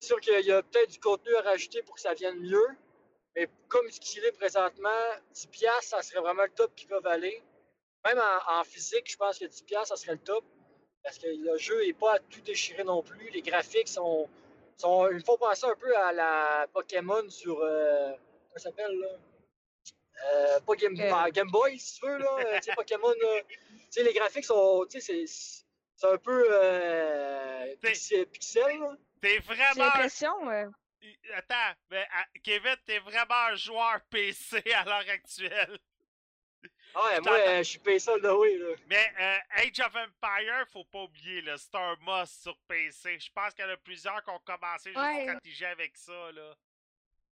[0.00, 2.68] c'est sûr qu'il y a peut-être du contenu à rajouter pour que ça vienne mieux.
[3.36, 4.88] Mais comme ce qu'il est présentement,
[5.34, 7.42] 10$, ça serait vraiment le top qu'ils peuvent aller.
[8.04, 10.44] Même en, en physique, je pense que 10$, ça serait le top.
[11.02, 13.30] Parce que le jeu n'est pas à tout déchirer non plus.
[13.30, 14.28] Les graphiques sont.
[14.76, 17.60] sont ils me font penser un peu à la Pokémon sur.
[17.62, 19.08] Euh, comment ça s'appelle là?
[20.32, 21.10] Euh, Pas Game, Euh.
[21.14, 22.58] ah, Game Boy, si tu veux, là.
[22.58, 23.08] Tu sais, Pokémon.
[23.08, 23.56] là, tu
[23.90, 24.84] sais, les graphiques sont.
[24.90, 25.64] Tu sais, c'est.
[25.94, 26.46] C'est un peu.
[26.50, 28.96] Euh, pixel, là.
[29.20, 29.84] T'es J'ai vraiment.
[29.84, 30.50] l'impression...
[30.50, 30.66] euh,
[31.34, 35.78] Attends, mais ah, Kevin, t'es vraiment un joueur PC à l'heure actuelle.
[36.94, 38.74] Ah ouais, Je moi, euh, je suis payé all the way, là.
[38.86, 43.18] Mais euh, Age of Empire, faut pas oublier, là, c'est un must sur PC.
[43.20, 45.22] Je pense qu'il y en a plusieurs qui ont commencé juste Ouais.
[45.28, 46.54] stratégie avec ça, là.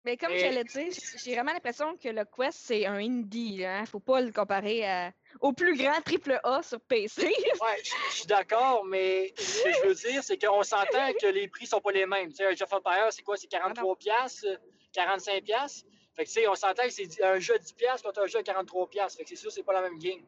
[0.04, 3.64] Mais comme j'allais dire, j'ai vraiment l'impression que le Quest, c'est un indie.
[3.64, 3.84] Hein?
[3.84, 7.22] Faut pas le comparer à- au plus grand triple A sur PC.
[7.62, 11.48] Ouais, je suis d'accord, mais ce que je veux dire, c'est qu'on s'entend que les
[11.48, 12.30] prix sont pas les mêmes.
[12.30, 13.36] Tu sais, un of Empire, c'est quoi?
[13.36, 14.46] C'est 43 piastres,
[14.92, 15.86] 45 piastres?
[16.16, 18.26] Fait que, tu sais, on s'entend que c'est un jeu à 10 piastres contre un
[18.26, 19.18] jeu à 43 piastres.
[19.18, 20.20] Fait que c'est sûr, c'est pas la même game.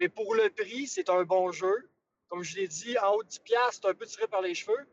[0.00, 1.90] Mais pour le prix, c'est un bon jeu.
[2.28, 4.54] Comme je l'ai dit, en haut de 10 piastres, c'est un peu tiré par les
[4.54, 4.86] cheveux.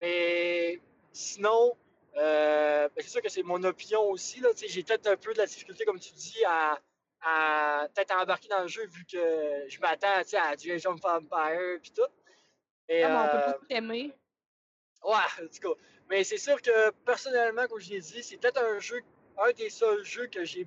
[0.00, 0.80] Mais
[1.12, 1.76] sinon,
[2.18, 4.42] euh, ben, c'est sûr que c'est mon opinion aussi.
[4.66, 6.78] J'ai peut-être un peu de la difficulté, comme tu dis, à,
[7.22, 11.78] à peut-être embarquer dans le jeu vu que je m'attends à du Age of Empire
[11.80, 12.02] puis tout.
[12.88, 14.12] Et, Ah, on peut euh, tout aimer.
[15.04, 15.80] Ouais, tout cas.
[16.10, 19.00] Mais c'est sûr que personnellement, comme je l'ai dit, c'est peut-être un jeu,
[19.38, 20.66] un des seuls jeux que j'ai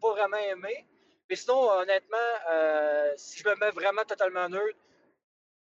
[0.00, 0.86] pas vraiment aimé.
[1.30, 2.16] Mais sinon, honnêtement,
[2.50, 4.78] euh, si je me mets vraiment totalement neutre,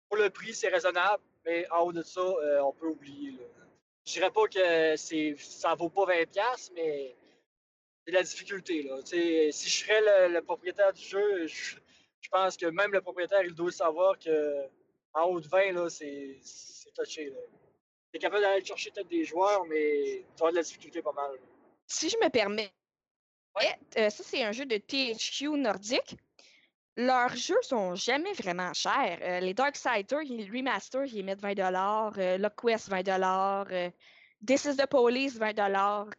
[0.08, 1.22] pour le prix, c'est raisonnable.
[1.44, 2.22] Mais en haut de ça,
[2.64, 3.32] on peut oublier.
[3.32, 3.57] Là.
[4.08, 7.14] Je dirais pas que c'est, ça vaut pas 20$, mais
[8.06, 8.82] c'est la difficulté.
[8.82, 9.02] Là.
[9.02, 11.76] Tu si je serais le, le propriétaire du jeu, je,
[12.22, 14.64] je pense que même le propriétaire, il doit savoir que
[15.12, 17.28] en haut de 20, là, c'est, c'est touché.
[17.28, 17.36] Là.
[18.10, 21.32] T'es capable d'aller chercher peut-être des joueurs, mais tu avoir de la difficulté pas mal.
[21.86, 22.72] Si je me permets,
[23.56, 23.76] Ouais.
[23.98, 26.16] euh, ça c'est un jeu de THQ nordique.
[27.00, 29.18] Leurs jeux sont jamais vraiment chers.
[29.22, 32.18] Euh, les Darksiders, ils- le remaster, ils mettent 20$.
[32.18, 33.68] Euh, Lockquest, 20$.
[33.70, 33.90] Euh,
[34.44, 36.10] This is the Police, 20$.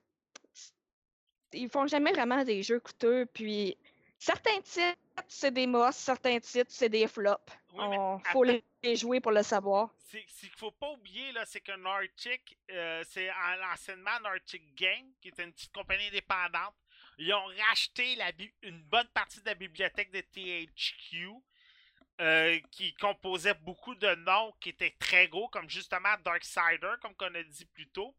[1.53, 3.25] Ils font jamais vraiment des jeux coûteux.
[3.25, 3.75] Puis
[4.17, 4.97] certains titres,
[5.27, 7.41] c'est des mosses, certains titres, c'est des flops.
[7.73, 9.89] Oui, On faut les les jouer pour le savoir.
[10.09, 15.11] Ce qu'il faut pas oublier, là, c'est que Nordic, euh, c'est en- l'anciennement Nordic Game,
[15.21, 16.73] qui était une petite compagnie indépendante.
[17.19, 18.17] Ils ont racheté
[18.61, 21.29] une bonne partie de la bibliothèque de THQ,
[22.21, 27.33] euh, qui composait beaucoup de noms qui étaient très gros, comme justement Darksider, comme qu'on
[27.35, 28.15] a dit plus tôt.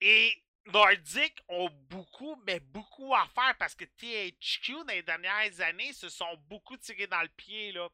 [0.00, 5.92] Et Nordic ont beaucoup, mais beaucoup à faire parce que THQ, dans les dernières années,
[5.92, 7.72] se sont beaucoup tirés dans le pied.
[7.72, 7.88] Là.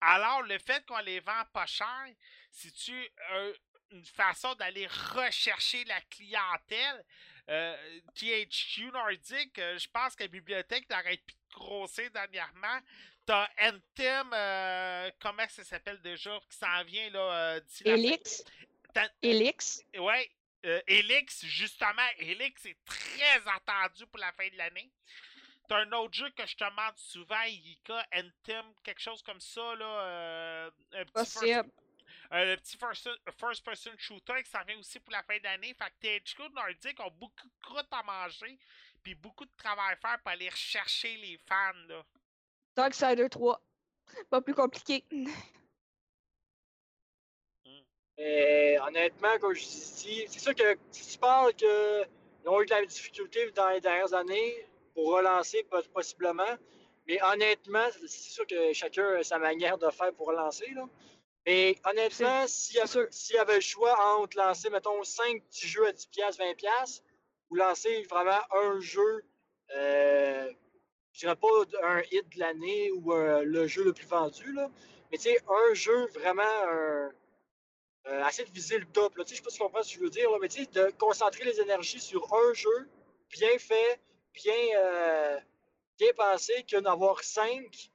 [0.00, 2.06] Alors, le fait qu'on les vend pas cher,
[2.50, 3.54] c'est-tu euh,
[3.90, 7.04] une façon d'aller rechercher la clientèle?
[7.50, 12.78] Euh, THQ Nordic, euh, je pense que la bibliothèque n'arrête plus de grossir dernièrement.
[13.24, 18.44] T'as Anthem, euh, comment ça s'appelle déjà, qui s'en vient là, Elix,
[19.22, 20.30] Elix, Ouais,
[20.86, 24.90] Helix, justement, Helix est très attendu pour la fin de l'année.
[25.68, 29.74] T'as un autre jeu que je te demande souvent, Yika, Anthem, quelque chose comme ça,
[29.74, 30.70] là.
[30.92, 31.54] un petit
[32.30, 35.74] le petit first, first person shooter qui s'en vient aussi pour la fin d'année.
[35.74, 38.58] Fait que THQ Nordic ont beaucoup de croûtes à manger,
[39.02, 42.04] puis beaucoup de travail à faire pour aller rechercher les fans, là.
[42.76, 43.60] Darksider 3.
[44.30, 45.04] Pas plus compliqué.
[48.16, 51.68] Mais honnêtement, comme je dis, c'est sûr que si tu parles qu'ils
[52.46, 56.56] ont eu de la difficulté dans les dernières années pour relancer po- possiblement,
[57.06, 60.68] Mais honnêtement, c'est sûr que chacun a sa manière de faire pour lancer.
[60.74, 60.86] Là.
[61.48, 65.66] Mais honnêtement, s'il y, avait- s'il y avait le choix entre lancer, mettons, 5 petits
[65.66, 67.02] jeux à 10$, 20$,
[67.48, 69.24] ou lancer vraiment un jeu,
[69.74, 70.52] euh,
[71.14, 71.48] je dirais pas
[71.84, 74.70] un hit de l'année ou euh, le jeu le plus vendu, là,
[75.10, 77.08] mais tu sais, un jeu vraiment euh,
[78.08, 79.16] euh, assez de viser le top.
[79.16, 79.24] Là.
[79.26, 80.66] Je sais pas si tu comprends ce que je veux dire, là, mais tu sais,
[80.66, 82.90] de concentrer les énergies sur un jeu
[83.30, 83.98] bien fait,
[84.34, 85.40] bien,
[85.96, 87.90] bien pensé, que d'en avoir cinq,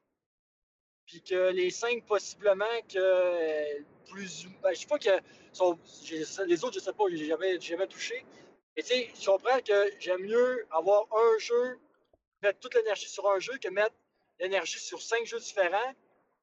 [1.14, 3.80] puis que les cinq, possiblement, que euh,
[4.10, 4.48] plus.
[4.64, 5.12] Ben, je sais pas que.
[5.52, 5.78] sont-
[6.48, 8.26] les autres, je sais pas, j'ai jamais, jamais touché.
[8.76, 11.78] Mais tu sais, je comprends que j'aime mieux avoir un jeu,
[12.42, 13.94] mettre toute l'énergie sur un jeu, que mettre
[14.40, 15.94] l'énergie sur cinq jeux différents,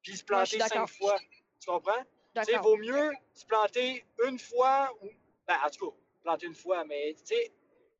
[0.03, 1.19] puis se Ouais, planter cinq fois.
[1.59, 2.05] Tu comprends?
[2.47, 5.09] Tu vaut mieux se planter une fois, ou.
[5.49, 7.51] Ben, en tout cas, planter une fois, mais tu sais,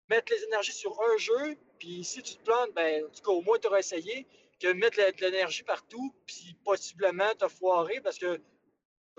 [0.09, 3.33] mettre les énergies sur un jeu, puis si tu te plantes, ben, en tout cas,
[3.33, 4.25] au moins, tu auras essayé,
[4.61, 8.43] que mettre de l'énergie partout, puis possiblement te foirer, parce que tu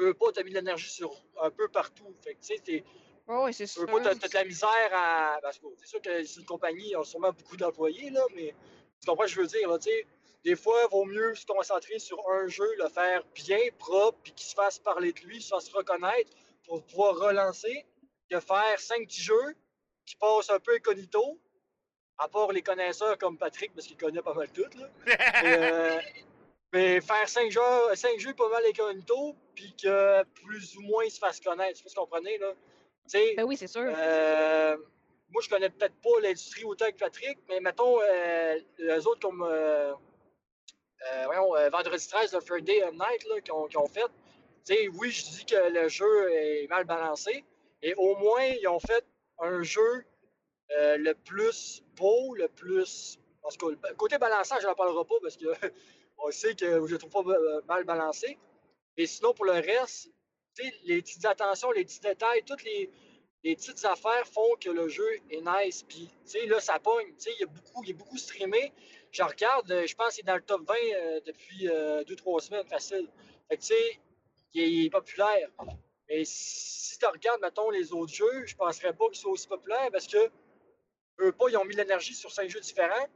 [0.06, 1.12] veux pas, tu as mis de l'énergie sur
[1.42, 2.16] un peu partout.
[2.22, 2.84] Fait que, tu sais, t'es-
[3.28, 3.86] Ouais, ouais, c'est sûr.
[3.86, 5.40] pas, t'as t'as de la misère à.
[5.42, 8.54] Parce que c'est sûr que c'est une compagnie, ils ont sûrement beaucoup d'employés, là, mais
[9.00, 10.06] tu comprends ce que je veux dire, là, tu sais.
[10.44, 14.34] Des fois, il vaut mieux se concentrer sur un jeu, le faire bien, propre, puis
[14.34, 16.32] qu'il se fasse parler de lui, qu'il se fasse reconnaître
[16.66, 17.86] pour pouvoir relancer,
[18.30, 19.56] que faire cinq petits jeux
[20.06, 21.40] qui passent un peu incognito,
[22.18, 24.88] à part les connaisseurs comme Patrick, parce qu'il connaît pas mal tout, là.
[25.44, 26.00] Euh,
[26.74, 31.12] mais faire cinq jeux, cinq jeux pas mal incognito, puis que plus ou moins ils
[31.12, 31.78] se fassent connaître.
[31.78, 32.54] Sais pas si vous comprenez, là.
[33.36, 33.92] Ben oui, c'est sûr.
[33.98, 34.78] euh,
[35.32, 39.46] moi, je connais peut-être pas l'industrie autant que Patrick, mais mettons, euh, les autres comme
[41.26, 44.06] voyons, Vendredi 13, le Third Day and Night, qu'ils ont, fait.
[44.94, 47.44] Oui, je dis que le jeu est mal balancé,
[47.82, 49.04] et au moins, ils ont fait
[49.40, 50.06] un jeu
[50.80, 53.19] euh, le plus beau, le plus.
[53.43, 55.48] En tout cas, le côté balançage, je n'en parlerai pas parce que
[56.23, 58.38] on sait que je le trouve pas euh, mal balancé.
[58.98, 60.11] Et sinon, pour le reste,
[60.84, 62.89] les petites attentions, les petits détails, toutes les,
[63.43, 65.84] petites affaires font que le jeu est nice.
[65.84, 66.10] Puis,
[66.48, 67.14] là, ça pogne.
[67.26, 68.72] Il y a beaucoup, beaucoup streamé.
[69.11, 72.68] Je regarde, euh, je pense qu'il est dans le top 20 euh, depuis 2-3 semaines,
[72.68, 73.10] facile.
[73.49, 73.99] Fait que, tu sais,
[74.53, 75.49] il est, il est populaire.
[76.07, 79.89] Mais si tu regardes, mettons, les autres jeux, je penserais pas qu'ils soient aussi populaires
[79.91, 80.30] parce que,
[81.22, 83.07] eux pas, ils ont mis de l'énergie sur 5 jeux différents.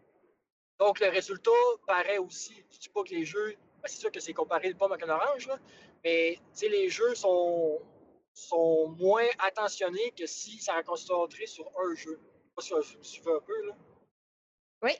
[0.79, 1.51] Donc, le résultat
[1.87, 2.55] paraît aussi.
[2.71, 5.05] Je dis pas que les jeux, ben, c'est sûr que c'est comparé le pomme avec
[5.07, 5.57] un orange, là,
[6.03, 7.81] mais les jeux sont,
[8.33, 12.19] sont moins attentionnés que si ça a concentré sur un jeu.
[12.57, 13.73] Je sais pas si vous suivez un peu, là.
[14.81, 14.91] Oui.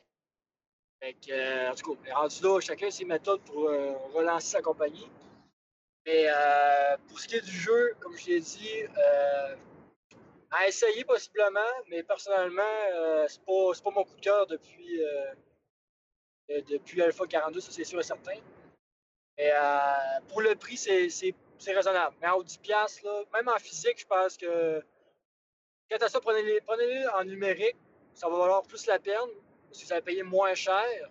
[1.02, 4.62] Fait que, euh, en tout cas, rendu là, chacun ses méthodes pour euh, relancer sa
[4.62, 5.10] compagnie.
[6.06, 9.56] Mais euh, pour ce qui est du jeu, comme je l'ai dit, euh,
[10.52, 11.60] à essayer possiblement,
[11.90, 12.64] mais personnellement,
[12.94, 15.34] euh, c'est pas, pas mon coup de cœur depuis, euh,
[16.52, 18.40] euh, depuis Alpha 42, ça c'est sûr et certain.
[19.38, 21.34] Mais euh, pour le prix, c'est,
[21.68, 22.16] raisonnable.
[22.22, 24.84] Mais en 10$, là, même en physique, je pense que
[25.90, 27.76] quand à ça, prenez-les, prenez-les en numérique,
[28.14, 29.16] ça va valoir plus la peine,
[29.70, 31.10] parce que vous allez payer moins cher.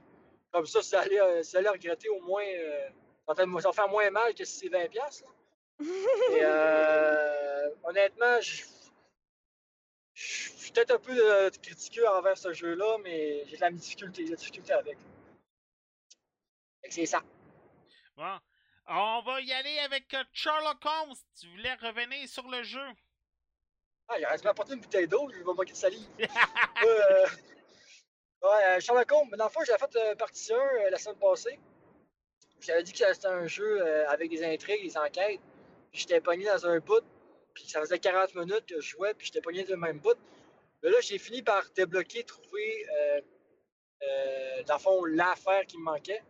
[0.53, 2.89] Comme ça, vous allez, euh, vous allez regretter au moins, euh,
[3.27, 4.95] ça, va, ça va faire moins mal que si c'est 20$.
[4.95, 5.29] Là.
[6.31, 8.63] Et honnêtement, je
[10.15, 14.25] je suis peut-être un peu euh, critiqueux envers ce jeu-là, mais j'ai de la difficulté,
[14.25, 14.97] de la difficulté avec.
[16.89, 17.23] C'est ça.
[18.17, 18.39] Bon.
[18.87, 21.15] On va y aller avec euh, Sherlock Holmes.
[21.41, 22.87] Tu voulais revenir sur le jeu?
[24.09, 26.07] Ah, il reste m'apporter une bouteille d'eau, je vais manquer de salive.
[26.19, 27.27] euh,
[28.43, 31.17] ouais, euh, Sherlock Holmes, dans le fond, j'avais fait euh, partie 1 euh, la semaine
[31.17, 31.59] passée.
[32.61, 35.41] J'avais dit que c'était un jeu avec des intrigues, des enquêtes.
[35.93, 37.05] J'étais pogné dans un bout,
[37.55, 40.19] puis ça faisait 40 minutes que je jouais, puis j'étais pogné dans le même bout.
[40.83, 43.21] Mais là, j'ai fini par débloquer, trouver, euh,
[44.03, 46.23] euh, dans le fond, l'affaire qui me manquait.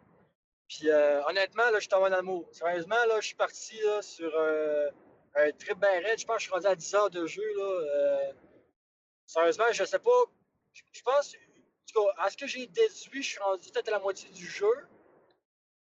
[0.68, 2.48] Puis euh, honnêtement, là, je suis tombé en amour.
[2.52, 4.90] Sérieusement, là, je suis parti là, sur euh,
[5.34, 6.18] un trip bien raide.
[6.18, 7.42] Je pense que je suis rendu à 10 heures de jeu.
[7.56, 8.32] Là,
[9.26, 10.24] sérieusement, je sais pas.
[10.72, 13.92] Je pense, en tout cas, à ce que j'ai déduit, je suis rendu peut-être à
[13.92, 14.72] la moitié du jeu.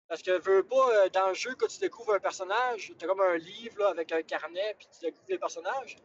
[0.08, 3.08] Parce que veux pas, euh, dans le jeu, quand tu découvres un personnage, tu as
[3.08, 5.96] comme un livre là, avec un carnet, puis tu découvres les personnages.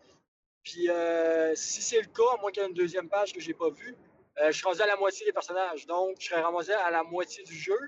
[0.61, 3.39] Puis euh, si c'est le cas, à moins qu'il y ait une deuxième page que
[3.39, 3.95] j'ai pas vue,
[4.39, 5.85] euh, je suis rendu à la moitié des personnages.
[5.85, 7.79] Donc, je serais ramassé à la moitié du jeu.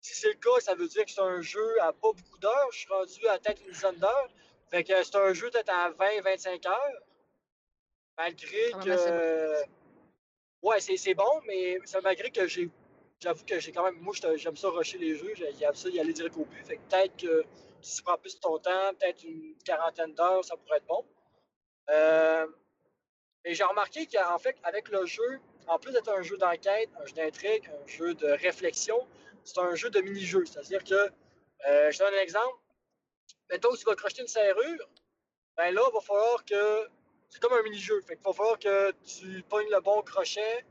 [0.00, 2.68] Si c'est le cas, ça veut dire que c'est un jeu à pas beaucoup d'heures.
[2.72, 4.28] Je suis rendu à peut-être une dizaine d'heures.
[4.70, 7.02] Fait que c'est un jeu peut-être à 20-25 heures.
[8.16, 9.62] Malgré que.
[10.62, 12.70] Ouais, c'est c'est bon, mais malgré que j'ai.
[13.22, 13.96] J'avoue que j'ai quand même.
[14.00, 15.34] Moi, j'aime ça rusher les jeux.
[15.34, 16.64] j'ai- J'aime ça y aller direct au but.
[16.66, 17.44] Fait que peut-être que
[17.82, 21.04] si tu prends plus ton temps, peut-être une quarantaine d'heures, ça pourrait être bon.
[21.90, 22.46] Euh,
[23.44, 27.04] et j'ai remarqué qu'en fait, avec le jeu, en plus d'être un jeu d'enquête, un
[27.06, 29.06] jeu d'intrigue, un jeu de réflexion,
[29.44, 30.44] c'est un jeu de mini-jeu.
[30.46, 31.10] C'est-à-dire que,
[31.68, 32.56] euh, je donne un exemple.
[33.50, 34.88] Mettons que tu vas crocheter une serrure,
[35.56, 36.88] ben là, il va falloir que.
[37.28, 38.00] C'est comme un mini-jeu.
[38.00, 40.64] Fait qu'il va falloir que tu pognes le bon crochet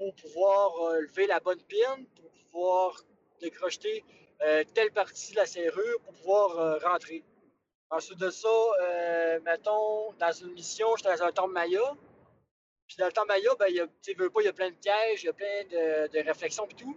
[0.00, 3.04] pour pouvoir euh, lever la bonne pine, pour pouvoir
[3.38, 4.02] décrocheter
[4.40, 7.22] euh, telle partie de la serrure pour pouvoir euh, rentrer.
[7.90, 8.48] Ensuite de ça,
[9.44, 11.82] mettons, dans une mission, j'étais dans un temple Maya.
[12.86, 13.66] Puis dans le temple Maya, ben,
[14.00, 16.66] tu veux pas, il y a plein de pièges, il y a plein de, réflexions
[16.70, 16.96] et tout.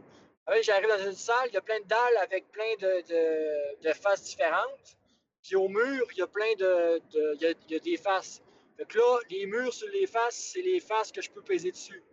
[0.61, 4.23] J'arrive dans une salle, il y a plein de dalles avec plein de, de, faces
[4.23, 4.95] différentes.
[5.41, 7.01] Puis au mur, il y a plein de.
[7.15, 8.43] il, y y a des faces.
[8.88, 12.03] Que là, les murs sur les faces, c'est les faces que je peux peser dessus.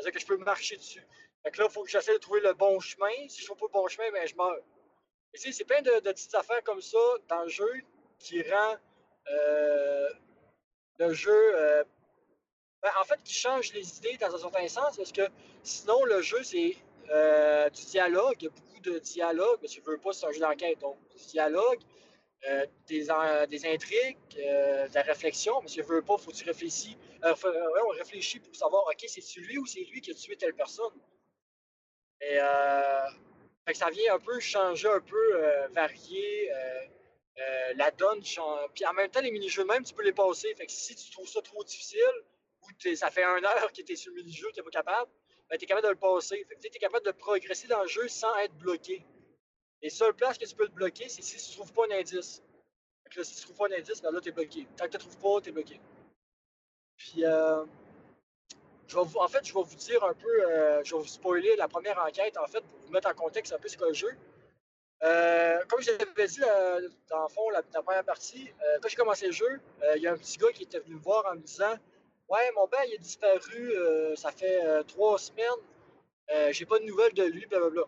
[0.00, 1.06] C'est-à-dire que je peux marcher dessus.
[1.42, 3.10] Fait que là, il faut que j'essaie de trouver le bon chemin.
[3.28, 4.56] Si je trouve pas le bon chemin, ben je meurs.
[5.34, 6.98] Tu sais, c'est plein de, de petites affaires comme ça
[7.28, 7.70] dans le jeu
[8.18, 8.76] qui rend
[9.30, 10.08] euh,
[10.98, 11.54] le jeu.
[11.54, 11.84] euh,
[12.82, 15.28] ben, en fait, qui change les idées dans un certain sens, parce que
[15.62, 16.76] sinon, le jeu, c'est
[17.10, 18.36] euh, du dialogue.
[18.40, 20.78] Il y a beaucoup de dialogue, mais tu veux pas, c'est un jeu d'enquête.
[20.78, 21.80] Donc, du dialogue,
[22.48, 23.06] euh, des,
[23.48, 26.96] des intrigues, euh, de la réflexion, mais si tu veux pas, faut que tu réfléchis.
[27.24, 27.48] Euh, faut-
[27.86, 30.94] on réfléchit pour savoir, OK, c'est-tu lui ou c'est lui qui a tué telle personne?
[32.22, 32.36] Et
[33.66, 36.50] fait que ça vient un peu changer, un peu varier
[37.76, 38.20] la donne.
[38.20, 40.54] Puis en même temps, les mini-jeux même, tu peux les passer.
[40.54, 42.00] Fait que si tu trouves ça trop difficile,
[42.62, 45.10] ou ça fait une heure que tu es sur le mini-jeu, tu n'es pas capable,
[45.48, 46.44] ben, tu es capable de le passer.
[46.48, 49.04] Fait que tu es capable de progresser dans le jeu sans être bloqué.
[49.82, 52.42] Les seules places que tu peux te bloquer, c'est si tu trouves pas un indice.
[53.10, 54.66] Que là, si tu trouves pas un indice, ben là, tu es bloqué.
[54.76, 55.80] Tant que tu trouves pas, tu es bloqué.
[56.96, 57.64] Puis, euh,
[58.96, 61.98] en fait, je vais vous dire un peu, euh, je vais vous spoiler la première
[61.98, 64.10] enquête, en fait, pour vous mettre en contexte un peu ce qu'est le jeu.
[65.02, 68.52] Euh, comme je l'avais dit, euh, dans le fond, la, première partie,
[68.82, 69.60] quand j'ai commencé le jeu,
[69.96, 71.74] il y a un petit gars qui était venu me voir en me disant
[72.28, 73.74] Ouais, mon père, il est disparu,
[74.14, 75.46] ça fait trois semaines,
[76.50, 77.84] j'ai pas de nouvelles de lui, blablabla.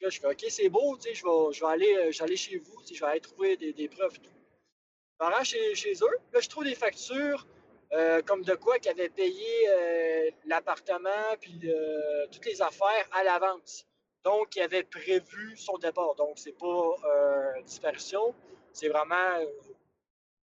[0.00, 2.22] Là, je fais OK, c'est beau, tu sais, je vais, je vais aller, euh, vais
[2.22, 4.30] aller chez vous, je vais aller trouver des, des preuves tout.
[5.20, 7.46] Je rends chez, chez eux, là, je trouve des factures
[7.92, 11.60] euh, comme de quoi qu'ils avaient payé euh, l'appartement puis
[12.32, 13.86] toutes les affaires à l'avance.
[14.24, 16.14] Donc, ils avaient prévu son départ.
[16.14, 16.94] Donc, c'est pas
[17.58, 18.34] une disparition,
[18.72, 19.44] c'est vraiment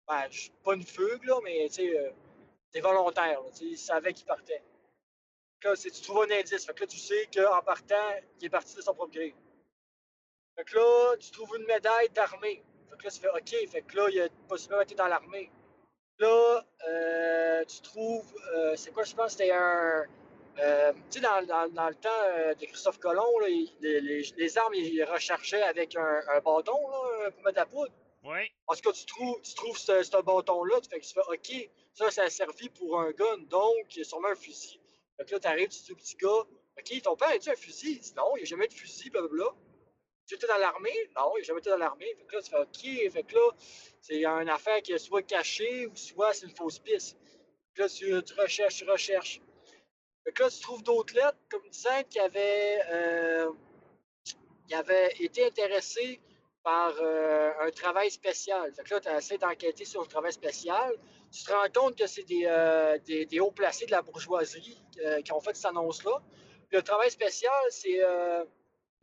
[0.07, 0.23] ben,
[0.63, 3.41] pas une fugue, là, mais c'est volontaire.
[3.41, 4.63] là, ils savaient qu'il partait.
[5.61, 6.65] Tu trouves un indice.
[6.65, 7.95] Que là, tu sais qu'en partant,
[8.39, 9.33] il est parti de son propre gré.
[10.55, 12.63] Fait que là, tu trouves une médaille d'armée.
[12.89, 13.69] Fait que là, tu fais OK.
[13.69, 15.51] Fait que là, il a possiblement été dans l'armée.
[16.19, 20.05] Là, euh, tu trouves, euh, c'est quoi, je pense, c'était un.
[20.59, 23.99] euh, tu sais, dans, dans- dans le temps euh, de Christophe Colomb, là, il- les,
[23.99, 27.91] les- les armes, ils les rechargeaient avec un, un bâton là, pour mettre la poudre.
[28.23, 28.49] Oui.
[28.67, 31.19] En tout cas, tu trouves, tu trouves ce, ce bâton-là, tu fais que tu fais
[31.27, 34.79] OK, ça, ça a servi pour un gun, donc il y a sûrement un fusil.
[35.17, 36.29] Fait que là, tu arrives, tu dis au petit gars,
[36.79, 37.91] OK, ton père a-tu un fusil?
[37.95, 39.47] Il dit non, il n'a jamais eu de fusil, blablabla.
[40.27, 41.09] Tu étais dans l'armée?
[41.15, 42.13] Non, il n'a jamais été dans l'armée.
[42.17, 43.51] Fait que là, tu fais OK, fait que là,
[44.01, 47.17] c'est une affaire qui est soit cachée ou soit c'est une fausse piste.
[47.77, 49.41] Là, tu, tu recherches, tu recherches.
[50.23, 53.51] Fait que là, tu trouves d'autres lettres comme disant qu'il avait, euh,
[54.71, 56.19] avait été intéressé
[56.63, 58.73] par euh, un travail spécial.
[58.73, 60.95] Fait que là, tu essaies d'enquêter sur le travail spécial.
[61.31, 64.81] Tu te rends compte que c'est des, euh, des, des hauts placés de la bourgeoisie
[65.03, 66.19] euh, qui ont fait cette annonce-là.
[66.71, 68.01] Le travail spécial, c'est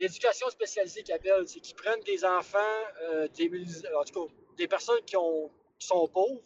[0.03, 1.47] l'éducation spécialisée qu'ils appellent.
[1.47, 3.49] C'est qu'ils prennent des enfants, euh, des,
[3.95, 5.49] en tout cas, des personnes qui, ont,
[5.79, 6.41] sont pauvres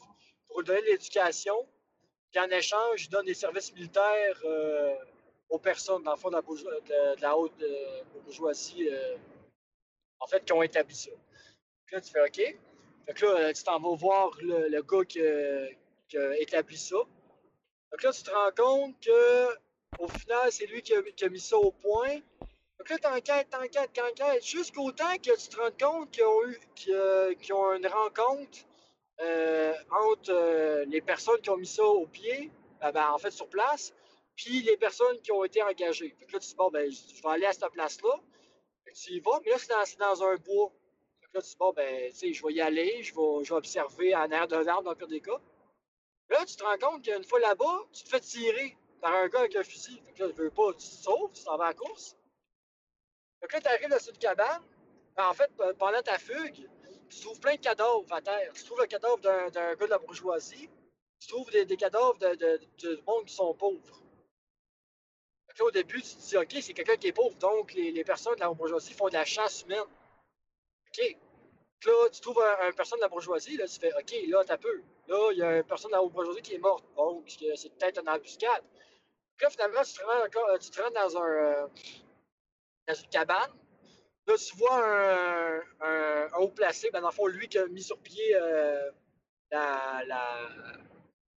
[0.48, 1.68] pour donner de l'éducation.
[2.32, 4.96] Puis en échange, ils donnent des services militaires euh,
[5.50, 8.90] aux personnes, dans le fond, de la, haute euh, bourgeoisie,
[10.20, 11.12] en fait, qui ont établi ça.
[11.92, 12.58] Là, tu fais OK.
[13.16, 16.98] Que là, tu t'en vas voir le, gars qui, a- établi ça.
[16.98, 19.48] Donc là, tu te rends compte que
[20.00, 22.20] au final, c'est lui qui a mis ça au point.
[22.80, 26.60] Donc là, t'enquêtes, t'enquêtes, t'enquêtes, jusqu'au temps que tu te rends compte qu'ils ont, eu,
[26.76, 28.60] qu'ils, euh, ont une rencontre
[29.20, 32.52] euh, entre euh, les personnes qui ont mis ça au pied,
[32.82, 33.94] ben, en fait sur place,
[34.36, 36.16] puis les personnes qui ont été engagées.
[36.20, 38.20] Fait que là, tu te dis, bon, ben, je vais aller à cette place-là.
[38.96, 40.72] Tu y vas, mais là, c'est dans, un bois.
[41.20, 43.16] Fait que là, tu te dis, bon, ben, tu sais, je vais y aller, je
[43.16, 45.42] vais, observer en arrière d'un arbre dans le pire des cas.
[46.30, 49.40] Là, tu te rends compte qu'une fois là-bas, tu te fais tirer par un gars
[49.40, 50.00] avec un fusil.
[50.06, 52.17] Fait que là, tu veux pas, tu te sauves, tu t'en vas à la course.
[53.42, 54.62] Que là, tu arrives dans une cabane.
[55.18, 56.68] En fait, pe- pendant ta fugue,
[57.10, 58.52] tu trouves plein de cadavres à terre.
[58.54, 60.70] Tu trouves le cadavre d'un gars de la bourgeoisie.
[61.20, 64.02] Tu trouves des, cadavres de, de, de monde qui sont pauvres.
[65.48, 68.04] Que là, au début, tu te dis, OK, c'est quelqu'un qui est pauvre, donc les,
[68.04, 69.80] personnes de la bourgeoisie font de la chasse humaine.
[69.80, 71.18] OK.
[71.80, 74.58] Que là, tu trouves un, personne de la bourgeoisie, là, tu fais, OK, là, t'as
[74.58, 74.84] peu.
[75.08, 76.86] Là, il y a une personne de la bourgeoisie qui est morte.
[76.96, 78.64] Donc, c'est peut-être une embuscade.
[79.38, 81.68] Que là, finalement, tu te rends, tu te rends dans, un, euh,
[82.88, 83.52] dans une cabane.
[84.28, 87.84] Là, tu vois un, un- haut placé, ben, dans le fond, lui qui a mis
[87.84, 88.92] sur pied euh,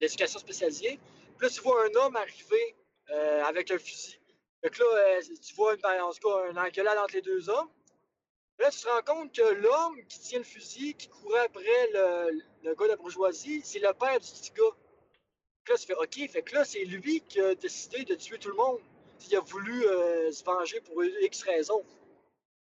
[0.01, 0.99] l'éducation spécialisée.
[1.39, 2.77] Puis là, tu vois un homme arriver
[3.11, 4.19] euh, avec un fusil.
[4.63, 7.71] Que là, euh, tu vois une, en tout cas, une engueulade entre les deux hommes.
[8.59, 12.43] Là, tu te rends compte que l'homme qui tient le fusil, qui courait après le,
[12.63, 14.77] le gars de la bourgeoisie, c'est le père du petit gars.
[15.69, 18.49] Là, tu fais OK, fait que là, c'est lui qui a décidé de tuer tout
[18.51, 18.81] le monde.
[19.29, 21.85] Il a voulu euh, se venger pour X raisons.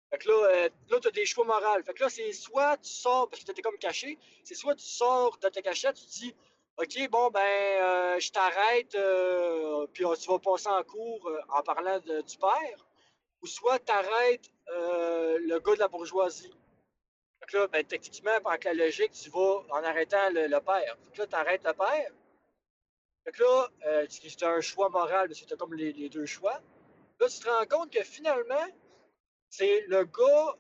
[0.10, 1.84] Fait que là, euh, là tu as des choix moraux.
[1.86, 4.86] Fait que là, c'est soit tu sors, parce que tu comme caché, c'est soit tu
[4.86, 6.36] sors de ta cachette, tu dis
[6.78, 8.98] OK, bon, ben, euh, je t'arrête,
[9.94, 12.86] puis tu vas passer en cours en parlant du père,
[13.42, 16.54] ou soit tu arrêtes le gars de la bourgeoisie.
[17.42, 20.98] Fait que là, ben, techniquement, par la logique, tu vas en arrêtant le, le père.
[21.04, 22.12] Fait que là, tu arrêtes le père.
[23.24, 26.62] Fait que là, euh, c'est un choix moral, parce que comme les, deux choix.
[27.20, 28.68] Là, tu te rends compte que finalement,
[29.50, 30.56] c'est le gars,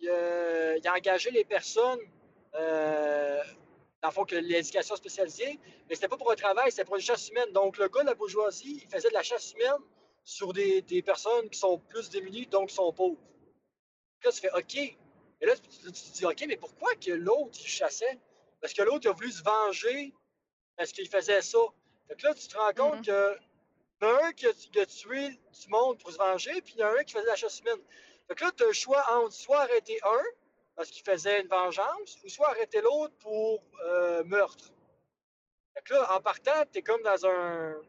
[0.00, 2.00] il, a- il a engagé les personnes,
[2.54, 3.42] euh,
[4.02, 5.58] dans le fond, que l'éducation spécialisée,
[5.88, 7.52] mais c'était pas pour un travail, c'était pour une chasse humaine.
[7.52, 9.80] Donc, le gars de la bourgeoisie, il faisait de la chasse humaine
[10.24, 13.20] sur des, personnes qui sont plus démunies, donc qui sont pauvres.
[14.24, 14.76] Là, tu fais OK.
[14.76, 18.18] Et là, tu, tu te dis OK, mais pourquoi que l'autre, il chassait?
[18.60, 20.12] Parce que l'autre, il a voulu se venger
[20.76, 21.58] parce qu'il faisait ça.
[22.10, 23.04] Fait que là, tu te rends compte Mhm.
[23.06, 23.38] que
[24.02, 26.60] il y en a un qui a, qui a tué du monde pour se venger,
[26.62, 27.78] puis il y en a un qui faisait la chasse humaine.
[28.26, 30.22] Fait que là, tu as le choix entre soit arrêter un,
[30.74, 34.72] parce qu'il faisait une vengeance, ou soit arrêter l'autre pour euh, meurtre.
[35.74, 37.80] Fait que là, en partant, tu es comme dans un.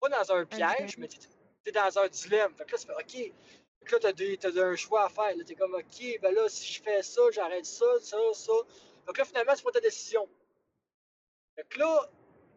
[0.00, 0.90] Pas dans un piège, dilemme.
[0.98, 1.18] mais tu
[1.66, 2.54] es dans un dilemme.
[2.56, 3.32] Fait que là, tu fais OK.
[3.78, 5.32] Fait que là, tu as, un choix à faire.
[5.46, 8.52] Tu es comme OK, ben là, si je fais ça, j'arrête ça, ça, ça.
[9.06, 10.28] Fait que là, finalement, c'est pas ta décision.
[11.54, 12.10] Fait que là,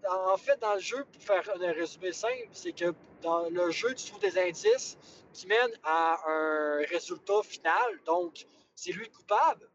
[0.10, 3.94] en fait, dans le jeu, pour faire un résumé simple, c'est que dans le jeu,
[3.96, 4.98] tu trouves des indices
[5.34, 8.00] qui mènent à un résultat final.
[8.06, 9.70] Donc, c'est lui le coupable.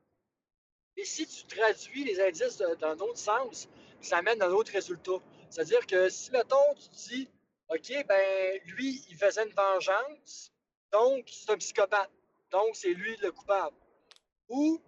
[0.97, 3.69] Et si tu traduis les indices d'un autre sens,
[4.01, 5.21] ça mène à un autre résultat.
[5.51, 7.31] C'est-à-dire que si, mettons, tu dis,
[7.69, 10.53] OK, ben, lui, il faisait une vengeance,
[10.93, 12.11] donc c'est un psychopathe.
[12.51, 13.77] Donc, c'est lui le coupable.
[14.49, 14.81] Ou,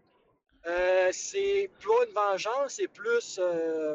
[0.67, 3.95] euh, c'est pas une vengeance, c'est plus, euh,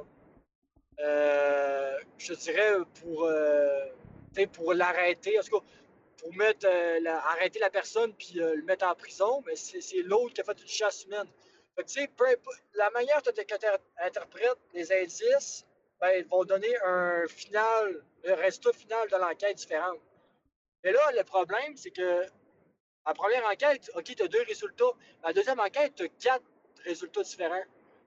[0.97, 3.85] je dirais, pour, euh,
[4.53, 5.65] pour l'arrêter, en tout cas,
[6.17, 10.01] pour mettre, euh, la- arrêter la personne puis euh, le mettre en prison, mais c'est
[10.03, 11.27] l'autre qui a fait une chasse humaine.
[11.75, 13.41] Fait que, tu sais, peu importe- la manière que tu
[13.99, 15.65] interprètes les indices,
[15.99, 19.93] ben, ils vont donner un final, un résultat final de l'enquête différent.
[20.83, 22.21] Mais là, le problème, c'est que
[23.07, 24.91] la première enquête, OK, tu as deux résultats.
[25.23, 26.43] La deuxième enquête, tu as quatre
[26.83, 27.63] résultats différents.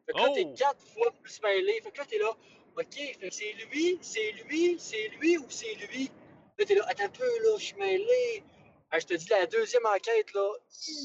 [0.06, 0.55] Fait que là, tu Oh!
[0.56, 1.81] quatre fois plus mêlé.
[1.82, 2.32] Fait que là, tu es là,
[2.78, 6.10] OK, que c'est lui, c'est lui, c'est lui ou c'est lui?
[6.56, 8.44] Là, tu es là, attends un peu, là, je suis mêlé.
[8.90, 10.52] Ah, je te dis, la deuxième enquête, là,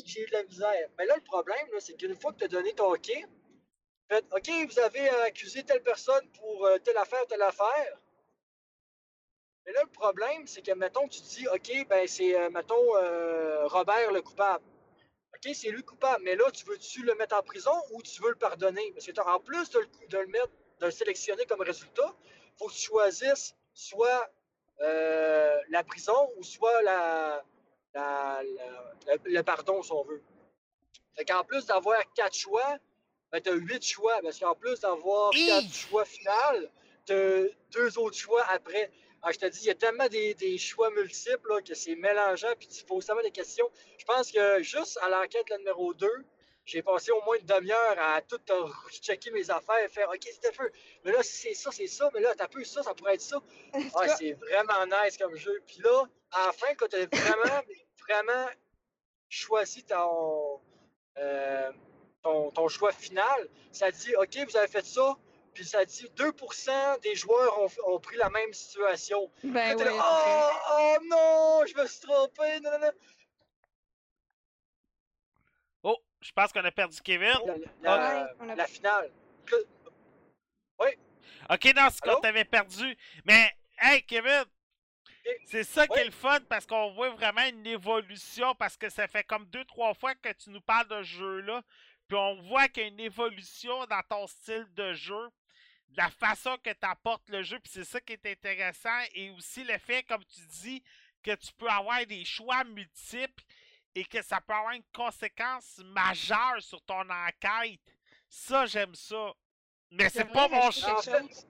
[0.05, 0.89] j'ai eu de la misère.
[0.97, 3.11] Mais là, le problème, c'est qu'une fois que tu as donné ton OK,
[4.09, 7.97] fait, OK, vous avez euh, accusé telle personne pour euh, telle affaire, telle affaire.
[9.65, 12.95] Mais là, le problème, c'est que, mettons, tu te dis, OK, ben, c'est, euh, mettons,
[12.97, 14.63] euh, Robert le coupable.
[15.33, 16.23] OK, c'est lui le coupable.
[16.23, 18.91] Mais là, tu veux-tu le mettre en prison ou tu veux le pardonner?
[18.91, 20.51] Parce que en plus de le, de le mettre,
[20.83, 24.29] de le sélectionner comme résultat, il faut que tu choisisses soit
[24.81, 27.41] euh, la prison ou soit la,
[27.93, 28.41] la-
[29.07, 30.21] la- le, pardon, si on veut.
[31.15, 32.77] Fait qu'en plus d'avoir quatre choix,
[33.31, 34.19] ben, tu as huit choix.
[34.21, 36.69] Parce qu'en plus d'avoir quatre choix final,
[37.05, 38.91] tu as deux autres choix après.
[39.21, 41.95] Ah, je te dis, il y a tellement des, des choix multiples là, que c'est
[41.95, 43.69] mélangeant, puis tu poses tellement des questions.
[43.97, 46.09] Je pense que juste à l'enquête numéro 2,
[46.65, 50.53] j'ai passé au moins une demi-heure à tout euh, checker mes affaires, faire OK, c'était
[50.53, 50.71] feu.
[51.03, 53.21] Mais là, si c'est ça, c'est ça, mais là, t'as peu ça, ça pourrait être
[53.21, 53.41] ça.
[53.73, 55.61] Ah, c'est vraiment nice comme jeu.
[55.67, 57.61] Puis là, à la fin, quand tu as vraiment,
[58.07, 58.49] vraiment
[59.27, 60.61] choisi ton,
[61.17, 61.71] euh,
[62.21, 65.17] ton, ton choix final, ça dit OK, vous avez fait ça,
[65.53, 69.29] puis ça dit 2% des joueurs ont, ont pris la même situation.
[69.43, 72.59] Ben t'es là, oh, oh non, je me suis trompé.
[72.61, 72.91] Non, non, non.
[75.83, 77.33] Oh, je pense qu'on a perdu Kevin.
[77.45, 79.11] La, la- Ouais, on a- la finale.
[79.45, 79.67] Que-
[81.49, 82.97] Ok, non, c'est qu'on t'avait perdu.
[83.25, 84.43] Mais, hey, Kevin,
[85.45, 89.07] c'est ça qui est le fun parce qu'on voit vraiment une évolution parce que ça
[89.07, 91.61] fait comme deux, trois fois que tu nous parles de ce jeu-là.
[92.07, 95.29] Puis on voit qu'il y a une évolution dans ton style de jeu,
[95.89, 97.59] de la façon que tu apportes le jeu.
[97.59, 98.99] Puis c'est ça qui est intéressant.
[99.13, 100.83] Et aussi le fait, comme tu dis,
[101.23, 103.43] que tu peux avoir des choix multiples
[103.95, 107.79] et que ça peut avoir une conséquence majeure sur ton enquête.
[108.29, 109.33] Ça, j'aime ça.
[109.91, 110.97] Mais c'est pas mon choix.
[110.97, 111.45] En fait,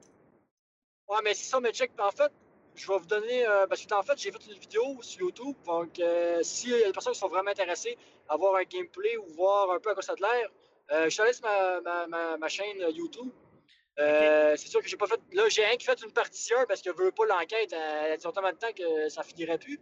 [1.07, 1.91] ouais, mais c'est ça, mais check.
[1.99, 2.32] En fait,
[2.76, 3.45] je vais vous donner.
[3.45, 5.56] euh, parce que en fait, j'ai fait une vidéo sur YouTube.
[5.65, 7.98] Donc, euh, s'il y a des personnes qui sont vraiment intéressées
[8.28, 10.49] à voir un gameplay ou voir un peu à quoi ça a de l'air,
[10.91, 13.32] euh, je te laisse ma, ma, ma, ma chaîne YouTube.
[13.99, 15.22] Euh, C'est sûr que j'ai pas fait.
[15.32, 17.72] Là, j'ai rien qui fait une partie 1 parce que je veux pas l'enquête.
[17.72, 19.80] Elle a tellement de temps que ça finirait plus.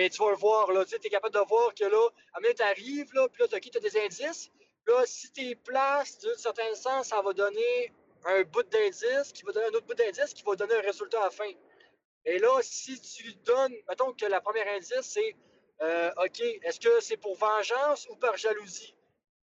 [0.00, 0.82] Mais tu vas le voir, là.
[0.86, 3.80] Tu es capable de voir que là, à tu arrives, là, puis là, tu as
[3.80, 4.50] des indices.
[4.86, 7.92] Là, si tu es place, d'un certain sens, ça va donner
[8.24, 11.20] un bout d'indice, qui va donner un autre bout d'indice, qui va donner un résultat
[11.20, 11.50] à la fin.
[12.24, 15.36] Et là, si tu donnes, mettons que la première indice, c'est
[15.82, 18.94] euh, OK, est-ce que c'est pour vengeance ou par jalousie?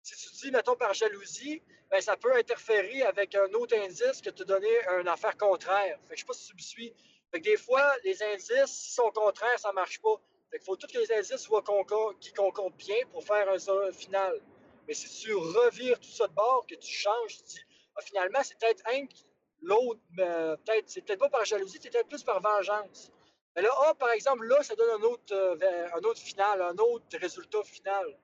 [0.02, 4.30] Si tu dis, mettons, par jalousie, ben, ça peut interférer avec un autre indice que
[4.30, 4.70] te donné
[5.00, 5.98] une affaire contraire.
[6.08, 6.94] Fait que je sais pas si tu me suis.
[7.30, 10.18] Fait que des fois, les indices, s'ils sont contraires, ça marche pas.
[10.50, 13.56] Fait qu'il faut tous que les indices soient concor- qui concordent bien pour faire un,
[13.88, 14.40] un final.
[14.86, 17.60] Mais si tu revires tout ça de bord, que tu changes, tu dis,
[17.96, 19.26] ah, finalement, c'est peut-être un qui-
[19.62, 20.24] l'autre, mais
[20.64, 23.10] peut-être, c'est peut-être pas par jalousie, c'est peut-être plus par vengeance.
[23.56, 26.76] Mais là, ah, par exemple, là, ça donne un autre, euh, un autre final, un
[26.76, 28.16] autre résultat final.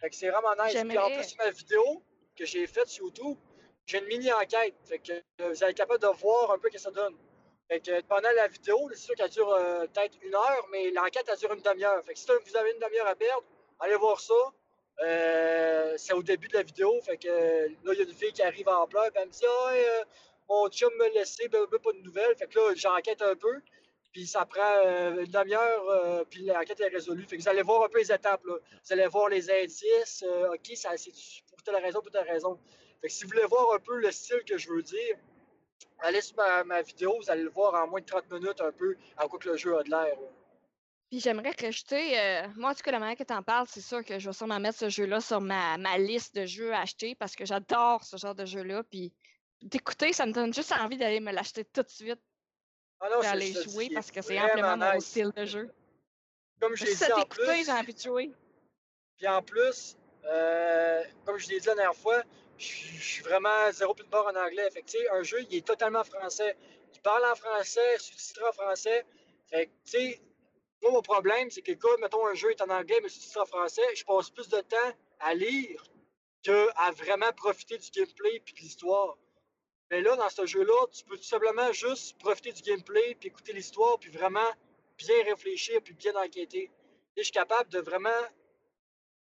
[0.00, 0.72] Fait que c'est vraiment nice.
[0.88, 2.02] Puis en plus, sur ma vidéo
[2.36, 3.36] que j'ai faite sur YouTube,
[3.86, 4.74] j'ai une mini-enquête.
[4.84, 7.14] Fait que euh, vous allez être capable de voir un peu ce que ça donne.
[7.68, 11.26] Fait que pendant la vidéo, c'est sûr qu'elle dure euh, peut-être une heure, mais l'enquête,
[11.30, 12.02] elle dure une demi-heure.
[12.04, 13.44] Fait que si vous avez une demi-heure à perdre,
[13.80, 14.34] allez voir ça.
[15.00, 16.98] Euh, c'est au début de la vidéo.
[17.02, 19.28] Fait que euh, là, il y a une fille qui arrive en pleurs, puis elle
[19.28, 20.04] me dit Ah, euh,
[20.48, 22.34] mon chum me laissé, ben, ben, pas de nouvelles.
[22.36, 23.60] Fait que là, j'enquête un peu.
[24.12, 27.24] Puis ça prend euh, une demi-heure, euh, puis l'enquête est résolue.
[27.24, 28.44] Fait que vous allez voir un peu les étapes.
[28.46, 28.54] Là.
[28.56, 30.24] Vous allez voir les indices.
[30.26, 30.88] euh, OK, c'est
[31.50, 32.58] pour telle raison, pour telle raison.
[33.00, 35.16] Fait que si vous voulez voir un peu le style que je veux dire,
[36.00, 38.72] allez sur ma, ma vidéo, vous allez le voir en moins de 30 minutes un
[38.72, 40.16] peu à quoi que le jeu a de l'air.
[41.10, 43.80] Puis j'aimerais rajouter, euh, moi en tout cas, la manière que tu en parles, c'est
[43.80, 46.80] sûr que je vais sûrement mettre ce jeu-là sur ma, ma liste de jeux à
[46.80, 48.82] acheter parce que j'adore ce genre de jeu-là.
[48.84, 49.12] Puis
[49.62, 52.20] d'écouter, ça me donne juste envie d'aller me l'acheter tout de suite
[53.00, 55.06] Ah non, et je- aller je te jouer parce que c'est amplement mon nice.
[55.06, 55.70] style de jeu.
[56.60, 58.30] Comme Si dit ça en plus, j'ai envie de jouer.
[59.16, 59.96] Puis en plus,
[60.26, 62.22] euh, comme je l'ai dit la dernière fois,
[62.58, 64.68] je suis vraiment zéro plus de bord en anglais.
[64.70, 66.56] Fait que, un jeu, il est totalement français.
[66.94, 69.06] Il parle en français, sous-titré en français.
[69.48, 69.98] Fait que,
[70.82, 73.46] moi, mon problème, c'est que quand, mettons, un jeu est en anglais, mais sous-titré en
[73.46, 75.84] français, je passe plus de temps à lire
[76.42, 79.16] qu'à vraiment profiter du gameplay puis de l'histoire.
[79.90, 83.52] Mais là, dans ce jeu-là, tu peux tout simplement juste profiter du gameplay puis écouter
[83.52, 84.50] l'histoire puis vraiment
[84.98, 86.70] bien réfléchir puis bien enquêter.
[87.16, 88.10] Et je suis capable de vraiment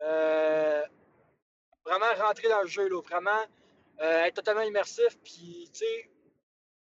[0.01, 0.99] euh, vraiment
[2.22, 3.46] rentrer dans le jeu, là, vraiment
[4.02, 5.86] euh, être totalement immersif, puis tu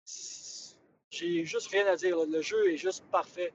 [0.05, 0.79] sais,
[1.09, 3.51] j'ai juste rien à dire, le jeu est juste parfait.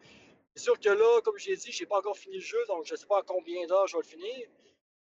[0.55, 2.95] C'est sûr que là, comme j'ai dit, j'ai pas encore fini le jeu, donc je
[2.95, 4.49] sais pas à combien d'heures je vais le finir.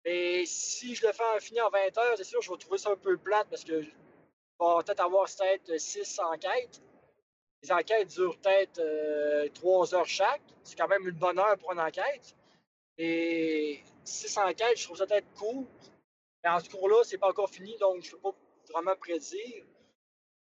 [0.05, 2.79] Mais si je le fais finir en 20 heures, c'est sûr que je vais trouver
[2.79, 6.83] ça un peu plate parce que je vais peut-être avoir peut-être 6 enquêtes.
[7.63, 10.43] Les enquêtes durent peut-être 3 heures chaque.
[10.65, 12.35] C'est quand même une bonne heure pour une enquête.
[12.99, 15.65] Et 6 enquêtes, je trouve ça peut-être cool.
[16.45, 18.35] Mais en ce cours-là, c'est pas encore fini, donc je peux pas
[18.73, 19.65] vraiment prédire.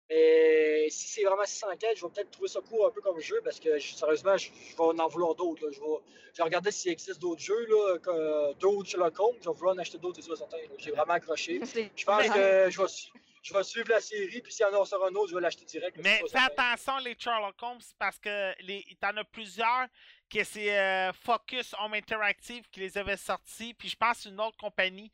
[0.09, 3.19] Mais si c'est vraiment 6 enquêtes, je vais peut-être trouver ça cool un peu comme
[3.19, 5.69] jeu parce que sérieusement, je, je vais en vouloir d'autres.
[5.73, 5.87] Je vais,
[6.33, 9.37] je vais regarder s'il existe d'autres jeux, là, que- d'autres Sherlock Holmes.
[9.43, 10.59] Je vais vouloir en acheter d'autres, c'est sûr, certain.
[10.79, 11.59] J'ai vraiment accroché.
[11.97, 13.11] Je pense que je vais, su-
[13.43, 15.41] je vais suivre la série, puis s'il y en a sur un autre, je vais
[15.41, 15.97] l'acheter direct.
[16.05, 19.89] Mais fais attention, les Sherlock Holmes, parce que les, t'en as plusieurs
[20.33, 24.57] que c'est euh, Focus Home Interactive qui les avait sortis, puis je pense une autre
[24.57, 25.11] compagnie.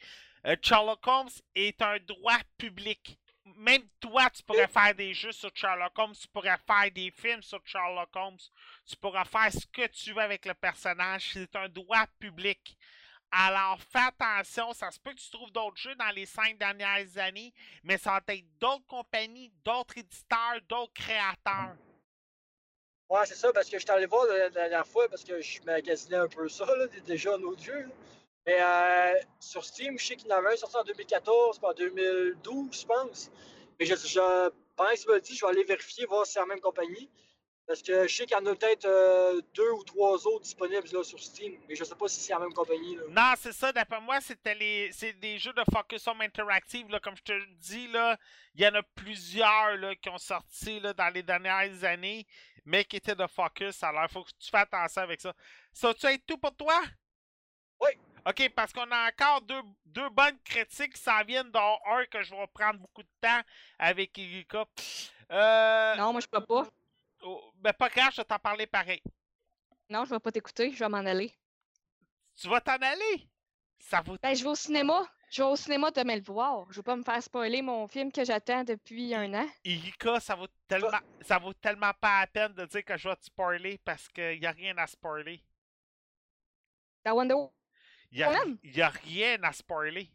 [0.47, 3.19] Euh, Sherlock Holmes est un droit public.
[3.57, 7.43] Même toi, tu pourrais faire des jeux sur Sherlock Holmes, tu pourrais faire des films
[7.43, 8.39] sur Sherlock Holmes,
[8.87, 11.31] tu pourrais faire ce que tu veux avec le personnage.
[11.33, 12.77] C'est un droit public.
[13.31, 17.17] Alors, fais attention, ça se peut que tu trouves d'autres jeux dans les cinq dernières
[17.17, 17.53] années,
[17.83, 21.75] mais ça va être d'autres compagnies, d'autres éditeurs, d'autres créateurs.
[23.09, 25.41] Ouais, c'est ça, parce que je suis allé voir la, la dernière fois, parce que
[25.41, 27.81] je magasinais un peu ça, là, déjà un autre jeu.
[27.81, 27.89] là.
[28.47, 31.71] Mais euh, sur Steam, je sais qu'il y en avait un sorti en 2014, pas
[31.71, 33.31] en 2012, je pense.
[33.79, 36.33] Mais je, je pendant que tu me le dis, je vais aller vérifier, voir si
[36.33, 37.09] c'est la même compagnie.
[37.67, 40.89] Parce que je sais qu'il y en a peut-être euh, deux ou trois autres disponibles
[40.93, 41.57] là, sur Steam.
[41.69, 42.97] Mais je sais pas si c'est la même compagnie.
[42.97, 43.03] Là.
[43.09, 44.91] Non, c'est ça, d'après moi, c'était les.
[44.93, 48.19] C'est des jeux de Focus Home Interactive, là, comme je te le dis, là.
[48.55, 52.27] Il y en a plusieurs là, qui ont sorti là, dans les dernières années,
[52.65, 53.81] mais qui étaient de Focus.
[53.85, 55.33] Alors, il faut que tu fasses attention avec ça.
[55.73, 56.81] Ça, tu être tout pour toi?
[57.81, 57.91] Oui.
[58.25, 62.23] OK, parce qu'on a encore deux, deux bonnes critiques qui s'en viennent, dont un que
[62.23, 63.41] je vais prendre beaucoup de temps
[63.79, 64.65] avec Erika.
[65.31, 65.97] Euh.
[65.97, 66.69] Non, moi je peux pas.
[67.23, 69.03] oh, ben, pas grave, je vais t'en parler pareil.
[69.89, 71.33] Non, je vais pas t'écouter, je vais m'en aller.
[72.37, 73.29] Tu vas t'en aller?
[73.79, 75.03] Ça vaut Ben, je vais au cinéma.
[75.31, 76.67] Je vais au cinéma demain le voir.
[76.71, 79.49] Je vais pas me faire spoiler mon film que j'attends depuis un an.
[79.65, 83.17] Erika, ça vaut tellement, ça vaut tellement pas la peine de dire que je vais
[83.17, 85.43] te spoiler parce qu'il n'y a rien à spoiler.
[87.05, 87.35] Dans Wonder
[88.13, 90.09] Il n'y a, y a rien à spoiler.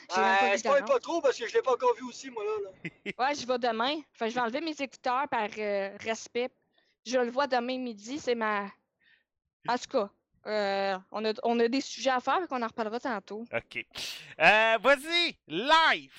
[0.00, 2.50] Vu spoil pas trop parce que je l'ai pas encore vu aussi, moi, là.
[2.64, 2.90] là.
[3.18, 4.00] Ouais, je vais demain.
[4.18, 6.50] Que je vais enlever mes écouteurs par euh, respect.
[7.06, 8.64] Je le vois demain midi, c'est ma.
[9.68, 10.10] En tout cas,
[10.46, 13.44] euh, on, a, on a des sujets à faire, qu'on en reparlera tantôt.
[13.52, 13.86] Ok.
[14.40, 16.12] Euh, Vas-y, live!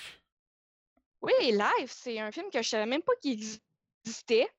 [1.22, 4.50] Oui, Live, c'est un film que je savais même pas qu'il existait.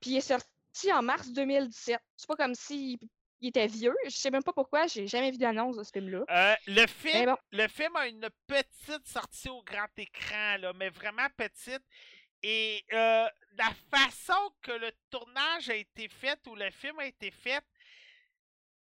[0.00, 2.00] Puis il est sorti en mars 2017.
[2.16, 2.98] C'est pas comme s'il
[3.42, 3.94] il était vieux.
[4.04, 6.24] Je sais même pas pourquoi, j'ai jamais vu d'annonce de ce film-là.
[6.30, 10.88] Euh, le film, bon, le film a une petite sortie au grand écran, là, mais
[10.90, 11.82] vraiment petite.
[12.44, 17.30] Et euh, la façon que le tournage a été fait ou le film a été
[17.30, 17.64] fait,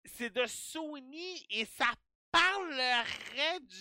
[0.05, 1.91] c'est de Sony et ça
[2.31, 3.77] parlerait du.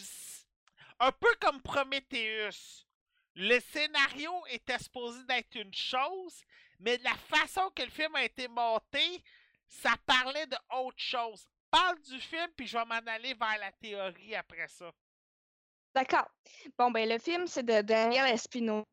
[0.98, 2.86] Un peu comme Prometheus.
[3.34, 6.42] Le scénario était supposé d'être une chose,
[6.80, 9.22] mais la façon que le film a été monté,
[9.68, 11.46] ça parlait de autre chose.
[11.70, 14.90] Parle du film, puis je vais m'en aller vers la théorie après ça.
[15.94, 16.28] d'accord.
[16.78, 18.86] Bon, ben le film, c'est de Daniel Espinosa.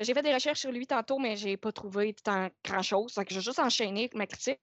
[0.00, 3.14] J'ai fait des recherches sur lui tantôt, mais j'ai pas trouvé tant grand-chose.
[3.14, 4.60] Donc, j'ai juste enchaîné avec ma critique.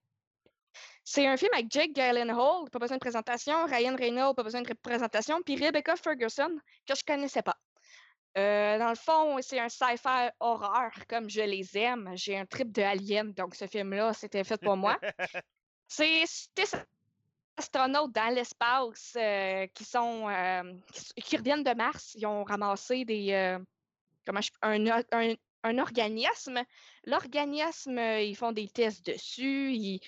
[1.03, 4.73] C'est un film avec Jake Gyllenhaal, pas besoin de présentation, Ryan Reynolds, pas besoin de
[4.73, 7.57] présentation, puis Rebecca Ferguson, que je connaissais pas.
[8.37, 12.11] Euh, dans le fond, c'est un sci-fi horreur, comme je les aime.
[12.15, 14.97] J'ai un trip de Alien, donc ce film-là, c'était fait pour moi.
[15.89, 16.65] C'est des
[17.55, 20.73] astronautes dans l'espace euh, qui sont euh,
[21.15, 22.13] qui, reviennent de Mars.
[22.15, 23.57] Ils ont ramassé des euh,
[24.25, 25.33] comment je- un, un,
[25.63, 26.61] un organisme.
[27.05, 29.71] L'organisme, ils font des tests dessus.
[29.71, 30.01] Ils,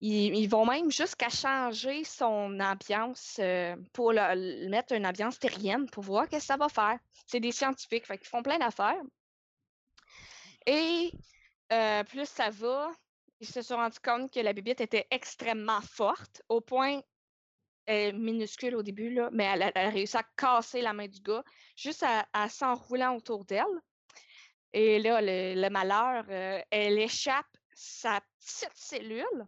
[0.00, 6.28] ils, vont même jusqu'à changer son ambiance euh, pour mettre une ambiance terrienne pour voir
[6.28, 6.98] qu'est-ce que ça va faire.
[7.26, 9.02] C'est des scientifiques, fait qu'ils font plein d'affaires.
[10.66, 11.12] Et
[11.72, 12.90] euh, plus ça va,
[13.40, 17.00] ils se sont rendus compte que la bébite était extrêmement forte, au point,
[17.86, 21.44] est minuscule au début, là, mais elle, a- réussi à casser la main du gars,
[21.76, 23.64] juste à, s'enroulant autour d'elle.
[24.72, 29.46] Et là, le, malheur, euh, elle échappe sa petite cellule.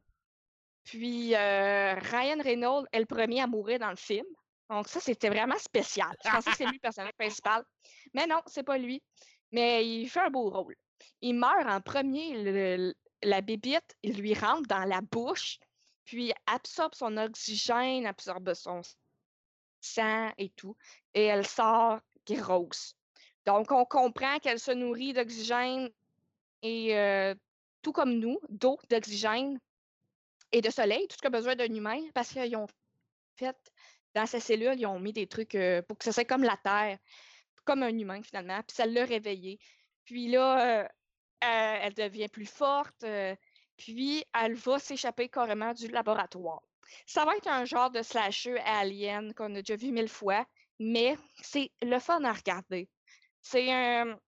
[0.85, 4.27] Puis euh, Ryan Reynolds est le premier à mourir dans le film.
[4.69, 6.15] Donc ça, c'était vraiment spécial.
[6.25, 7.65] Je pensais que c'est lui le personnage principal.
[8.15, 9.03] Mais non, c'est pas lui.
[9.51, 10.75] Mais il fait un beau rôle.
[11.21, 12.95] Il meurt en premier.
[13.23, 15.59] la bébite, il lui rentre dans la bouche,
[16.05, 18.81] puis absorbe son oxygène, absorbe son
[19.81, 20.77] sang et tout.
[21.15, 22.97] Et elle sort grosse.
[23.45, 25.91] Donc, on comprend qu'elle se nourrit d'oxygène
[26.63, 27.35] et euh,
[27.83, 29.59] tout comme nous, d'eau, d'oxygène
[30.53, 32.67] et de soleil, tout ce qu'a besoin d'un humain, parce qu'ils ont
[33.37, 33.57] fait
[34.15, 36.57] dans sa cellule, ils ont mis des trucs euh, pour que ça soit comme la
[36.63, 36.99] Terre,
[37.65, 39.59] comme un humain finalement, puis ça l'a réveillée.
[40.05, 43.05] Puis là, euh, euh, elle devient plus forte,
[43.77, 46.63] puis elle va s'échapper carrément du laboratoire.
[47.07, 50.47] Ça va être un genre de slasher alien qu'on a déjà vu mille fois,
[50.79, 52.89] mais c'est le fun à regarder.
[53.41, 54.19] C'est un.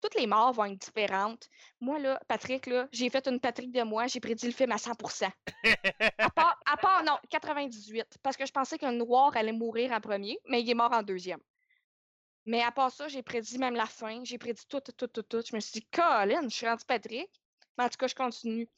[0.00, 1.48] Toutes les morts vont être différentes.
[1.80, 4.76] Moi, là, Patrick, là, j'ai fait une Patrick de moi, j'ai prédit le film à
[4.76, 5.30] 100%.
[6.18, 10.00] À part, à part, non, 98, parce que je pensais qu'un noir allait mourir en
[10.00, 11.40] premier, mais il est mort en deuxième.
[12.46, 15.42] Mais à part ça, j'ai prédit même la fin, j'ai prédit tout, tout, tout, tout.
[15.46, 17.30] Je me suis dit, Colin, je suis rendu Patrick.
[17.76, 18.68] Mais en tout cas, je continue.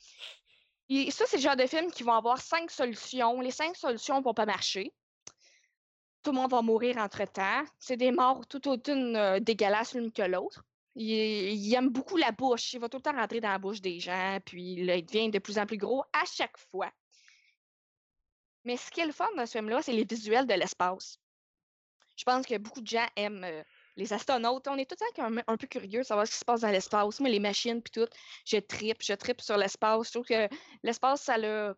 [0.89, 3.41] Et ça, c'est le genre de film qui vont avoir cinq solutions.
[3.41, 4.93] Les cinq solutions vont pas marcher.
[6.23, 7.65] Tout le monde va mourir entre-temps.
[7.79, 10.65] C'est des morts tout autant euh, dégueulasses l'une que l'autre.
[10.95, 12.75] Il, aime beaucoup la bouche.
[12.75, 15.31] Il va tout le temps rentrer dans la bouche des gens, puis là, il devient
[15.31, 16.93] de plus en plus gros à chaque fois.
[18.65, 21.19] Mais ce qui est le fun dans ce film-là, c'est les visuels de l'espace.
[22.17, 23.63] Je pense que beaucoup de gens aiment euh,
[23.97, 24.69] les astronautes.
[24.69, 26.71] On est tout le temps un, peu curieux de savoir ce qui se passe dans
[26.71, 27.21] l'espace.
[27.21, 28.09] Moi, les machines, puis tout,
[28.45, 30.09] je tripe, je tripe sur l'espace.
[30.09, 30.49] Je trouve que
[30.83, 31.75] l'espace, ça a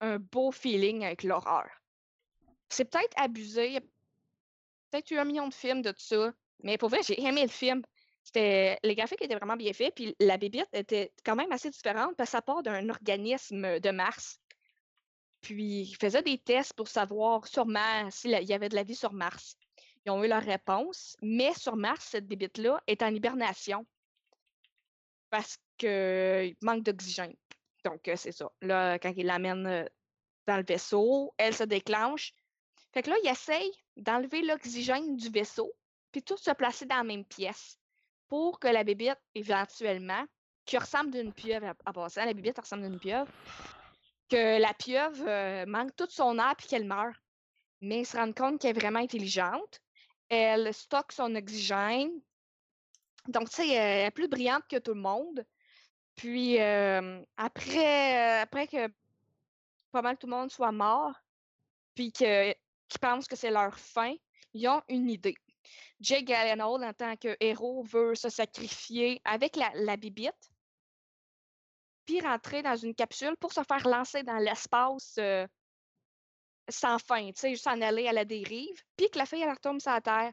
[0.00, 1.68] un beau feeling avec l'horreur.
[2.68, 3.66] C'est peut-être abusé.
[3.66, 3.80] Il y a
[4.90, 6.32] peut-être eu un million de films de tout ça.
[6.62, 7.82] Mais pour vrai, j'ai aimé le film.
[8.34, 12.30] Les graphiques étaient vraiment bien faits, puis la bébite était quand même assez différente parce
[12.30, 14.40] que ça part d'un organisme de Mars.
[15.40, 19.12] Puis ils faisaient des tests pour savoir sûrement s'il y avait de la vie sur
[19.12, 19.56] Mars.
[20.04, 23.86] Ils ont eu leur réponse, mais sur Mars, cette bébite-là est en hibernation
[25.30, 27.34] parce qu'il manque d'oxygène.
[27.84, 28.50] Donc, euh, c'est ça.
[28.60, 29.84] Là, quand ils l'amènent euh,
[30.46, 32.32] dans le vaisseau, elle se déclenche.
[32.92, 35.72] Fait que là, il essaye d'enlever l'oxygène du vaisseau,
[36.10, 37.78] puis tout se placer dans la même pièce
[38.28, 40.24] pour que la bébite, éventuellement,
[40.64, 43.30] qui ressemble d'une pieuvre à, passant, la bébite ressemble d'une pieuvre,
[44.28, 47.16] que la pieuvre euh, manque toute son air puis qu'elle meurt.
[47.80, 49.80] Mais ils se rendent compte qu'elle est vraiment intelligente.
[50.28, 52.20] Elle stocke son oxygène.
[53.28, 55.44] Donc, tu sais, elle est plus brillante que tout le monde.
[56.16, 58.88] Puis, euh, après, euh, après que
[59.92, 61.14] pas mal tout le monde soit mort,
[61.94, 62.54] puis qu'ils
[63.00, 64.14] pensent que c'est leur fin,
[64.52, 65.36] ils ont une idée.
[66.00, 70.50] Jake Gyllenhaal, en tant que héros, veut se sacrifier avec la, la bibite,
[72.04, 75.46] puis rentrer dans une capsule pour se faire lancer dans l'espace euh,
[76.68, 79.50] sans fin, tu sais, juste en aller à la dérive, puis que la fille, elle
[79.50, 80.32] retombe sur la Terre.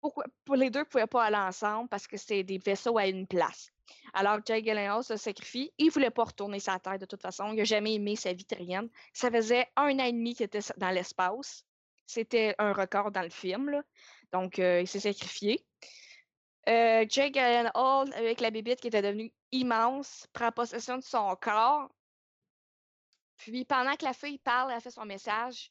[0.00, 3.06] Pourquoi, pour les deux ne pouvaient pas aller ensemble parce que c'est des vaisseaux à
[3.06, 3.70] une place.
[4.12, 5.72] Alors, Jake Gyllenhaal se sacrifie.
[5.78, 7.48] Il ne voulait pas retourner sur Terre de toute façon.
[7.52, 8.88] Il n'a jamais aimé sa vie terrienne.
[9.12, 11.64] Ça faisait un an et demi qu'il était dans l'espace.
[12.06, 13.70] C'était un record dans le film.
[13.70, 13.82] là.
[14.32, 15.64] Donc, euh, il s'est sacrifié.
[16.68, 21.90] Euh, Jake Gyllenhaal, avec la bébite qui était devenue immense, prend possession de son corps.
[23.36, 25.70] Puis, pendant que la fille parle, elle fait son message.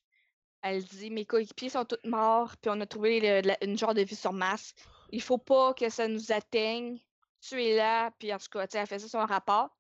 [0.62, 4.16] Elle dit Mes coéquipiers sont tous morts, puis on a trouvé une genre de vie
[4.16, 4.74] sur Mars.
[5.10, 7.00] Il faut pas que ça nous atteigne.
[7.42, 9.76] Tu es là, puis en tout cas, elle faisait son rapport.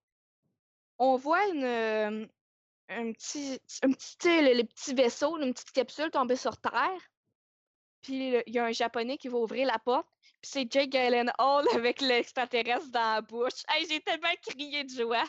[0.99, 2.27] On voit euh,
[2.89, 6.99] un petit, un petit, le petit vaisseau, une petite capsule tombée sur Terre.
[8.03, 10.07] Puis il y a un Japonais qui va ouvrir la porte.
[10.41, 13.63] Puis c'est Jake Gyllenhaal avec l'extraterrestre dans la bouche.
[13.69, 15.23] Hey, j'ai tellement crié de joie.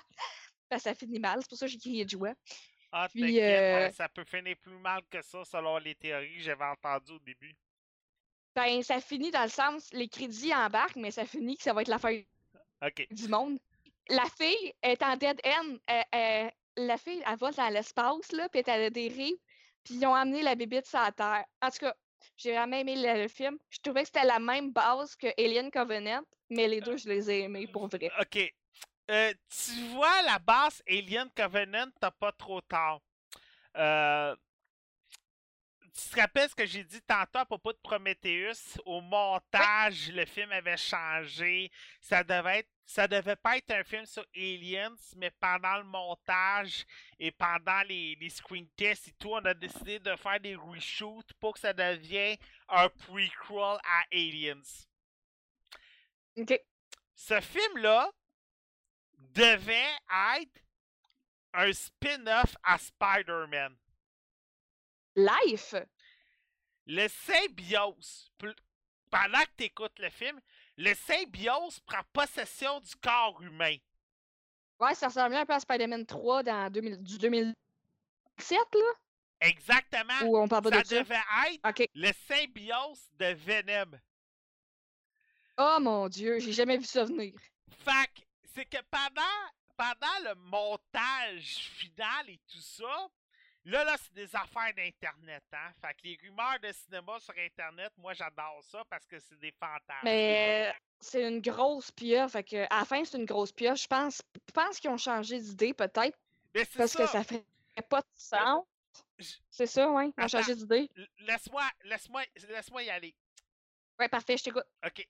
[0.71, 2.35] Ben, ça finit mal, c'est pour ça que j'ai crié de joie.
[2.91, 6.43] Ah, Puis, euh, hein, ça peut finir plus mal que ça selon les théories que
[6.43, 7.55] j'avais entendues au début.
[8.55, 11.83] Ben, ça finit dans le sens, les crédits embarquent, mais ça finit que ça va
[11.83, 12.21] être la fin
[12.85, 13.07] Ok.
[13.11, 13.59] du monde.
[14.09, 15.77] La fille est en dead end.
[15.87, 19.37] Elle- elle- la fille, elle vole dans l'espace, là, puis elle est à la dérive.
[19.85, 21.45] Puis ils ont amené la bébite sur la Terre.
[21.63, 21.95] En tout cas,
[22.37, 23.59] j'ai vraiment aimé le, film.
[23.71, 27.31] Je trouvais que c'était la même base que Alien Covenant, mais les deux, je les
[27.31, 28.11] ai aimés pour vrai.
[28.21, 28.53] Ok.
[29.11, 33.01] Euh, tu vois, la base Alien Covenant, t'as pas trop tard.
[33.77, 34.35] Euh,
[35.95, 38.79] tu te rappelles ce que j'ai dit tantôt à propos de Prometheus?
[38.85, 41.71] Au montage, le film avait changé.
[42.01, 46.85] Ça devait être, ça devait pas être un film sur Aliens, mais pendant le montage
[47.21, 51.33] et pendant les, les screen tests et tout, on a décidé de faire des reshoots
[51.35, 52.37] pour que ça devienne
[52.69, 54.61] un prequel à Aliens.
[56.37, 56.61] OK.
[57.15, 58.11] Ce film-là
[59.17, 59.97] devait
[60.37, 60.61] être
[61.53, 63.77] un spin-off à Spider-Man.
[65.17, 65.75] Life?
[66.87, 68.31] Le symbiose,
[69.11, 70.41] pendant que tu écoutes le film,
[70.77, 73.77] le symbiose prend possession du corps humain.
[74.81, 78.81] Ouais, ça ressemblait un peu à Spider-Man 3 dans 2000 du 2007, là,
[79.41, 80.21] Exactement.
[80.25, 81.03] où on parle pas Ça de ça?
[81.03, 81.15] devait
[81.65, 83.99] être le symbiose de Venom.
[85.57, 87.33] Oh mon Dieu, j'ai jamais vu ça venir.
[87.71, 88.11] Fait
[88.55, 89.23] c'est que pendant,
[89.77, 93.09] pendant le montage final et tout ça,
[93.65, 95.73] là, là, c'est des affaires d'Internet, hein.
[95.81, 99.53] Fait que les rumeurs de cinéma sur Internet, moi, j'adore ça parce que c'est des
[99.53, 100.01] fantasmes.
[100.05, 102.31] Mais euh, c'est une grosse pieuvre.
[102.31, 103.77] Fait que, à la fin, c'est une grosse pieuvre.
[103.77, 104.23] Je pense,
[104.53, 106.19] pense qu'ils ont changé d'idée, peut-être,
[106.55, 107.05] Mais parce ça.
[107.05, 107.45] que ça fait
[107.89, 108.65] pas de sens.
[109.19, 110.13] Je- C'est ça, oui.
[110.19, 110.89] Ils ont changé d'idée.
[111.19, 113.15] Laisse-moi, laisse-moi, laisse-moi y aller.
[113.99, 114.65] Ouais, parfait, je t'écoute.
[114.85, 115.07] OK.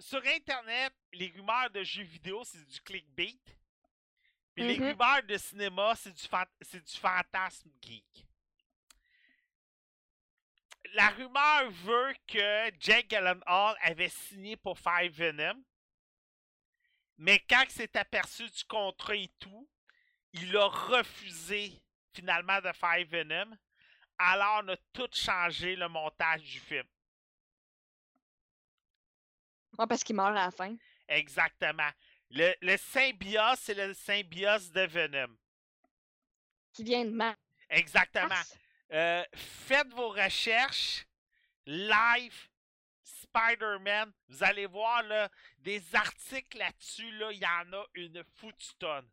[0.00, 3.34] Sur Internet, les rumeurs de jeux vidéo, c'est du clickbait.
[4.54, 4.90] Puis les Mhm.
[4.90, 8.26] rumeurs de cinéma, c'est du, fan- c'est du fantasme geek.
[10.92, 15.60] La rumeur veut que Jake Gyllenhaal avait signé pour faire Venom.
[17.18, 19.68] Mais quand il s'est aperçu du contrat et tout,
[20.32, 21.72] il a refusé
[22.12, 23.56] finalement de faire Venom.
[24.18, 26.86] Alors on a tout changé le montage du film.
[29.78, 30.76] Ouais, parce qu'il meurt à la fin.
[31.08, 31.90] Exactement.
[32.30, 35.36] Le, le symbiose, c'est le symbiose de Venom.
[36.72, 37.38] Qui vient de Mars.
[37.70, 38.34] Exactement.
[38.92, 41.06] Euh, faites vos recherches.
[41.66, 42.48] Live
[43.04, 44.12] Spider-Man.
[44.28, 45.28] Vous allez voir là,
[45.58, 47.10] des articles là-dessus.
[47.12, 49.08] Là, il y en a une foutue tonne.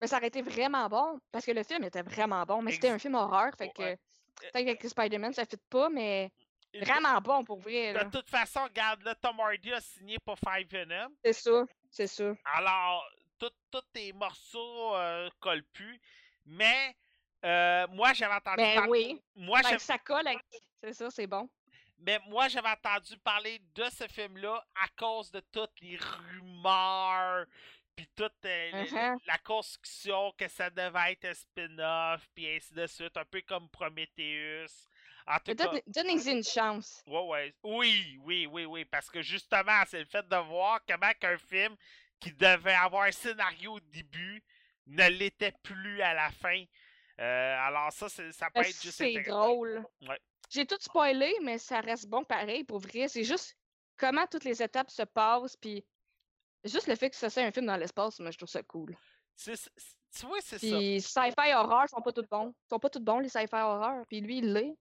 [0.00, 2.88] Mais ça aurait été vraiment bon, parce que le film était vraiment bon, mais c'était
[2.88, 3.98] un film horreur, fait que Ouais.
[4.40, 6.32] peut-être qu'avec Spider-Man, ça fit pas, mais
[6.80, 7.92] vraiment bon pour vrai.
[7.92, 8.04] là.
[8.04, 11.14] De toute façon, regarde, là, Tom Hardy a signé pour faire Venom.
[11.24, 12.32] C'est ça, c'est ça.
[12.44, 13.04] Alors,
[13.38, 16.00] tout- tous tes morceaux euh, collent plus.
[16.46, 16.96] Mais
[17.44, 19.20] euh, moi, j'avais entendu Ben par- oui.
[19.34, 20.42] Moi, Ben, ça colle avec...
[20.82, 21.48] C'est ça, c'est bon.
[21.98, 27.46] Mais moi, j'avais entendu parler de ce film-là à cause de toutes les rumeurs,
[27.94, 29.18] puis toute euh, Mhm.
[29.26, 33.68] la construction que ça devait être un spin-off, puis ainsi de suite, un peu comme
[33.68, 34.88] Prometheus.
[35.86, 37.02] Donnez-y une chance.
[37.06, 37.54] ouais, ouais.
[37.62, 41.76] Oui, oui, oui, oui, parce que justement, c'est le fait de voir comment qu'un film
[42.20, 44.42] qui devait avoir un scénario au début
[44.86, 46.64] ne l'était plus à la fin.
[47.20, 49.84] Euh, alors ça, ça peut Euh, être juste C'est drôle.
[50.02, 50.18] Ouais.
[50.50, 53.08] J'ai tout spoilé, mais ça reste bon pareil, pour vrai.
[53.08, 53.56] C'est juste
[53.96, 55.84] comment toutes les étapes se passent, puis
[56.64, 58.96] juste le fait que ça soit un film dans l'espace, moi, je trouve ça cool.
[59.36, 60.76] Tu vois, c'est ça.
[60.76, 62.48] Puis sci-fi horreur sont pas tous bons.
[62.66, 64.04] Ils sont pas tous bons, les sci-fi horreur.
[64.08, 64.76] Puis lui, il l'est.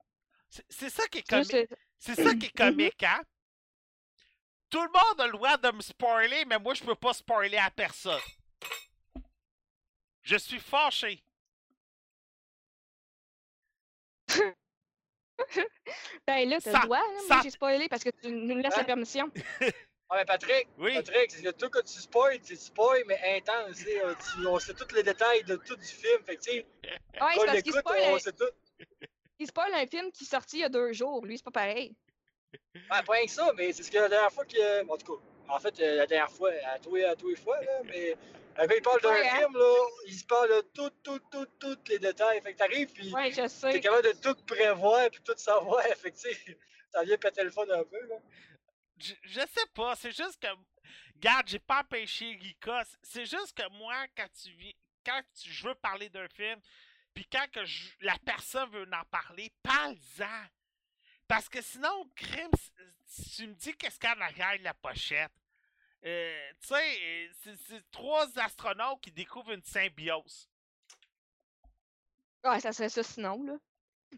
[0.70, 1.56] C'est- ça qui est comique.
[1.98, 3.22] C'est ça qui est comique, hein?
[4.70, 7.58] Tout le monde a le droit de me spoiler, mais moi, je peux pas spoiler
[7.58, 8.20] à personne.
[10.22, 11.24] Je suis fâché.
[16.28, 17.20] Ben là, t'as Ça- le droit, là.
[17.28, 18.86] ça- Moi, j'ai spoilé parce que tu nous laisses la Hein?
[18.86, 19.32] permission.
[20.14, 20.94] Ah, mais Patrick, Oui.
[20.94, 23.78] Patrick, c'est tout que tu spoil, c'est spoil, mais intense.
[23.78, 26.22] tu euh, tu- on sait tous les détails de tout du film.
[26.26, 26.66] Fait que, tu sais,
[27.22, 28.50] Ouais, on l'écoute, spoil, on sait tout.
[29.42, 31.26] Il spoil un film qui est sorti il y a deux jours.
[31.26, 31.96] Lui, c'est pas pareil.
[32.90, 34.88] Ah, pas rien que ça, mais c'est ce que la dernière fois que.
[34.88, 37.36] En tout cas, en fait, euh, la dernière fois, à tous les, à tous les
[37.36, 38.16] fois, là, mais.
[38.56, 39.38] Quand il parle d'un Ouais, hein?
[39.40, 39.76] film, là,
[40.08, 42.42] il se parle de tout, tout, tout, tous les détails.
[42.42, 45.82] Fait que t'arrives, puis Ouais, je t'es capable de tout prévoir, puis tout savoir.
[45.96, 46.58] Fait que, tu sais,
[46.92, 48.16] ça vient péter le fun un peu, là.
[49.00, 50.48] Je, je sais pas, c'est juste que.
[51.18, 52.84] Garde, j'ai pas empêché Rika.
[53.02, 54.50] C'est juste que moi, quand tu.
[55.06, 56.60] Quand tu- je veux parler d'un film,
[57.14, 60.46] puis quand que je- la personne veut en parler, parle-en.
[61.28, 62.50] Parce que sinon, crime,
[63.36, 65.32] tu me dis qu'est-ce qu'il y a en arrière de la pochette.
[66.04, 67.32] Euh, tu sais,
[67.68, 70.50] c'est- trois astronautes qui découvrent une symbiose.
[72.44, 73.54] Ouais, ça serait ça sinon, là.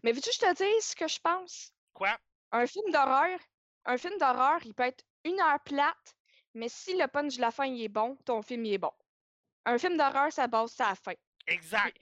[0.02, 1.72] Mais veux-tu que je te dise ce que je pense?
[1.92, 2.18] Quoi?
[2.52, 3.38] Un film d'horreur,
[3.84, 6.16] un film d'horreur, il peut être une heure plate,
[6.54, 8.92] mais si le punch de la fin il est bon, ton film il est bon.
[9.66, 11.14] Un film d'horreur, ça base la fin.
[11.46, 11.96] Exact.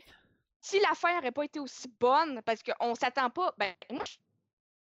[0.65, 4.17] Si la fin n'aurait pas été aussi bonne, parce qu'on s'attend pas, ben moi je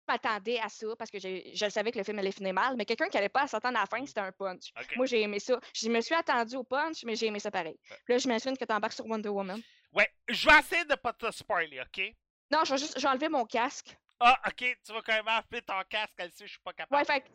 [0.08, 3.10] m'attendais à ça parce que je savais que le film allait finir mal, mais quelqu'un
[3.10, 4.72] qui n'allait pas s'attendre à la fin, c'était un punch.
[4.96, 5.60] Moi j'ai aimé ça.
[5.74, 7.78] Je me suis attendu au punch, mais j'ai aimé ça pareil.
[7.92, 7.98] Ouais.
[8.08, 9.62] Là, j'imagine que tu embarques sur Wonder Woman.
[9.94, 12.14] Ouais, je vais essayer de pas te spoiler, ok?
[12.52, 13.96] Non, je vais juste je vais enlever mon casque.
[14.20, 17.00] Ah, ok, tu vas quand même enlever ton casque, elle sait, je suis pas capable.
[17.00, 17.28] Ouais, fait, que-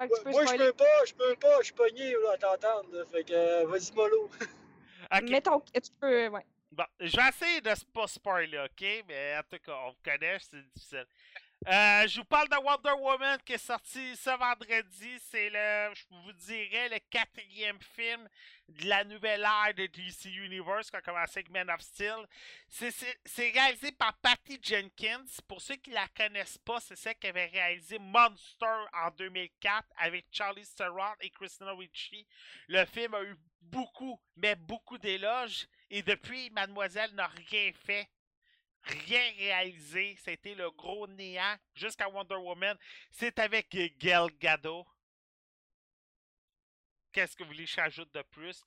[0.00, 2.32] fait que tu peux Moi, je peux pas, je peux pas, je suis pogné, là,
[2.32, 3.04] à t'entendre.
[3.12, 4.28] Fait que, euh, vas-y, mollo.
[5.12, 5.22] Ok.
[5.30, 5.60] Mets ton.
[5.60, 6.28] Tu peux.
[6.28, 6.44] Ouais.
[6.70, 9.04] Bon, je vais essayer de pas spoiler, ok?
[9.08, 11.06] Mais en tout cas, on me connaît, c'est difficile.
[11.68, 15.18] Euh, je vous parle de Wonder Woman qui est sorti ce vendredi.
[15.30, 18.28] C'est le, je vous dirais, le quatrième film
[18.68, 22.24] de la nouvelle ère de DC Universe qui a commencé avec Man of Steel.
[22.68, 25.24] C'est réalisé par Patty Jenkins.
[25.48, 30.26] Pour ceux qui la connaissent pas, c'est celle qui avait réalisé Monster en 2004 avec
[30.30, 32.26] Charlie Theron et Christina Ricci.
[32.68, 35.66] Le film a eu beaucoup, mais beaucoup d'éloges.
[35.90, 38.08] Et depuis, Mademoiselle n'a rien fait.
[38.82, 40.16] Rien réalisé.
[40.22, 42.76] C'était le gros néant jusqu'à Wonder Woman.
[43.10, 43.68] C'est avec
[43.98, 44.86] Gal Gadot.
[47.12, 48.62] Qu'est-ce que vous voulez que j'ajoute de plus?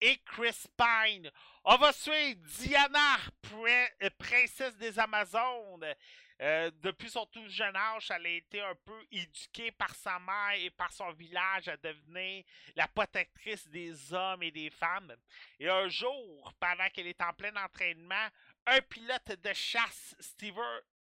[0.00, 1.30] Et Chris Pine.
[1.64, 3.16] On va suivre Diana,
[3.52, 5.94] euh, princesse des Amazones.
[6.40, 10.54] Euh, depuis son tout jeune âge, elle a été un peu éduquée par sa mère
[10.54, 12.44] et par son village à devenir
[12.76, 15.14] la protectrice des hommes et des femmes.
[15.58, 18.26] Et un jour, pendant qu'elle est en plein entraînement,
[18.66, 20.58] un pilote de chasse, Steve,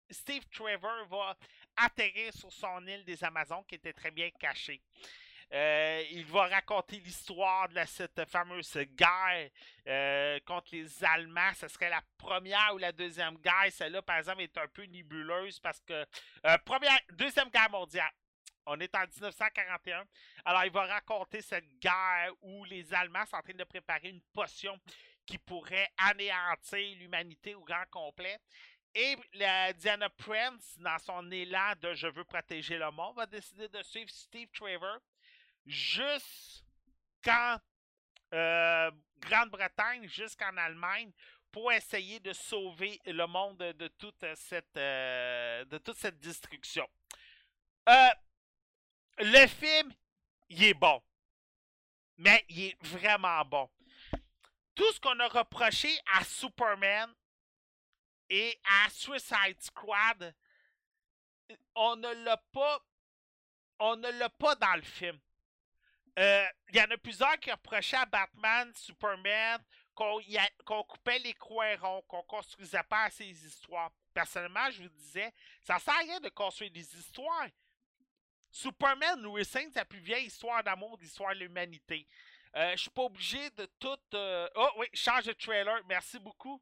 [0.10, 1.38] Steve Trevor, va
[1.78, 4.82] atterrir sur son île des Amazones qui était très bien cachée.
[5.52, 9.50] Euh, il va raconter l'histoire de cette fameuse guerre
[9.88, 11.54] euh, contre les Allemands.
[11.56, 13.72] Ce serait la première ou la deuxième guerre.
[13.72, 16.06] Celle-là, par exemple, est un peu nébuleuse parce que
[16.46, 16.58] euh,
[17.14, 18.12] deuxième guerre mondiale.
[18.68, 20.04] On est en 1941.
[20.46, 24.22] Alors, il va raconter cette guerre où les Allemands sont en train de préparer une
[24.32, 24.80] potion
[25.26, 28.38] qui pourrait anéantir l'humanité au grand complet.
[28.94, 29.16] Et
[29.78, 34.10] Diana Prince, dans son élan de je veux protéger le monde, va décider de suivre
[34.10, 35.00] Steve Trevor
[35.66, 37.58] jusqu'en
[38.34, 41.12] euh, Grande-Bretagne, jusqu'en Allemagne,
[41.52, 45.66] pour essayer de sauver le monde de toute cette, euh,
[46.22, 46.88] destruction.
[47.88, 48.10] Euh,
[49.20, 49.94] le film,
[50.50, 51.02] il est bon.
[52.18, 53.70] Mais il est vraiment bon.
[54.76, 57.14] Tout ce qu'on a reproché à Superman
[58.30, 60.36] et à Suicide Squad,
[61.76, 62.86] on ne l'a pas.
[63.80, 65.18] On ne l'a pas dans le film.
[66.20, 69.60] Euh, Il y en a plusieurs qui reprochaient à Batman, Superman,
[69.96, 73.92] qu'on coupait les coins ronds, qu'on construisait pas assez les histoires.
[74.14, 77.48] Personnellement, je vous disais, ça sert à rien de construire des histoires.
[78.52, 82.08] Superman, Louis V, c'est la plus vieille histoire d'amour de l'histoire de l'humanité.
[82.56, 84.00] Euh, je suis pas obligé de tout.
[84.16, 85.82] euh, Oh oui, change de trailer.
[85.88, 86.62] Merci beaucoup.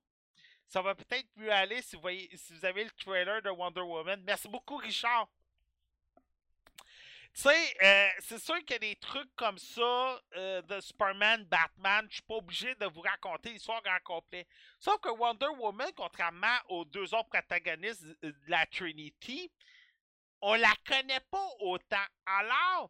[0.67, 3.81] Ça va peut-être mieux aller si vous, voyez, si vous avez le trailer de Wonder
[3.81, 4.21] Woman.
[4.25, 5.29] Merci beaucoup, Richard.
[7.37, 12.15] Tu sais, euh, c'est sûr a des trucs comme ça euh, de Superman, Batman, je
[12.15, 14.47] suis pas obligé de vous raconter l'histoire en complet.
[14.79, 19.51] Sauf que Wonder Woman, contrairement aux deux autres protagonistes de la Trinity,
[20.41, 22.05] on la connaît pas autant.
[22.25, 22.89] Alors,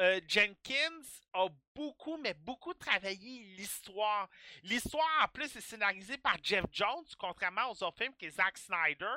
[0.00, 1.02] euh, Jenkins
[1.34, 4.28] a beaucoup, mais beaucoup travaillé l'histoire.
[4.64, 8.58] L'histoire, en plus, est scénarisée par Jeff Jones, contrairement aux autres films qui est Zack
[8.58, 9.14] Snyder.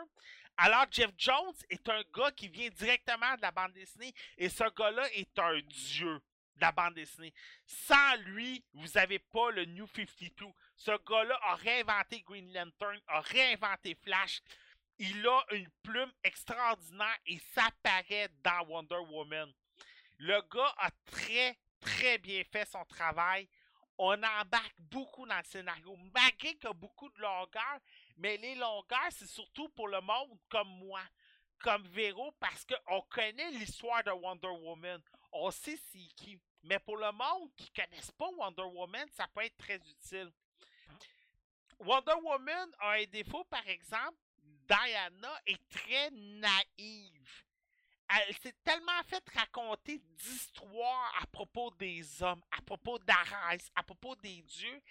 [0.63, 4.63] Alors, Jeff Jones est un gars qui vient directement de la bande dessinée et ce
[4.75, 6.21] gars-là est un dieu
[6.55, 7.33] de la bande dessinée.
[7.65, 10.45] Sans lui, vous n'avez pas le New 52.
[10.75, 14.43] Ce gars-là a réinventé Green Lantern, a réinventé Flash.
[14.99, 19.51] Il a une plume extraordinaire et ça paraît dans Wonder Woman.
[20.19, 23.49] Le gars a très, très bien fait son travail.
[23.97, 27.79] On embarque beaucoup dans le scénario, malgré qu'il y a beaucoup de longueur,
[28.17, 31.01] mais les longueurs, c'est surtout pour le monde comme moi,
[31.59, 35.01] comme Véro, parce qu'on connaît l'histoire de Wonder Woman.
[35.31, 36.39] On sait c'est qui.
[36.63, 40.31] Mais pour le monde qui ne connaisse pas Wonder Woman, ça peut être très utile.
[41.79, 44.17] Wonder Woman a un défaut, par exemple,
[44.67, 47.43] Diana est très naïve
[48.27, 54.15] elle s'est tellement fait raconter d'histoires à propos des hommes, à propos d'Arès, à propos
[54.15, 54.81] des dieux,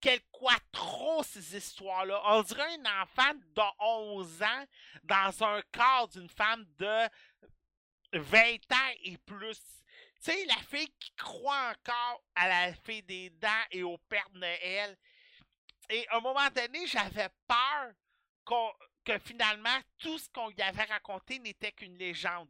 [0.00, 2.20] qu'elle croit trop ces histoires-là.
[2.26, 4.64] On dirait un enfant de 11 ans
[5.04, 7.08] dans un corps d'une femme de
[8.12, 9.60] 20 ans et plus.
[10.22, 14.28] Tu sais, la fille qui croit encore à la fée des dents et au Père
[14.34, 14.96] Noël.
[15.90, 17.92] Et à un moment donné, j'avais peur
[19.04, 22.48] que finalement, tout ce qu'on lui avait raconté n'était qu'une légende.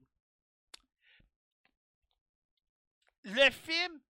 [3.24, 4.00] Le film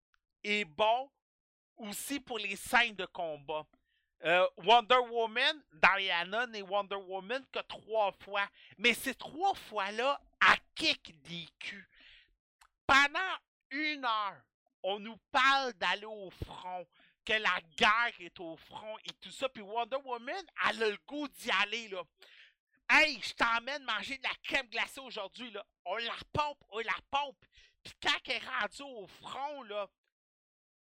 [0.42, 1.10] est bon
[1.76, 3.66] aussi pour les scènes de combat.
[4.24, 8.48] Euh, Wonder Woman, Diana n'est Wonder Woman que trois fois.
[8.78, 11.88] Mais ces trois fois-là, à kick des culs.
[12.86, 13.20] Pendant
[13.70, 14.40] une heure,
[14.82, 16.86] on nous parle d'aller au front,
[17.24, 19.48] que la guerre est au front et tout ça.
[19.48, 22.02] Puis Wonder Woman, elle a le goût d'y aller, là.
[22.90, 25.64] Hey, je t'emmène manger de la crème glacée aujourd'hui, là.
[25.86, 27.44] On la pompe, on la pompe.
[27.82, 29.88] Puis quand elle est rendue au front, là,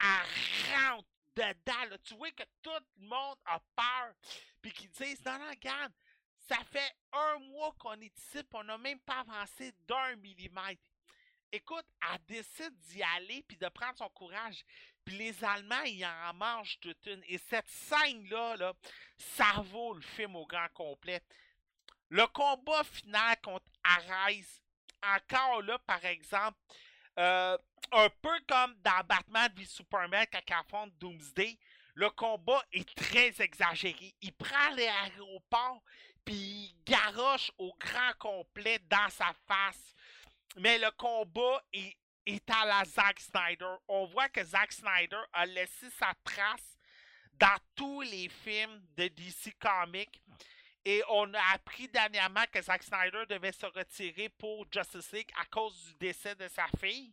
[0.02, 1.96] rentre dedans.
[2.04, 4.14] Tu vois que tout le monde a peur.
[4.60, 5.92] Puis qu'ils disent Non, non, regarde,
[6.48, 10.82] ça fait un mois qu'on est ici, puis on n'a même pas avancé d'un millimètre.
[11.54, 14.64] Écoute, elle décide d'y aller puis de prendre son courage.
[15.04, 17.22] Puis les Allemands, ils en mangent toute une.
[17.26, 18.72] Et cette scène-là, là,
[19.18, 21.22] ça vaut le film au grand complet.
[22.08, 24.62] Le combat final contre Arise,
[25.02, 26.58] encore là, par exemple,
[27.18, 27.58] euh,
[27.92, 31.58] un peu comme dans Batman v Superman quand Doomsday,
[31.94, 34.14] le combat est très exagéré.
[34.20, 35.82] Il prend l'aéroport
[36.24, 39.94] puis il garoche au grand complet dans sa face.
[40.56, 41.96] Mais le combat est,
[42.26, 43.74] est à la Zack Snyder.
[43.88, 46.78] On voit que Zack Snyder a laissé sa trace
[47.34, 50.22] dans tous les films de DC Comics.
[50.84, 55.44] Et on a appris dernièrement que Zack Snyder devait se retirer pour Justice League à
[55.46, 57.12] cause du décès de sa fille.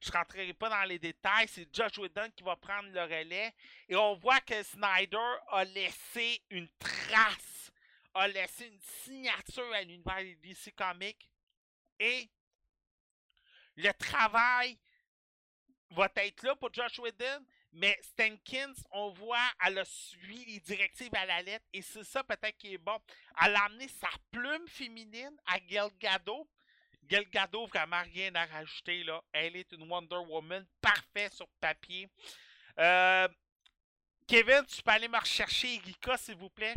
[0.00, 1.48] Je ne rentrerai pas dans les détails.
[1.48, 3.54] C'est Josh Whedon qui va prendre le relais.
[3.88, 7.72] Et on voit que Snyder a laissé une trace,
[8.14, 11.28] a laissé une signature à l'univers DC Comics.
[11.98, 12.28] Et
[13.76, 14.78] le travail
[15.90, 21.14] va être là pour Josh Whedon, mais Stankins, on voit, elle a suivi les directives
[21.14, 22.98] à la lettre, et c'est ça peut-être qui est bon.
[23.42, 26.48] Elle a amené sa plume féminine à Gal Gadot.
[27.08, 29.22] Gal Gadot, vraiment rien à rajouter, là.
[29.32, 32.08] Elle est une Wonder Woman parfaite sur papier.
[32.78, 33.28] Euh,
[34.26, 36.74] Kevin, tu peux aller me rechercher Erika, s'il vous plaît?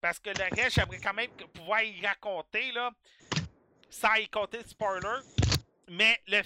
[0.00, 2.90] Parce que le reste, j'aimerais quand même pouvoir y raconter, là,
[3.90, 5.20] sans y compter spoiler.
[5.88, 6.42] Mais le,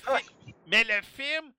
[0.66, 1.52] mais le film,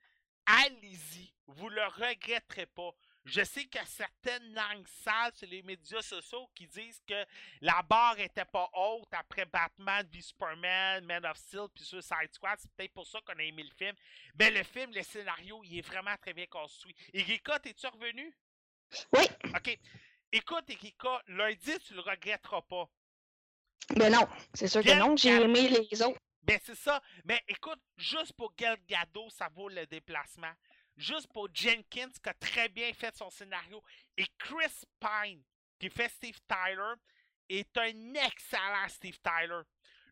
[0.45, 1.31] allez-y.
[1.47, 2.91] Vous le regretterez pas.
[3.25, 7.25] Je sais qu'il y a certaines langues sales sur les médias sociaux qui disent que
[7.61, 12.59] la barre était pas haute après Batman v Superman, Man of Steel puis Suicide Squad.
[12.59, 13.95] C'est peut-être pour ça qu'on a aimé le film.
[14.37, 16.95] Mais le film, le scénario, il est vraiment très bien construit.
[17.13, 18.31] Erika, es-tu revenu?
[19.13, 19.23] Oui.
[19.55, 19.79] OK.
[20.31, 22.87] Écoute, Erika, lundi, tu le regretteras pas.
[23.95, 25.15] Ben non, c'est sûr que non.
[25.17, 26.19] J'ai aimé les autres.
[26.43, 27.01] Ben c'est ça.
[27.23, 30.53] Mais écoute, juste pour Gal Gadot, ça vaut le déplacement
[30.97, 33.81] juste pour Jenkins qui a très bien fait son scénario.
[34.17, 35.43] Et Chris Pine,
[35.79, 36.93] qui fait Steve Tyler,
[37.49, 39.61] est un excellent Steve Tyler.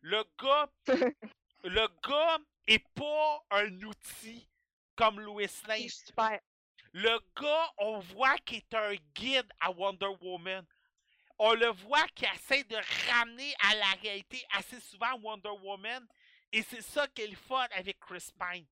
[0.02, 0.70] Le gars,
[1.64, 4.48] le gars est pas un outil
[4.96, 5.88] comme Louis Lane.
[6.92, 10.64] Le gars, on voit qu'il est un guide à Wonder Woman.
[11.38, 12.76] On le voit qu'il essaie de
[13.10, 16.06] ramener à la réalité assez souvent Wonder Woman.
[16.52, 18.66] Et c'est ça qui est le fun avec Chris Pine.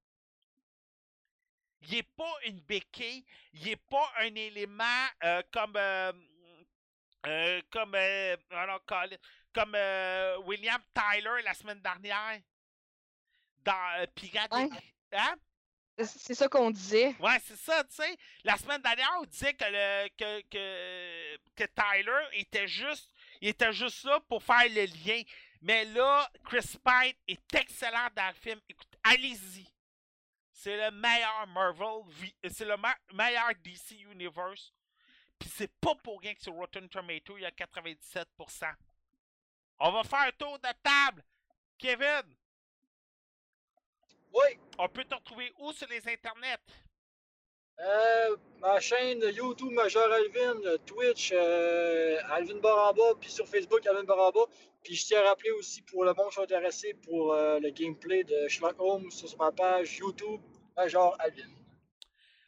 [1.82, 6.12] Il n'est pas une béquille, il n'est pas un élément euh, comme euh,
[7.26, 9.16] euh, comme euh, alors, Colin-
[9.54, 12.40] comme euh, William Tyler la semaine dernière
[13.64, 14.06] dans euh,
[14.50, 14.68] Ouais.
[15.12, 15.34] Hein?
[15.98, 17.14] C'est ça qu'on disait.
[17.20, 18.16] Ouais, c'est ça, tu sais.
[18.44, 23.10] La semaine dernière, on disait que, le, que, que, que Tyler était juste,
[23.40, 25.22] il était juste là pour faire le lien.
[25.60, 28.60] Mais là, Chris Pine est excellent dans le film.
[28.68, 29.71] Écoute, allez-y.
[30.62, 32.04] C'est le meilleur Marvel,
[32.48, 34.72] c'est le me- meilleur DC Universe.
[35.36, 38.72] Puis c'est pas pour rien que sur Rotten Tomato, il y a 97%.
[39.80, 41.24] On va faire un tour de table.
[41.76, 42.36] Kevin,
[44.32, 46.56] Oui, on peut te retrouver où sur les internets?
[47.82, 54.04] Euh, ma chaîne YouTube Major Alvin, euh, Twitch euh, Alvin Baramba, puis sur Facebook Alvin
[54.04, 54.40] Baramba.
[54.84, 57.70] Puis je tiens à rappeler aussi pour le monde qui sont intéressés pour euh, le
[57.70, 60.40] gameplay de Sherlock Holmes sur ma page YouTube
[60.76, 61.48] Major Alvin.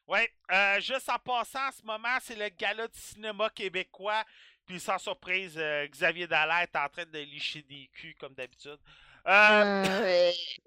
[0.07, 4.23] Ouais, euh, juste en passant, en ce moment, c'est le gala du cinéma québécois.
[4.67, 8.79] Puis sans surprise, euh, Xavier Dallaire est en train de licher des culs comme d'habitude.
[9.27, 10.31] Euh,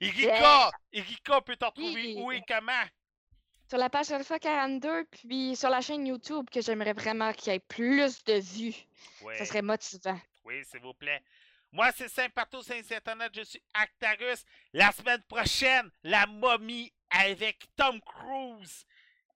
[0.00, 2.14] Erika, Erika peut t'en retrouver Oui.
[2.18, 2.72] où et comment?
[3.68, 7.56] Sur la page Alpha 42, puis sur la chaîne YouTube, que j'aimerais vraiment qu'il y
[7.56, 8.74] ait plus de vues.
[9.22, 9.38] Ouais.
[9.38, 10.20] Ça serait motivant.
[10.44, 11.22] Oui, s'il vous plaît.
[11.72, 13.32] Moi, c'est Saint-Partout, Saint-Internet.
[13.34, 14.44] Je suis Actarus.
[14.72, 18.86] La semaine prochaine, la momie avec Tom Cruise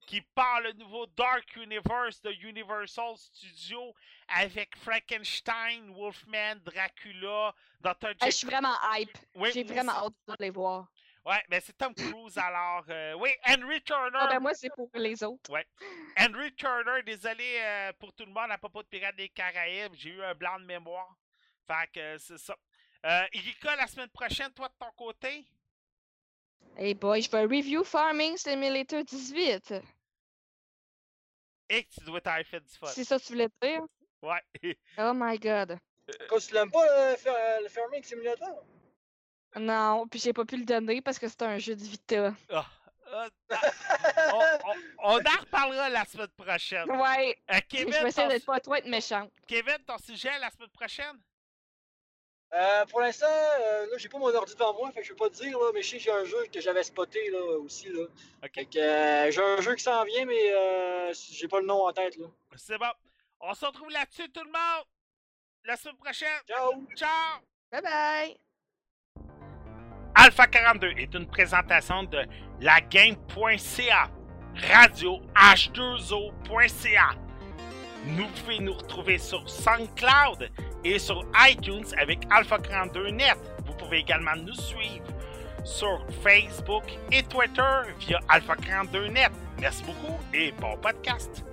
[0.09, 3.95] qui part le nouveau Dark Universe de Universal Studios
[4.29, 8.09] avec Frankenstein, Wolfman, Dracula, Dr.
[8.13, 8.31] Jekyll.
[8.31, 9.19] je suis vraiment hype.
[9.35, 10.89] Oui, J'ai vraiment hâte de les voir.
[11.25, 12.85] Ouais, mais c'est Tom Cruise alors.
[12.89, 14.19] euh, oui, Henry Turner.
[14.21, 15.51] Ah, ben moi, c'est pour les autres.
[16.19, 19.93] Henry Turner, désolé euh, pour tout le monde à propos de Pirates des Caraïbes.
[19.95, 21.15] J'ai eu un blanc de mémoire.
[21.67, 22.57] Fait que euh, c'est ça.
[23.05, 25.45] Euh, Erika, la semaine prochaine, toi de ton côté?
[26.77, 29.75] Hey boy, je fais un review Farming Simulator 18.
[31.71, 32.87] Et que tu dois t'avoir fait du fun.
[32.87, 33.83] C'est ça que tu voulais dire?
[34.23, 34.43] Ouais.
[34.99, 35.79] Oh my god.
[36.29, 37.13] Quand tu l'aimes pas
[37.61, 38.65] le Farming Simulator?
[39.57, 42.33] Non, puis j'ai pas pu le donner parce que c'est un jeu de Vita.
[42.51, 42.67] Ah,
[43.11, 43.29] ah,
[44.35, 44.39] on,
[44.69, 46.91] on- on en reparlera la semaine prochaine.
[46.91, 49.31] Ouais, Euh, je Kevin, vais essayer ton, d'être pas trop être méchante.
[49.47, 51.19] Kevin, ton sujet la semaine prochaine?
[52.53, 55.17] Euh, pour l'instant, euh, là, j'ai pas mon ordi devant moi, fait que je peux
[55.17, 57.59] pas te dire, là, mais je sais que j'ai un jeu que j'avais spoté là,
[57.59, 57.89] aussi.
[57.91, 58.07] Là.
[58.55, 61.67] Fait Ok, que euh, j'ai un jeu qui s'en vient, mais euh, j'ai pas le
[61.67, 62.17] nom en tête.
[62.17, 62.27] Là.
[62.57, 62.91] c'est bon.
[63.41, 64.85] On se retrouve là-dessus, tout le monde.
[65.65, 66.41] La semaine prochaine.
[66.47, 66.87] Ciao!
[66.97, 67.41] Ciao!
[67.71, 68.41] Bye bye!
[70.21, 72.19] Alpha 42 est une présentation de
[72.61, 74.11] lagame.ca,
[74.75, 77.11] radio h2o.ca.
[78.05, 80.51] Nous pouvez nous retrouver sur SoundCloud
[80.83, 83.39] et sur iTunes avec Alpha 42 Net.
[83.65, 85.07] Vous pouvez également nous suivre
[85.63, 86.83] sur Facebook
[87.13, 87.63] et Twitter
[88.01, 89.31] via Alpha 42 Net.
[89.61, 91.45] Merci beaucoup et bon podcast.